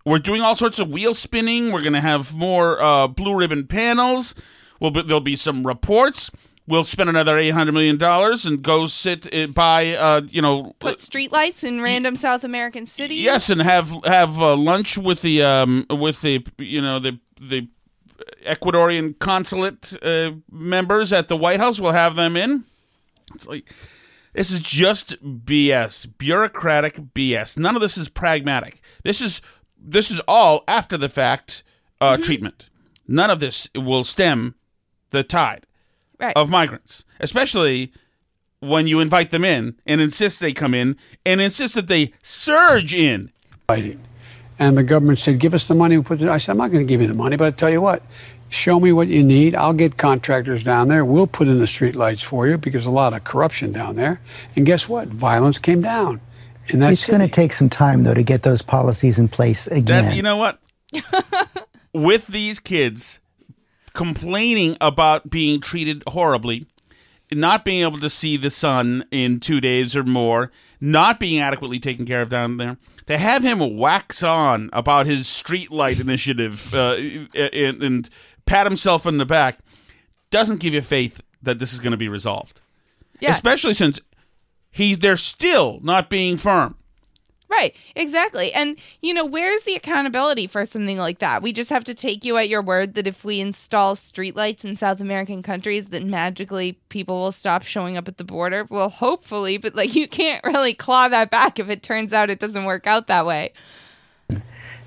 we're 0.07 0.19
doing 0.19 0.41
all 0.41 0.55
sorts 0.57 0.79
of 0.79 0.89
wheel 0.89 1.13
spinning. 1.13 1.71
We're 1.71 1.83
going 1.83 1.93
to 1.93 2.01
have 2.01 2.35
more 2.35 2.81
uh, 2.81 3.09
blue 3.09 3.37
ribbon 3.37 3.67
panels. 3.67 4.35
Well, 4.81 4.91
there'll 4.91 5.21
be 5.21 5.37
some 5.37 5.67
reports. 5.67 6.31
We'll 6.67 6.85
spend 6.85 7.11
another 7.11 7.37
eight 7.37 7.51
hundred 7.51 7.73
million 7.73 7.99
dollars 7.99 8.47
and 8.47 8.63
go 8.63 8.87
sit 8.87 9.33
uh, 9.35 9.49
by, 9.49 9.95
uh, 9.95 10.23
you 10.31 10.41
know, 10.41 10.75
Put 10.79 10.99
streetlights 10.99 11.63
in 11.63 11.83
random 11.83 12.17
South 12.17 12.43
American 12.43 12.87
cities. 12.87 13.21
Yes, 13.23 13.51
and 13.51 13.61
have 13.61 13.91
have 14.05 14.41
uh, 14.41 14.57
lunch 14.57 14.97
with 14.97 15.21
the 15.21 15.43
um 15.43 15.85
with 15.91 16.23
the 16.23 16.45
you 16.59 16.81
know 16.81 16.99
the 16.99 17.19
the 17.39 17.69
Ecuadorian 18.47 19.19
consulate 19.19 19.95
uh, 20.03 20.33
members 20.51 21.13
at 21.13 21.29
the 21.29 21.37
White 21.37 21.61
House. 21.61 21.81
We'll 21.81 21.93
have 21.93 22.17
them 22.17 22.37
in. 22.37 22.65
It's 23.35 23.47
like 23.47 23.71
this 24.33 24.51
is 24.51 24.61
just 24.61 25.23
BS, 25.23 26.07
bureaucratic 26.17 26.97
BS. 27.15 27.59
None 27.59 27.77
of 27.77 27.83
this 27.83 27.99
is 27.99 28.09
pragmatic. 28.09 28.81
This 29.03 29.21
is 29.21 29.43
this 29.79 30.11
is 30.11 30.21
all 30.27 30.65
after 30.67 30.97
the 30.97 31.09
fact 31.09 31.63
uh, 32.01 32.17
treatment. 32.17 32.71
None 33.07 33.31
of 33.31 33.41
this 33.41 33.69
will 33.75 34.05
stem 34.05 34.55
the 35.11 35.23
tide 35.23 35.67
Right. 36.25 36.37
of 36.37 36.51
migrants, 36.51 37.05
especially 37.21 37.93
when 38.61 38.87
you 38.87 39.01
invite 39.01 39.31
them 39.31 39.45
in 39.45 39.77
and 39.87 40.01
insist 40.01 40.41
they 40.41 40.53
come 40.53 40.75
in 40.75 40.97
and 41.27 41.41
insist 41.41 41.75
that 41.75 41.89
they 41.89 42.13
surge 42.23 42.95
in. 42.95 43.31
And 44.59 44.79
the 44.79 44.85
government 44.85 45.19
said, 45.19 45.39
"Give 45.39 45.53
us 45.53 45.67
the 45.67 45.75
money." 45.75 45.97
We 45.97 46.05
put 46.05 46.23
it. 46.23 46.29
I 46.29 46.39
said, 46.39 46.53
"I'm 46.53 46.59
not 46.59 46.71
going 46.71 46.87
to 46.87 46.89
give 46.89 47.01
you 47.01 47.09
the 47.09 47.15
money, 47.15 47.37
but 47.37 47.47
I 47.47 47.51
tell 47.51 47.71
you 47.71 47.81
what, 47.81 48.03
show 48.55 48.81
me 48.81 48.93
what 48.93 49.09
you 49.09 49.23
need. 49.23 49.55
I'll 49.55 49.73
get 49.73 49.97
contractors 49.97 50.63
down 50.63 50.89
there. 50.89 51.05
We'll 51.05 51.27
put 51.27 51.49
in 51.49 51.59
the 51.59 51.67
street 51.67 51.97
lights 51.97 52.23
for 52.23 52.47
you 52.47 52.57
because 52.57 52.87
a 52.87 52.91
lot 52.91 53.13
of 53.13 53.25
corruption 53.25 53.73
down 53.73 53.97
there. 53.97 54.21
And 54.57 54.65
guess 54.65 54.89
what? 54.89 55.09
Violence 55.09 55.59
came 55.59 55.83
down. 55.83 56.21
And 56.71 56.81
that's 56.81 57.03
it's 57.03 57.07
going 57.07 57.21
to 57.21 57.29
take 57.29 57.53
some 57.53 57.69
time, 57.69 58.05
though, 58.05 58.15
to 58.15 58.23
get 58.23 58.43
those 58.43 58.63
policies 58.63 59.19
in 59.19 59.29
place 59.29 59.67
again. 59.67 60.07
That 60.07 60.17
you 60.17 60.23
know 60.23 60.37
what? 60.37 60.59
With 61.93 62.27
these 62.29 62.59
kids 62.61 63.21
complaining 63.95 64.77
about 64.81 65.31
being 65.31 65.61
treated 65.61 66.03
horribly, 66.09 66.67
not 67.33 67.65
being 67.65 67.83
able 67.83 67.99
to 67.99 68.11
see 68.11 68.37
the 68.37 68.51
sun 68.51 69.05
in 69.11 69.41
two 69.41 69.61
days 69.61 69.97
or 69.97 70.05
more, 70.05 70.51
not 70.81 71.19
being 71.19 71.41
adequately 71.41 71.79
taken 71.79 72.05
care 72.05 72.23
of 72.23 72.29
down 72.29 72.59
there, 72.59 72.77
to 73.07 73.17
have 73.17 73.43
him 73.43 73.77
wax 73.77 74.23
on 74.23 74.69
about 74.73 75.07
his 75.07 75.27
streetlight 75.27 76.01
initiative 76.01 76.75
uh, 76.75 76.97
and, 77.35 77.83
and 77.83 78.11
pat 78.47 78.67
himself 78.67 79.07
in 79.07 79.17
the 79.17 79.27
back 79.27 79.61
doesn't 80.31 80.61
give 80.61 80.75
you 80.75 80.83
faith 80.83 81.21
that 81.43 81.59
this 81.59 81.73
is 81.73 81.81
going 81.81 81.93
to 81.93 81.97
be 81.97 82.09
resolved. 82.09 82.61
Yeah. 83.21 83.31
Especially 83.31 83.75
since 83.75 84.01
he 84.71 84.95
they're 84.95 85.17
still 85.17 85.79
not 85.83 86.11
being 86.11 86.37
firm. 86.37 86.77
Right, 87.57 87.77
exactly. 87.95 88.53
And, 88.53 88.77
you 89.01 89.15
know, 89.15 89.25
where's 89.25 89.63
the 89.63 89.77
accountability 89.77 90.49
for 90.49 90.65
something 90.67 90.99
like 90.99 91.21
that? 91.21 91.41
We 91.41 91.53
just 91.53 91.71
have 91.71 91.85
to 91.85 91.95
take 91.95 92.25
you 92.25 92.37
at 92.37 92.49
your 92.49 92.63
word 92.63 92.95
that 92.95 93.07
if 93.07 93.25
we 93.25 93.41
install 93.41 93.95
streetlights 93.95 94.65
in 94.65 94.75
South 94.75 95.01
American 95.01 95.41
countries, 95.41 95.87
that 95.91 96.03
magically 96.03 96.73
people 96.89 97.21
will 97.21 97.33
stop 97.33 97.63
showing 97.63 97.97
up 97.97 98.09
at 98.09 98.19
the 98.19 98.25
border. 98.25 98.67
Well, 98.69 98.89
hopefully, 98.89 99.57
but 99.57 99.77
like 99.77 99.95
you 99.95 100.09
can't 100.09 100.43
really 100.45 100.75
claw 100.75 101.07
that 101.07 101.31
back 101.31 101.61
if 101.61 101.71
it 101.71 101.85
turns 101.85 102.13
out 102.13 102.29
it 102.29 102.41
doesn't 102.41 102.65
work 102.65 102.89
out 102.89 103.07
that 103.07 103.25
way. 103.25 103.53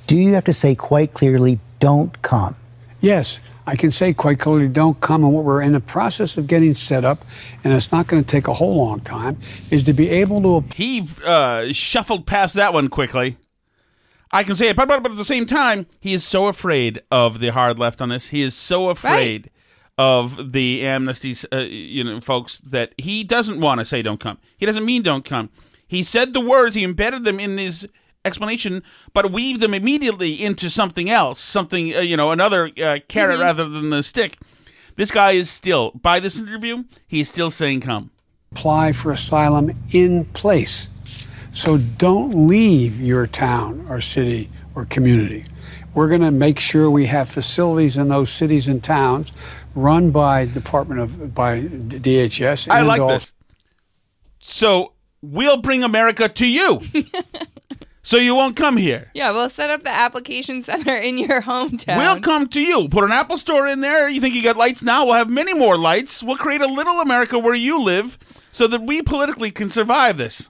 Do 0.06 0.18
you 0.18 0.34
have 0.34 0.44
to 0.46 0.54
say 0.54 0.76
quite 0.76 1.14
clearly, 1.14 1.60
don't 1.80 2.22
come? 2.22 2.58
Yes, 3.00 3.40
I 3.68 3.76
can 3.76 3.92
say 3.92 4.14
quite 4.14 4.40
clearly, 4.40 4.70
don't 4.70 5.00
come. 5.02 5.26
And 5.26 5.34
what 5.34 5.44
we're 5.44 5.62
in 5.62 5.74
the 5.74 5.82
process 5.82 6.38
of 6.38 6.48
getting 6.48 6.74
set 6.74 7.04
up, 7.04 7.26
and 7.66 7.74
it's 7.74 7.92
not 7.92 8.08
going 8.08 8.24
to 8.24 8.28
take 8.28 8.48
a 8.48 8.54
whole 8.54 8.78
long 8.78 9.02
time, 9.02 9.38
is 9.70 9.84
to 9.84 9.94
be 9.94 10.10
able 10.10 10.42
to. 10.42 10.74
He 10.74 11.06
uh, 11.26 11.68
shuffled 11.74 12.26
past 12.26 12.56
that 12.56 12.74
one 12.74 12.88
quickly. 12.88 13.36
I 14.32 14.44
can 14.44 14.56
say 14.56 14.70
it, 14.70 14.76
but, 14.76 14.88
but, 14.88 15.04
but 15.04 15.12
at 15.12 15.18
the 15.18 15.26
same 15.26 15.46
time, 15.46 15.86
he 16.00 16.14
is 16.14 16.24
so 16.24 16.48
afraid 16.48 17.00
of 17.12 17.40
the 17.40 17.50
hard 17.50 17.78
left 17.78 18.02
on 18.02 18.10
this. 18.10 18.30
He 18.30 18.42
is 18.42 18.56
so 18.56 18.90
afraid 18.90 19.50
of 19.98 20.54
the 20.54 20.86
amnesty, 20.86 21.36
uh, 21.52 21.60
you 21.60 22.04
know, 22.04 22.22
folks 22.22 22.60
that 22.60 22.94
he 22.98 23.24
doesn't 23.24 23.60
want 23.60 23.80
to 23.80 23.86
say 23.86 24.02
don't 24.02 24.20
come. 24.20 24.38
He 24.58 24.66
doesn't 24.66 24.86
mean 24.86 25.02
don't 25.02 25.26
come. 25.26 25.50
He 25.88 26.04
said 26.04 26.34
the 26.34 26.42
words. 26.42 26.76
He 26.76 26.84
embedded 26.84 27.24
them 27.24 27.40
in 27.40 27.58
his 27.58 27.88
explanation, 28.28 28.84
but 29.14 29.32
weave 29.32 29.60
them 29.60 29.74
immediately 29.74 30.44
into 30.44 30.70
something 30.70 31.10
else, 31.10 31.40
something 31.40 31.96
uh, 31.96 32.00
you 32.00 32.16
know, 32.18 32.32
another 32.32 32.72
uh, 32.82 33.00
carrot 33.08 33.40
Mhm. 33.40 33.44
rather 33.44 33.68
than 33.70 33.90
the 33.90 34.04
stick. 34.04 34.38
This 34.96 35.12
guy 35.12 35.32
is 35.32 35.50
still, 35.50 35.92
by 36.02 36.20
this 36.20 36.40
interview, 36.40 36.84
he 37.08 37.22
is 37.22 37.30
still 37.30 37.52
saying 37.52 37.82
come. 37.82 38.12
apply 38.52 38.94
for 38.94 39.12
asylum 39.12 39.72
in 39.92 40.26
place. 40.26 40.88
So 41.52 41.78
don't 41.78 42.48
leave 42.48 43.00
your 43.00 43.28
town 43.28 43.86
or 43.90 44.00
city 44.02 44.50
or 44.74 44.86
community. 44.86 45.44
We're 45.94 46.08
going 46.08 46.22
to 46.22 46.32
make 46.32 46.60
sure 46.60 46.90
we 46.90 47.08
have 47.08 47.30
facilities 47.30 47.98
in 47.98 48.08
those 48.10 48.30
cities 48.30 48.68
and 48.68 48.84
towns 48.84 49.32
run 49.76 50.12
by 50.12 50.46
Department 50.46 51.02
of 51.02 51.34
by 51.36 51.62
DHS. 51.62 52.68
I 52.70 52.82
like 52.82 53.02
also- 53.02 53.14
this. 53.16 53.34
So 54.40 54.94
we'll 55.22 55.58
bring 55.62 55.84
America 55.84 56.30
to 56.30 56.48
you. 56.48 56.82
so 58.08 58.16
you 58.16 58.36
won't 58.36 58.56
come 58.56 58.78
here. 58.78 59.12
Yeah, 59.14 59.32
we'll 59.32 59.50
set 59.50 59.70
up 59.70 59.84
the 59.84 59.90
application 59.90 60.62
center 60.62 60.96
in 60.96 61.18
your 61.18 61.42
hometown. 61.42 61.98
We'll 61.98 62.22
come 62.22 62.48
to 62.48 62.62
you. 62.62 62.88
Put 62.88 63.04
an 63.04 63.12
Apple 63.12 63.36
store 63.36 63.68
in 63.68 63.82
there. 63.82 64.08
You 64.08 64.22
think 64.22 64.34
you 64.34 64.42
got 64.42 64.56
lights 64.56 64.82
now? 64.82 65.04
We'll 65.04 65.16
have 65.16 65.30
many 65.30 65.54
more 65.54 65.78
lights. 65.78 66.24
We'll 66.24 66.38
create 66.38 66.62
a 66.62 66.68
little 66.68 67.02
America 67.02 67.38
where 67.38 67.54
you 67.54 67.82
live 67.82 68.18
so 68.54 68.66
that 68.68 68.84
we 68.84 69.02
politically 69.02 69.52
can 69.52 69.70
survive 69.70 70.16
this. 70.16 70.50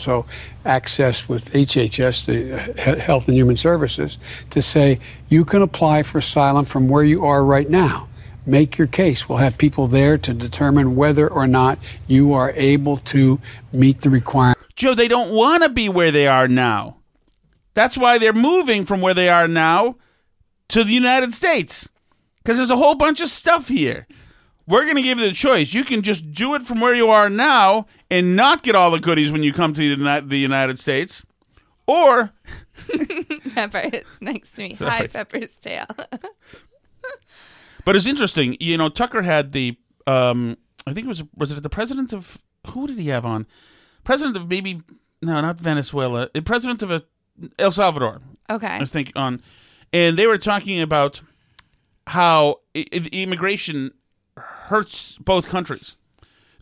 So, 0.00 0.26
access 0.64 1.28
with 1.28 1.52
HHS, 1.52 2.26
the 2.26 2.98
Health 3.00 3.28
and 3.28 3.36
Human 3.36 3.56
Services, 3.56 4.18
to 4.50 4.60
say 4.60 4.98
you 5.28 5.44
can 5.44 5.62
apply 5.62 6.02
for 6.02 6.18
asylum 6.18 6.64
from 6.64 6.88
where 6.88 7.04
you 7.04 7.24
are 7.24 7.44
right 7.44 7.70
now. 7.70 8.08
Make 8.46 8.78
your 8.78 8.86
case. 8.86 9.28
We'll 9.28 9.38
have 9.38 9.58
people 9.58 9.88
there 9.88 10.16
to 10.16 10.32
determine 10.32 10.94
whether 10.94 11.28
or 11.28 11.48
not 11.48 11.78
you 12.06 12.32
are 12.32 12.52
able 12.52 12.96
to 12.98 13.40
meet 13.72 14.02
the 14.02 14.10
requirements. 14.10 14.62
Joe, 14.76 14.94
they 14.94 15.08
don't 15.08 15.34
want 15.34 15.64
to 15.64 15.68
be 15.68 15.88
where 15.88 16.12
they 16.12 16.28
are 16.28 16.46
now. 16.46 16.98
That's 17.74 17.98
why 17.98 18.18
they're 18.18 18.32
moving 18.32 18.86
from 18.86 19.00
where 19.00 19.14
they 19.14 19.28
are 19.28 19.48
now 19.48 19.96
to 20.68 20.84
the 20.84 20.92
United 20.92 21.34
States. 21.34 21.88
Because 22.42 22.56
there's 22.56 22.70
a 22.70 22.76
whole 22.76 22.94
bunch 22.94 23.20
of 23.20 23.28
stuff 23.28 23.66
here. 23.66 24.06
We're 24.68 24.84
going 24.84 24.96
to 24.96 25.02
give 25.02 25.18
you 25.18 25.26
the 25.26 25.32
choice. 25.32 25.74
You 25.74 25.82
can 25.84 26.02
just 26.02 26.30
do 26.30 26.54
it 26.54 26.62
from 26.62 26.80
where 26.80 26.94
you 26.94 27.08
are 27.10 27.28
now 27.28 27.86
and 28.10 28.36
not 28.36 28.62
get 28.62 28.76
all 28.76 28.92
the 28.92 28.98
goodies 28.98 29.32
when 29.32 29.42
you 29.42 29.52
come 29.52 29.72
to 29.72 29.96
the 29.96 30.38
United 30.38 30.78
States. 30.78 31.24
Or, 31.86 32.32
Pepper 33.54 33.82
is 33.92 34.04
next 34.20 34.54
to 34.54 34.62
me. 34.62 34.74
Sorry. 34.74 34.90
Hi, 34.90 35.06
Pepper's 35.06 35.56
tail. 35.56 35.86
but 37.86 37.96
it's 37.96 38.04
interesting. 38.06 38.56
You 38.60 38.76
know, 38.76 38.90
Tucker 38.90 39.22
had 39.22 39.52
the, 39.52 39.78
um, 40.06 40.58
I 40.86 40.92
think 40.92 41.06
it 41.06 41.08
was, 41.08 41.24
was 41.34 41.52
it 41.52 41.62
the 41.62 41.70
president 41.70 42.12
of, 42.12 42.36
who 42.68 42.86
did 42.86 42.98
he 42.98 43.08
have 43.08 43.24
on? 43.24 43.46
President 44.04 44.36
of 44.36 44.48
maybe, 44.50 44.82
no, 45.22 45.40
not 45.40 45.58
Venezuela. 45.58 46.28
The 46.34 46.42
president 46.42 46.82
of 46.82 46.90
a, 46.90 47.02
El 47.58 47.72
Salvador. 47.72 48.20
Okay. 48.50 48.66
I 48.66 48.78
was 48.80 48.90
thinking 48.92 49.16
on, 49.16 49.40
and 49.92 50.18
they 50.18 50.26
were 50.26 50.38
talking 50.38 50.80
about 50.80 51.20
how 52.06 52.60
i- 52.76 52.86
i- 52.92 53.08
immigration 53.12 53.92
hurts 54.36 55.16
both 55.18 55.46
countries. 55.48 55.96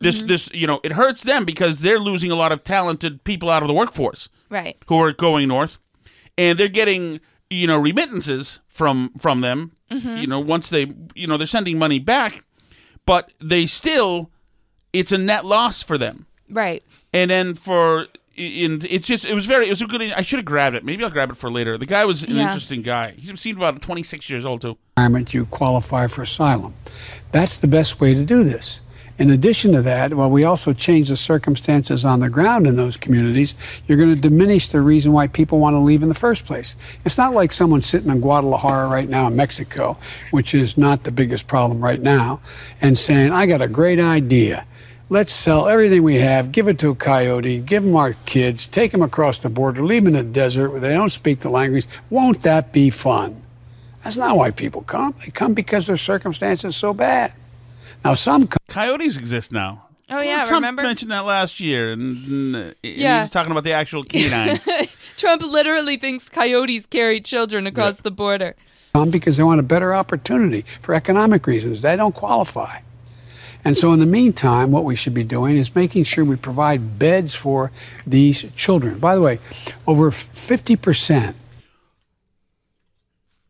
This, 0.01 0.19
Mm-hmm. 0.19 0.27
this, 0.27 0.51
you 0.53 0.67
know, 0.67 0.81
it 0.83 0.93
hurts 0.93 1.23
them 1.23 1.45
because 1.45 1.79
they're 1.79 1.99
losing 2.01 2.31
a 2.31 2.35
lot 2.35 2.53
of 2.53 2.65
talented 2.65 3.25
people 3.25 3.49
out 3.51 3.63
of 3.63 3.69
the 3.69 3.75
workforce 3.75 4.29
right. 4.51 4.77
who 4.89 4.99
are 5.01 5.13
going 5.13 5.49
north, 5.49 5.79
and 6.37 6.59
they're 6.59 6.69
getting, 6.69 7.21
you 7.51 7.67
know, 7.67 7.79
remittances 7.79 8.61
from 8.69 9.13
from 9.19 9.41
them. 9.41 9.73
Mhm. 9.91 10.21
You 10.21 10.27
know, 10.27 10.41
once 10.41 10.69
they, 10.71 10.93
you 11.15 11.27
know, 11.27 11.37
they're 11.37 11.47
sending 11.47 11.79
money 11.79 11.99
back, 11.99 12.45
but 13.07 13.31
they 13.41 13.67
still, 13.67 14.31
it's 14.93 15.13
a 15.13 15.19
net 15.19 15.45
loss 15.45 15.83
for 15.83 15.99
them. 15.99 16.27
Right. 16.51 16.83
And 17.13 17.31
then 17.31 17.55
for 17.55 18.07
and 18.37 18.83
it's 18.87 19.07
just 19.07 19.25
it 19.25 19.35
was 19.35 19.47
very 19.47 19.67
it 19.67 19.71
was 19.71 19.81
a 19.83 19.87
good 19.87 20.03
I 20.13 20.23
should 20.23 20.39
have 20.41 20.45
grabbed 20.45 20.75
it. 20.75 20.85
Maybe 20.85 21.05
I'll 21.05 21.11
grab 21.11 21.31
it 21.31 21.37
for 21.37 21.51
later. 21.51 21.79
The 21.79 21.87
guy 21.87 22.05
was 22.05 22.25
an 22.25 22.35
Yeah. 22.35 22.43
interesting 22.43 22.83
guy. 22.83 23.13
He 23.13 23.35
seemed 23.37 23.59
about 23.59 23.81
26 23.81 24.29
years 24.29 24.45
old 24.45 24.61
too. 24.63 24.77
requirement, 24.97 25.33
you 25.35 25.45
qualify 25.47 26.07
for 26.09 26.23
asylum. 26.23 26.75
That's 27.33 27.59
the 27.59 27.67
best 27.69 28.01
way 28.01 28.15
to 28.15 28.25
do 28.25 28.43
this. 28.45 28.81
In 29.17 29.31
addition 29.31 29.73
to 29.73 29.83
that, 29.83 30.15
while 30.15 30.31
we 30.31 30.43
also 30.43 30.73
change 30.73 31.09
the 31.09 31.17
circumstances 31.17 32.05
on 32.05 32.19
the 32.19 32.29
ground 32.29 32.67
in 32.67 32.75
those 32.75 32.97
communities, 32.97 33.55
you're 33.87 33.99
going 33.99 34.13
to 34.13 34.21
diminish 34.21 34.69
the 34.69 34.81
reason 34.81 35.13
why 35.13 35.29
people 35.29 35.61
want 35.61 35.75
to 35.75 35.79
leave 35.79 36.03
in 36.03 36.09
the 36.09 36.15
first 36.15 36.45
place. 36.45 36.75
It's 37.05 37.17
not 37.17 37.33
like 37.33 37.53
someone 37.53 37.83
sitting 37.83 38.11
in 38.11 38.21
Guadalajara 38.21 38.89
right 38.89 39.09
now 39.09 39.29
in 39.29 39.37
Mexico, 39.37 39.97
which 40.33 40.53
is 40.53 40.77
not 40.77 41.05
the 41.05 41.13
biggest 41.13 41.47
problem 41.47 41.81
right 41.81 42.01
now, 42.01 42.41
and 42.81 42.99
saying, 42.99 43.31
I 43.31 43.47
got 43.47 43.63
a 43.63 43.69
great 43.69 44.01
idea. 44.01 44.67
Let's 45.09 45.33
sell 45.33 45.69
everything 45.69 46.03
we 46.03 46.19
have, 46.19 46.51
give 46.51 46.67
it 46.67 46.81
to 46.81 46.91
a 46.91 46.95
coyote, 46.97 47.61
give 47.61 47.85
them 47.85 47.95
our 47.95 48.15
kids, 48.25 48.67
take 48.67 48.91
them 48.91 49.03
across 49.03 49.39
the 49.39 49.51
border, 49.51 49.85
leave 49.85 50.05
them 50.05 50.17
in 50.17 50.27
the 50.27 50.33
desert 50.33 50.71
where 50.71 50.81
they 50.81 50.93
don't 50.93 51.11
speak 51.11 51.39
the 51.41 51.51
language. 51.51 51.87
Won't 52.11 52.41
that 52.41 52.73
be 52.73 52.91
fun? 52.91 53.43
That's 54.03 54.17
not 54.17 54.37
why 54.37 54.51
people 54.51 54.83
come. 54.83 55.15
They 55.25 55.31
come 55.31 55.55
because 55.55 55.87
their 55.87 55.97
circumstances 55.97 56.65
are 56.65 56.73
so 56.73 56.93
bad. 56.93 57.33
Now, 58.05 58.15
some 58.15 58.49
come. 58.49 58.64
Coyotes 58.75 59.17
exist 59.17 59.53
now. 59.53 59.87
Oh 60.11 60.21
yeah, 60.21 60.39
Trump 60.47 60.63
remember? 60.63 60.83
mentioned 60.83 61.13
that 61.13 61.25
last 61.25 61.61
year, 61.61 61.93
and, 61.93 62.17
and 62.27 62.75
he 62.83 63.05
was 63.05 63.31
talking 63.31 63.53
about 63.53 63.63
the 63.63 63.71
actual 63.71 64.03
canine. 64.03 64.59
Trump 65.17 65.43
literally 65.43 65.97
thinks 65.97 66.29
coyotes 66.29 66.85
carry 66.85 67.21
children 67.21 67.69
across 67.69 68.01
the 68.01 68.11
border. 68.11 68.57
come 68.93 69.13
because 69.13 69.37
they 69.37 69.45
want 69.45 69.61
a 69.61 69.63
better 69.63 69.95
opportunity 69.95 70.63
for 70.83 70.93
economic 70.93 71.47
reasons. 71.47 71.83
They 71.83 71.95
don't 71.95 72.17
qualify. 72.17 72.81
And 73.65 73.79
so, 73.79 73.93
in 73.93 74.01
the 74.01 74.07
meantime, 74.07 74.73
what 74.73 74.85
we 74.85 74.97
should 74.97 75.15
be 75.15 75.23
doing 75.23 75.57
is 75.57 75.73
making 75.73 76.03
sure 76.03 76.25
we 76.25 76.35
provide 76.35 76.99
beds 76.99 77.33
for 77.33 77.71
these 78.05 78.45
children. 78.57 78.99
By 78.99 79.15
the 79.15 79.21
way, 79.21 79.39
over 79.87 80.11
50%. 80.11 81.35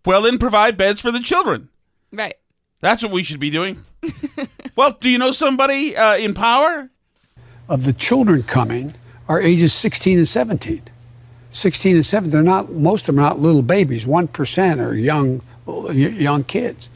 well, 0.05 0.21
then 0.21 0.37
provide 0.37 0.77
beds 0.77 1.01
for 1.01 1.11
the 1.11 1.21
children. 1.21 1.71
Right. 2.13 2.37
That's 2.85 3.03
what 3.03 3.11
we 3.13 3.23
should 3.23 3.41
be 3.41 3.51
doing. 3.51 3.83
well, 4.77 4.97
do 5.01 5.09
you 5.09 5.19
know 5.19 5.33
somebody 5.33 5.97
uh, 5.97 6.17
in 6.17 6.35
power? 6.35 6.91
of 7.69 7.85
the 7.85 7.93
children 7.93 8.43
coming 8.43 8.95
are 9.29 9.41
ages 9.41 9.73
16 9.73 10.19
and 10.19 10.29
17. 10.29 10.83
16 11.51 11.97
and 11.97 12.07
17, 12.07 12.31
they're 12.31 12.43
not, 12.43 12.73
most 12.73 13.09
of 13.09 13.15
them 13.15 13.25
are 13.25 13.29
not 13.29 13.39
little 13.39 13.63
babies. 13.63 14.07
1% 14.07 14.85
are 14.85 14.95
young, 14.95 15.41
young 15.93 16.45
kids. 16.45 16.91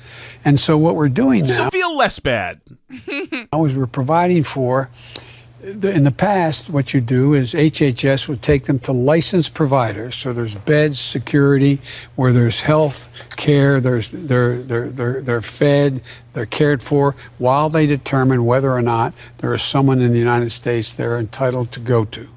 And 0.45 0.59
so 0.59 0.77
what 0.77 0.97
we're 0.97 1.09
doing 1.09 1.45
So 1.45 1.55
now 1.65 1.71
feel 1.71 1.97
less 1.97 2.19
bad. 2.19 2.61
is 2.91 3.77
we're 3.77 3.87
providing 3.87 4.43
for, 4.43 4.91
in 5.63 6.05
the 6.05 6.13
past, 6.13 6.71
what 6.71 6.95
you 6.95 7.01
do 7.01 7.35
is 7.35 7.53
HHS 7.53 8.29
would 8.29 8.43
take 8.43 8.65
them 8.65 8.79
to 8.81 8.93
licensed 8.93 9.55
providers. 9.55 10.15
So 10.15 10.33
there's 10.33 10.55
beds, 10.55 11.01
security, 11.01 11.81
where 12.15 12.33
there's 12.33 12.63
health 12.63 13.09
care, 13.37 13.81
there's, 13.81 14.13
they're, 14.13 14.59
they're, 14.59 14.89
they're, 14.89 15.21
they're 15.21 15.43
fed, 15.43 16.01
they're 16.33 16.47
cared 16.47 16.83
for, 16.83 17.17
while 17.39 17.69
they 17.69 17.87
determine 17.87 18.45
whether 18.45 18.73
or 18.73 18.83
not 18.83 19.13
there 19.39 19.53
is 19.53 19.63
someone 19.63 20.01
in 20.01 20.13
the 20.13 20.19
United 20.19 20.51
States 20.51 20.93
they're 20.93 21.19
entitled 21.19 21.73
to 21.73 21.81
go 21.81 22.05
to. 22.05 22.29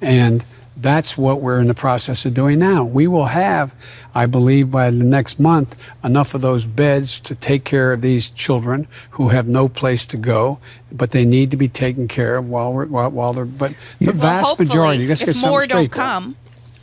And 0.00 0.42
that's 0.76 1.16
what 1.16 1.40
we're 1.40 1.58
in 1.58 1.68
the 1.68 1.74
process 1.74 2.24
of 2.26 2.34
doing 2.34 2.58
now. 2.58 2.84
We 2.84 3.06
will 3.06 3.26
have, 3.26 3.74
I 4.14 4.26
believe, 4.26 4.70
by 4.70 4.90
the 4.90 5.04
next 5.04 5.40
month, 5.40 5.74
enough 6.04 6.34
of 6.34 6.42
those 6.42 6.66
beds 6.66 7.18
to 7.20 7.34
take 7.34 7.64
care 7.64 7.92
of 7.92 8.02
these 8.02 8.28
children 8.30 8.86
who 9.12 9.30
have 9.30 9.48
no 9.48 9.68
place 9.68 10.04
to 10.06 10.16
go, 10.18 10.58
but 10.92 11.12
they 11.12 11.24
need 11.24 11.50
to 11.50 11.56
be 11.56 11.68
taken 11.68 12.08
care 12.08 12.36
of 12.36 12.48
while 12.48 12.72
we're 12.72 12.86
while, 12.86 13.10
while 13.10 13.32
they're. 13.32 13.44
But 13.46 13.74
the 13.98 14.06
Well, 14.06 14.16
vast 14.16 14.58
majority, 14.58 15.06
let's 15.08 15.22
if 15.22 15.28
get 15.40 15.48
more 15.48 15.66
don't 15.66 15.90
though. 15.90 15.96
come, 15.96 16.36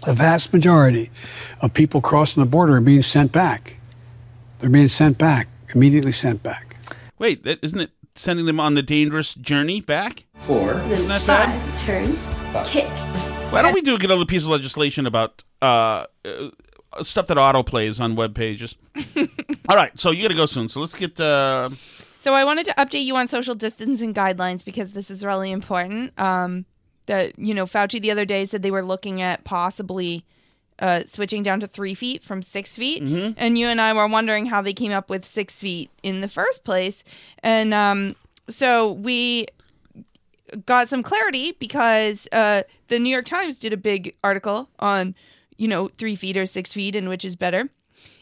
The 0.05 0.13
vast 0.13 0.51
majority 0.53 1.11
of 1.61 1.73
people 1.73 2.01
crossing 2.01 2.43
the 2.43 2.49
border 2.49 2.75
are 2.77 2.81
being 2.81 3.03
sent 3.03 3.31
back. 3.31 3.75
They're 4.59 4.69
being 4.71 4.87
sent 4.87 5.17
back, 5.17 5.49
immediately 5.75 6.13
sent 6.13 6.41
back. 6.41 6.77
Wait, 7.19 7.43
that, 7.43 7.59
isn't 7.63 7.79
it 7.79 7.91
sending 8.15 8.45
them 8.47 8.59
on 8.59 8.73
the 8.73 8.81
dangerous 8.81 9.35
journey 9.35 9.81
back? 9.81 10.25
Four. 10.41 10.73
Isn't 10.89 11.07
that 11.09 11.25
bad? 11.27 11.77
turn, 11.79 12.17
kick. 12.65 12.87
Why 13.53 13.61
don't 13.61 13.73
we 13.73 13.81
do 13.81 13.97
get 13.97 14.11
a 14.11 14.25
piece 14.25 14.43
of 14.43 14.49
legislation 14.49 15.05
about 15.05 15.43
uh, 15.61 16.05
uh, 16.25 17.03
stuff 17.03 17.27
that 17.27 17.37
auto 17.37 17.63
plays 17.63 17.99
on 17.99 18.15
web 18.15 18.33
pages? 18.35 18.75
All 19.69 19.75
right, 19.75 19.97
so 19.99 20.11
you 20.11 20.23
got 20.23 20.29
to 20.29 20.35
go 20.35 20.45
soon. 20.45 20.69
So 20.69 20.79
let's 20.81 20.93
get. 20.95 21.19
Uh, 21.19 21.69
So 22.19 22.33
I 22.33 22.43
wanted 22.45 22.65
to 22.67 22.73
update 22.75 23.03
you 23.05 23.15
on 23.17 23.27
social 23.27 23.53
distancing 23.55 24.13
guidelines 24.13 24.63
because 24.63 24.93
this 24.93 25.11
is 25.11 25.23
really 25.25 25.51
important. 25.51 26.17
Um, 26.19 26.65
that 27.05 27.37
you 27.37 27.53
know, 27.53 27.65
Fauci 27.65 27.99
the 28.01 28.11
other 28.11 28.25
day 28.25 28.45
said 28.45 28.61
they 28.63 28.71
were 28.71 28.83
looking 28.85 29.21
at 29.21 29.43
possibly 29.43 30.23
uh, 30.79 31.03
switching 31.05 31.43
down 31.43 31.59
to 31.59 31.67
three 31.67 31.93
feet 31.93 32.23
from 32.23 32.41
six 32.41 32.75
feet, 32.77 33.03
Mhm. 33.03 33.35
and 33.37 33.57
you 33.57 33.67
and 33.67 33.79
I 33.81 33.93
were 33.93 34.07
wondering 34.07 34.45
how 34.47 34.61
they 34.61 34.73
came 34.73 34.91
up 34.93 35.09
with 35.09 35.25
six 35.25 35.59
feet 35.59 35.89
in 36.01 36.21
the 36.21 36.27
first 36.29 36.63
place. 36.63 37.03
And 37.43 37.73
um, 37.73 38.15
so 38.49 38.91
we 38.93 39.47
got 40.65 40.89
some 40.89 41.03
clarity 41.03 41.53
because 41.59 42.27
uh, 42.31 42.63
the 42.87 42.99
New 42.99 43.09
York 43.09 43.25
Times 43.25 43.59
did 43.59 43.73
a 43.73 43.77
big 43.77 44.15
article 44.23 44.69
on, 44.79 45.15
you 45.57 45.67
know, 45.67 45.89
three 45.97 46.15
feet 46.15 46.37
or 46.37 46.45
six 46.45 46.73
feet 46.73 46.95
and 46.95 47.09
which 47.09 47.25
is 47.25 47.35
better. 47.35 47.69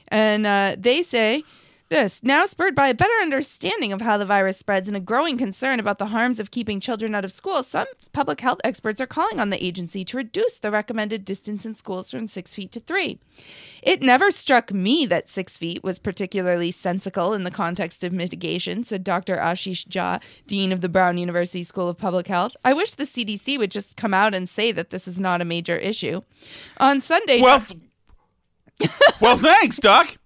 And 0.08 0.46
uh, 0.46 0.76
they 0.78 1.04
say 1.04 1.44
this 1.92 2.24
now 2.24 2.46
spurred 2.46 2.74
by 2.74 2.88
a 2.88 2.96
better 2.96 3.14
understanding 3.22 3.92
of 3.92 4.02
how 4.02 4.18
the 4.18 4.26
virus 4.26 4.58
spreads 4.58 4.88
and 4.88 4.98
a 4.98 5.02
growing 5.02 5.38
concern 5.38 5.80
about 5.80 6.00
the 6.00 6.08
harms 6.08 6.40
of 6.40 6.50
keeping 6.50 6.80
children 6.80 7.14
out 7.14 7.26
of 7.26 7.32
school, 7.32 7.62
some 7.62 7.86
public 8.14 8.40
health 8.40 8.60
experts 8.64 9.02
are 9.02 9.06
calling 9.06 9.40
on 9.40 9.52
the 9.52 9.64
agency 9.64 10.04
to 10.06 10.18
reduce 10.18 10.58
the 10.58 10.72
recommended 10.72 11.26
distance 11.26 11.66
in 11.66 11.76
schools 11.76 12.10
from 12.10 12.26
six 12.26 12.56
feet 12.56 12.72
to 12.72 12.80
three. 12.80 13.20
It 13.84 14.02
never 14.02 14.32
struck 14.32 14.72
me 14.72 15.06
that 15.08 15.28
six 15.28 15.58
feet 15.58 15.84
was 15.84 16.00
particularly 16.00 16.72
sensical 16.72 17.34
in 17.34 17.44
the 17.44 17.52
context 17.52 18.04
of 18.04 18.14
mitigation, 18.14 18.86
said 18.86 19.04
Dr. 19.04 19.36
Ashish 19.36 19.86
Jha, 19.88 20.22
Dean 20.48 20.72
of 20.72 20.80
the 20.80 20.90
Brown 20.90 21.18
University 21.18 21.66
School 21.66 21.90
of 21.90 21.98
Public 21.98 22.28
Health. 22.28 22.56
I 22.64 22.72
wish 22.72 22.94
the 22.94 23.04
CDC 23.04 23.60
would 23.60 23.72
just 23.72 23.98
come 23.98 24.14
out 24.14 24.34
and 24.34 24.48
say 24.48 24.72
that 24.72 24.92
this 24.92 25.10
is 25.10 25.20
not 25.20 25.42
a 25.42 25.46
major 25.46 25.76
issue. 25.76 26.22
On 26.78 27.02
Sunday, 27.02 27.42
well, 27.42 27.66
well, 29.22 29.38
thanks, 29.38 29.78
Doc. 29.78 30.18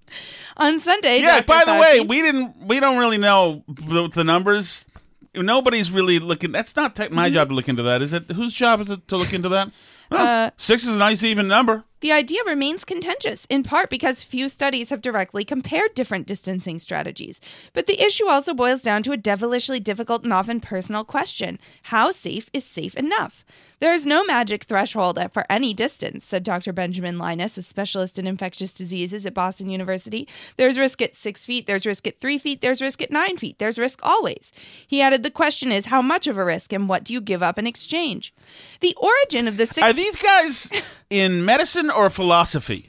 On 0.57 0.79
Sunday, 0.79 1.19
Yeah. 1.21 1.41
Dr. 1.41 1.47
By 1.47 1.63
the 1.65 1.79
way, 1.79 1.99
we 2.01 2.21
didn't. 2.21 2.55
We 2.67 2.79
don't 2.79 2.97
really 2.97 3.17
know 3.17 3.63
the, 3.67 4.23
numbers. 4.23 4.85
Nobody's 5.33 5.91
really 5.91 6.19
looking. 6.19 6.51
That's 6.51 6.75
not 6.75 6.97
my 7.11 7.29
job 7.29 7.49
to 7.49 7.55
look 7.55 7.67
into 7.67 7.83
that, 7.83 8.01
is 8.01 8.13
it? 8.13 8.29
Whose 8.31 8.53
job 8.53 8.79
is 8.81 8.89
it 8.89 9.07
to 9.09 9.17
look 9.17 9.33
into 9.33 9.49
that? 9.49 9.69
Well, 10.11 10.45
Uh, 10.47 10.51
six 10.57 10.83
is 10.85 10.93
a 10.93 10.99
nice 10.99 11.23
even 11.23 11.47
number. 11.47 11.83
The 12.01 12.11
idea 12.11 12.41
remains 12.45 12.83
contentious, 12.83 13.45
in 13.45 13.63
part 13.63 13.89
because 13.89 14.21
few 14.21 14.49
studies 14.49 14.89
have 14.89 15.01
directly 15.01 15.43
compared 15.43 15.95
different 15.95 16.27
distancing 16.27 16.77
strategies. 16.77 17.39
But 17.73 17.87
the 17.87 18.01
issue 18.01 18.27
also 18.27 18.53
boils 18.53 18.81
down 18.81 19.01
to 19.03 19.11
a 19.11 19.17
devilishly 19.17 19.79
difficult 19.79 20.23
and 20.23 20.33
often 20.33 20.59
personal 20.59 21.03
question 21.03 21.59
How 21.83 22.11
safe 22.11 22.49
is 22.53 22.65
safe 22.65 22.95
enough? 22.95 23.45
There 23.79 23.93
is 23.93 24.05
no 24.05 24.23
magic 24.23 24.63
threshold 24.63 25.19
for 25.31 25.45
any 25.49 25.73
distance, 25.73 26.25
said 26.25 26.43
Dr. 26.43 26.71
Benjamin 26.71 27.17
Linas, 27.17 27.57
a 27.57 27.61
specialist 27.61 28.17
in 28.17 28.25
infectious 28.25 28.73
diseases 28.73 29.25
at 29.25 29.33
Boston 29.33 29.69
University. 29.69 30.27
There's 30.57 30.79
risk 30.79 31.01
at 31.01 31.15
six 31.15 31.45
feet, 31.45 31.67
there's 31.67 31.85
risk 31.85 32.07
at 32.07 32.19
three 32.19 32.37
feet, 32.37 32.61
there's 32.61 32.81
risk 32.81 33.01
at 33.01 33.11
nine 33.11 33.37
feet, 33.37 33.59
there's 33.59 33.77
risk 33.77 33.99
always. 34.01 34.51
He 34.87 35.01
added, 35.01 35.23
The 35.23 35.31
question 35.31 35.71
is 35.71 35.87
how 35.87 36.01
much 36.01 36.25
of 36.27 36.37
a 36.37 36.45
risk 36.45 36.71
and 36.71 36.87
what 36.87 37.03
do 37.03 37.13
you 37.13 37.21
give 37.21 37.43
up 37.43 37.59
in 37.59 37.67
exchange? 37.67 38.33
The 38.79 38.95
origin 38.95 39.47
of 39.47 39.57
the 39.57 39.65
six. 39.65 39.81
Are 39.81 39.93
these 39.93 40.15
guys 40.15 40.71
in 41.09 41.43
medicine 41.45 41.84
or 41.89 42.09
philosophy? 42.09 42.87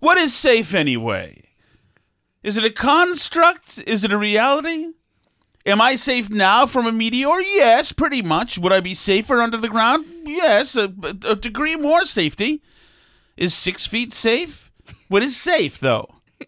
what 0.00 0.18
is 0.18 0.34
safe 0.34 0.74
anyway? 0.74 1.42
Is 2.42 2.56
it 2.56 2.64
a 2.64 2.70
construct? 2.70 3.82
Is 3.86 4.04
it 4.04 4.12
a 4.12 4.18
reality? 4.18 4.88
Am 5.66 5.80
I 5.80 5.94
safe 5.96 6.28
now 6.28 6.66
from 6.66 6.86
a 6.86 6.92
meteor? 6.92 7.40
Yes, 7.40 7.92
pretty 7.92 8.20
much. 8.20 8.58
Would 8.58 8.72
I 8.72 8.80
be 8.80 8.92
safer 8.92 9.40
under 9.40 9.56
the 9.56 9.68
ground? 9.68 10.04
Yes, 10.24 10.76
a, 10.76 10.92
a 11.26 11.34
degree 11.34 11.74
more 11.76 12.04
safety. 12.04 12.62
Is 13.36 13.54
six 13.54 13.86
feet 13.86 14.12
safe? 14.12 14.70
What 15.08 15.22
is 15.22 15.36
safe, 15.36 15.80
though? 15.80 16.08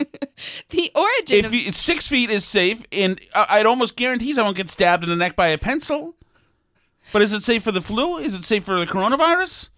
the 0.71 0.91
origin. 0.95 1.37
If 1.37 1.47
of- 1.47 1.55
you, 1.55 1.73
six 1.73 2.07
feet 2.07 2.31
is 2.31 2.45
safe, 2.45 2.83
and 2.93 3.19
I'd 3.35 3.65
almost 3.67 3.97
guarantee 3.97 4.35
I 4.39 4.43
won't 4.43 4.57
get 4.57 4.69
stabbed 4.69 5.03
in 5.03 5.09
the 5.09 5.17
neck 5.17 5.35
by 5.35 5.49
a 5.49 5.59
pencil. 5.59 6.15
But 7.13 7.23
is 7.23 7.33
it 7.33 7.43
safe 7.43 7.63
for 7.63 7.73
the 7.73 7.81
flu? 7.81 8.19
Is 8.19 8.35
it 8.35 8.45
safe 8.45 8.65
for 8.65 8.79
the 8.79 8.87
coronavirus? 8.87 9.71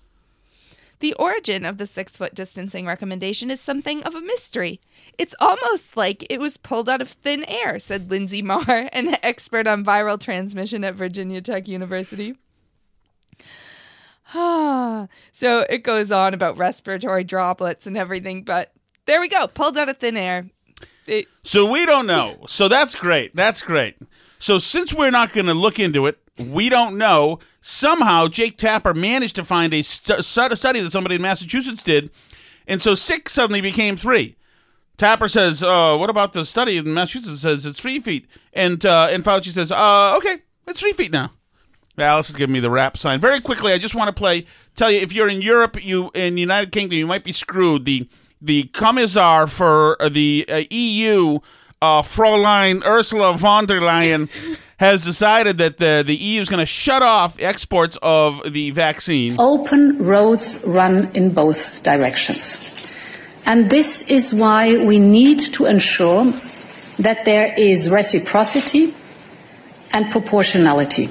The 1.01 1.15
origin 1.15 1.65
of 1.65 1.79
the 1.79 1.87
six 1.87 2.17
foot 2.17 2.35
distancing 2.35 2.87
recommendation 2.87 3.51
is 3.51 3.61
something 3.61 4.03
of 4.03 4.15
a 4.15 4.21
mystery. 4.21 4.81
It's 5.17 5.35
almost 5.41 5.97
like 5.97 6.27
it 6.29 6.41
was 6.41 6.57
pulled 6.57 6.89
out 6.89 7.01
of 7.01 7.11
thin 7.11 7.45
air, 7.49 7.79
said 7.79 8.09
Linsey 8.09 8.43
Marr, 8.43 8.89
an 8.93 9.17
expert 9.23 9.67
on 9.67 9.85
viral 9.85 10.21
transmission 10.21 10.85
at 10.85 10.95
Virginia 10.95 11.41
Tech 11.41 11.69
University. 11.69 12.37
so 14.33 15.09
it 15.71 15.83
goes 15.85 16.11
on 16.11 16.35
about 16.35 16.59
respiratory 16.59 17.25
droplets 17.25 17.87
and 17.87 17.97
everything, 17.97 18.43
but 18.43 18.73
there 19.07 19.21
we 19.21 19.29
go, 19.29 19.47
pulled 19.47 19.79
out 19.79 19.89
of 19.89 19.99
thin 19.99 20.17
air. 20.17 20.51
It, 21.07 21.27
So 21.43 21.71
we 21.71 21.87
don't 21.87 22.07
know. 22.07 22.45
So 22.47 22.69
that's 22.69 22.95
great. 22.95 23.35
That's 23.35 23.63
great. 23.63 23.97
So 24.39 24.59
since 24.59 24.93
we're 24.93 25.11
not 25.11 25.33
going 25.33 25.47
to 25.47 25.55
look 25.55 25.79
into 25.79 26.07
it, 26.07 26.19
we 26.39 26.69
don't 26.69 26.97
know. 26.97 27.39
Somehow 27.61 28.29
Jake 28.29 28.57
Tapper 28.59 28.95
managed 28.95 29.37
to 29.37 29.45
find 29.45 29.73
a 29.75 29.83
stu- 29.83 30.23
study 30.23 30.81
that 30.81 30.93
somebody 30.93 31.17
in 31.17 31.23
Massachusetts 31.23 31.83
did, 31.83 32.11
and 32.67 32.81
so 32.81 32.95
six 32.95 33.33
suddenly 33.33 33.61
became 33.61 33.97
three. 33.97 34.37
Tapper 34.97 35.29
says, 35.29 35.63
uh, 35.63 35.97
"What 35.97 36.11
about 36.11 36.33
the 36.33 36.45
study 36.45 36.77
in 36.77 36.93
Massachusetts? 36.93 37.43
Says 37.43 37.67
it's 37.67 37.81
three 37.81 38.01
feet." 38.01 38.27
And 38.53 38.85
uh, 38.85 39.09
and 39.11 39.25
Fauci 39.25 39.51
says, 39.51 39.71
uh, 39.71 40.15
"Okay, 40.17 40.43
it's 40.67 40.81
three 40.81 40.93
feet 40.93 41.13
now." 41.13 41.33
Alice 41.97 42.31
is 42.31 42.37
giving 42.37 42.53
me 42.53 42.61
the 42.61 42.71
rap 42.71 42.97
sign. 42.97 43.21
Very 43.21 43.41
quickly, 43.41 43.73
I 43.73 43.79
just 43.79 43.95
want 43.95 44.09
to 44.09 44.13
play. 44.13 44.47
Tell 44.77 44.91
you, 44.91 45.01
if 45.01 45.13
you're 45.13 45.29
in 45.29 45.43
Europe, 45.43 45.83
you 45.85 46.11
in 46.15 46.35
the 46.35 46.41
United 46.41 46.73
Kingdom, 46.73 46.99
you 46.99 47.07
might 47.07 47.25
be 47.25 47.33
screwed. 47.33 47.85
The 47.85 48.09
the 48.41 48.65
commissar 48.65 49.47
for 49.47 50.01
uh, 50.01 50.09
the 50.09 50.45
uh, 50.49 50.63
EU, 50.71 51.39
uh, 51.83 52.03
Fräulein 52.03 52.85
Ursula 52.85 53.37
von 53.37 53.67
der 53.67 53.81
Leyen, 53.81 54.29
has 54.79 55.05
decided 55.05 55.59
that 55.59 55.77
the 55.77 56.05
the 56.07 56.15
EU 56.15 56.41
is 56.41 56.49
going 56.49 56.61
to 56.61 56.67
shut 56.67 57.03
off 57.03 57.37
exports 57.41 57.99
of 58.01 58.53
the 58.53 58.71
vaccine. 58.71 59.37
Open 59.39 59.99
roads 59.99 60.63
run 60.65 61.11
in 61.15 61.35
both 61.35 61.83
directions. 61.83 62.59
And 63.45 63.69
this 63.71 64.03
is 64.09 64.33
why 64.33 64.77
we 64.85 64.99
need 64.99 65.41
to 65.55 65.67
ensure 65.67 66.33
that 66.99 67.25
there 67.25 67.55
is 67.57 67.89
reciprocity 67.91 68.95
and 69.93 70.11
proportionality. 70.11 71.09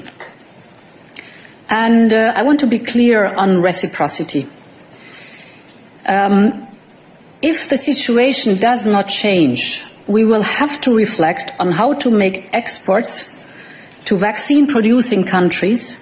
And 1.70 2.13
uh, 2.13 2.34
I 2.36 2.43
want 2.43 2.61
to 2.61 2.68
be 2.68 2.80
clear 2.80 3.26
on 3.26 3.61
reciprocity. 3.61 4.47
Um, 6.05 6.68
if 7.41 7.70
the 7.70 7.78
situation 7.78 8.59
does 8.59 8.86
not 8.86 9.09
change, 9.09 9.84
we 10.07 10.24
will 10.24 10.41
have 10.41 10.80
to 10.82 10.95
reflect 10.95 11.51
on 11.59 11.72
how 11.72 11.93
to 11.93 12.09
make 12.09 12.49
exports 12.53 13.36
to 14.08 14.18
vaccine 14.18 14.68
producing 14.68 15.26
countries 15.26 15.97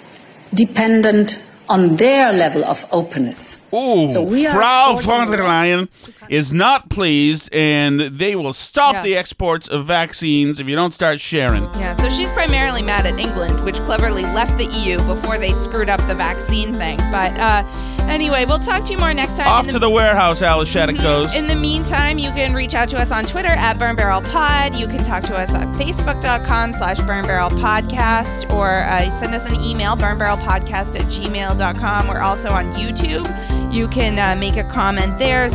dependent 0.53 1.37
on 1.67 1.95
their 1.97 2.31
level 2.31 2.63
of 2.63 2.85
openness. 2.91 3.57
So 3.71 4.21
we 4.21 4.47
are 4.47 4.95
von 4.97 5.31
der 5.31 5.43
Leyen 5.43 5.89
is 6.29 6.53
not 6.53 6.89
pleased, 6.89 7.49
and 7.53 7.99
they 7.99 8.35
will 8.35 8.53
stop 8.53 8.93
Yeah. 8.95 9.01
the 9.03 9.15
exports 9.17 9.67
of 9.67 9.85
vaccines 9.85 10.59
if 10.59 10.67
you 10.67 10.75
don't 10.75 10.93
start 10.93 11.19
sharing. 11.19 11.63
yeah, 11.75 11.93
so 11.95 12.09
she's 12.09 12.31
primarily 12.31 12.81
mad 12.81 13.05
at 13.05 13.19
England, 13.19 13.63
which 13.63 13.77
cleverly 13.81 14.23
left 14.23 14.57
the 14.57 14.65
EU 14.65 14.97
before 15.03 15.37
they 15.37 15.53
screwed 15.53 15.89
up 15.89 16.05
the 16.07 16.15
vaccine 16.15 16.73
thing. 16.75 16.97
But 17.11 17.37
uh, 17.39 17.63
anyway, 18.07 18.45
we'll 18.45 18.59
talk 18.59 18.85
to 18.85 18.91
you 18.91 18.97
more 18.97 19.13
next 19.13 19.37
time. 19.37 19.47
Off 19.47 19.67
In 19.67 19.73
to 19.73 19.79
the 19.79 19.89
warehouse, 19.89 20.41
Alice 20.41 20.69
Shattuck 20.69 20.97
goes. 20.97 21.35
In 21.35 21.47
the 21.47 21.55
meantime, 21.55 22.17
you 22.17 22.29
can 22.31 22.53
reach 22.53 22.73
out 22.73 22.89
to 22.89 22.97
us 22.97 23.11
on 23.11 23.25
Twitter 23.25 23.49
at 23.49 23.77
Burn 23.79 23.95
Barrel 23.95 24.21
Pod. 24.21 24.75
You 24.75 24.87
can 24.87 25.03
talk 25.03 25.23
to 25.23 25.35
us 25.37 25.49
at 25.51 25.67
facebook.com 25.75 26.73
slash 26.73 26.99
Burn 27.01 27.25
Barrel 27.25 27.49
Podcast 27.49 28.49
or 28.53 28.83
uh, 28.83 29.09
send 29.19 29.33
us 29.35 29.47
an 29.49 29.59
email, 29.61 29.95
burnbarrelpodcast 29.95 30.95
at 30.99 31.05
gmail.com. 31.05 32.07
We're 32.07 32.19
also 32.21 32.49
on 32.51 32.73
YouTube. 32.75 33.25
You 33.73 33.87
can 33.87 34.17
uh, 34.19 34.39
make 34.39 34.57
a 34.57 34.63
comment 34.63 35.17
there, 35.19 35.47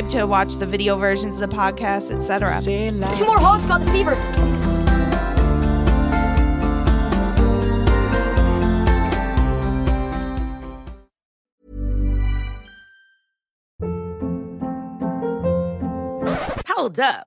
subscribe 0.00 0.20
to 0.20 0.26
watch 0.26 0.54
the 0.56 0.66
video 0.66 0.96
versions 0.96 1.40
of 1.40 1.50
the 1.50 1.56
podcast, 1.56 2.10
etc. 2.10 2.60
Two 3.16 3.24
more 3.26 3.38
hogs 3.38 3.66
got 3.66 3.80
the 3.80 3.90
fever. 3.90 4.14
Hold 16.66 16.98
up. 16.98 17.26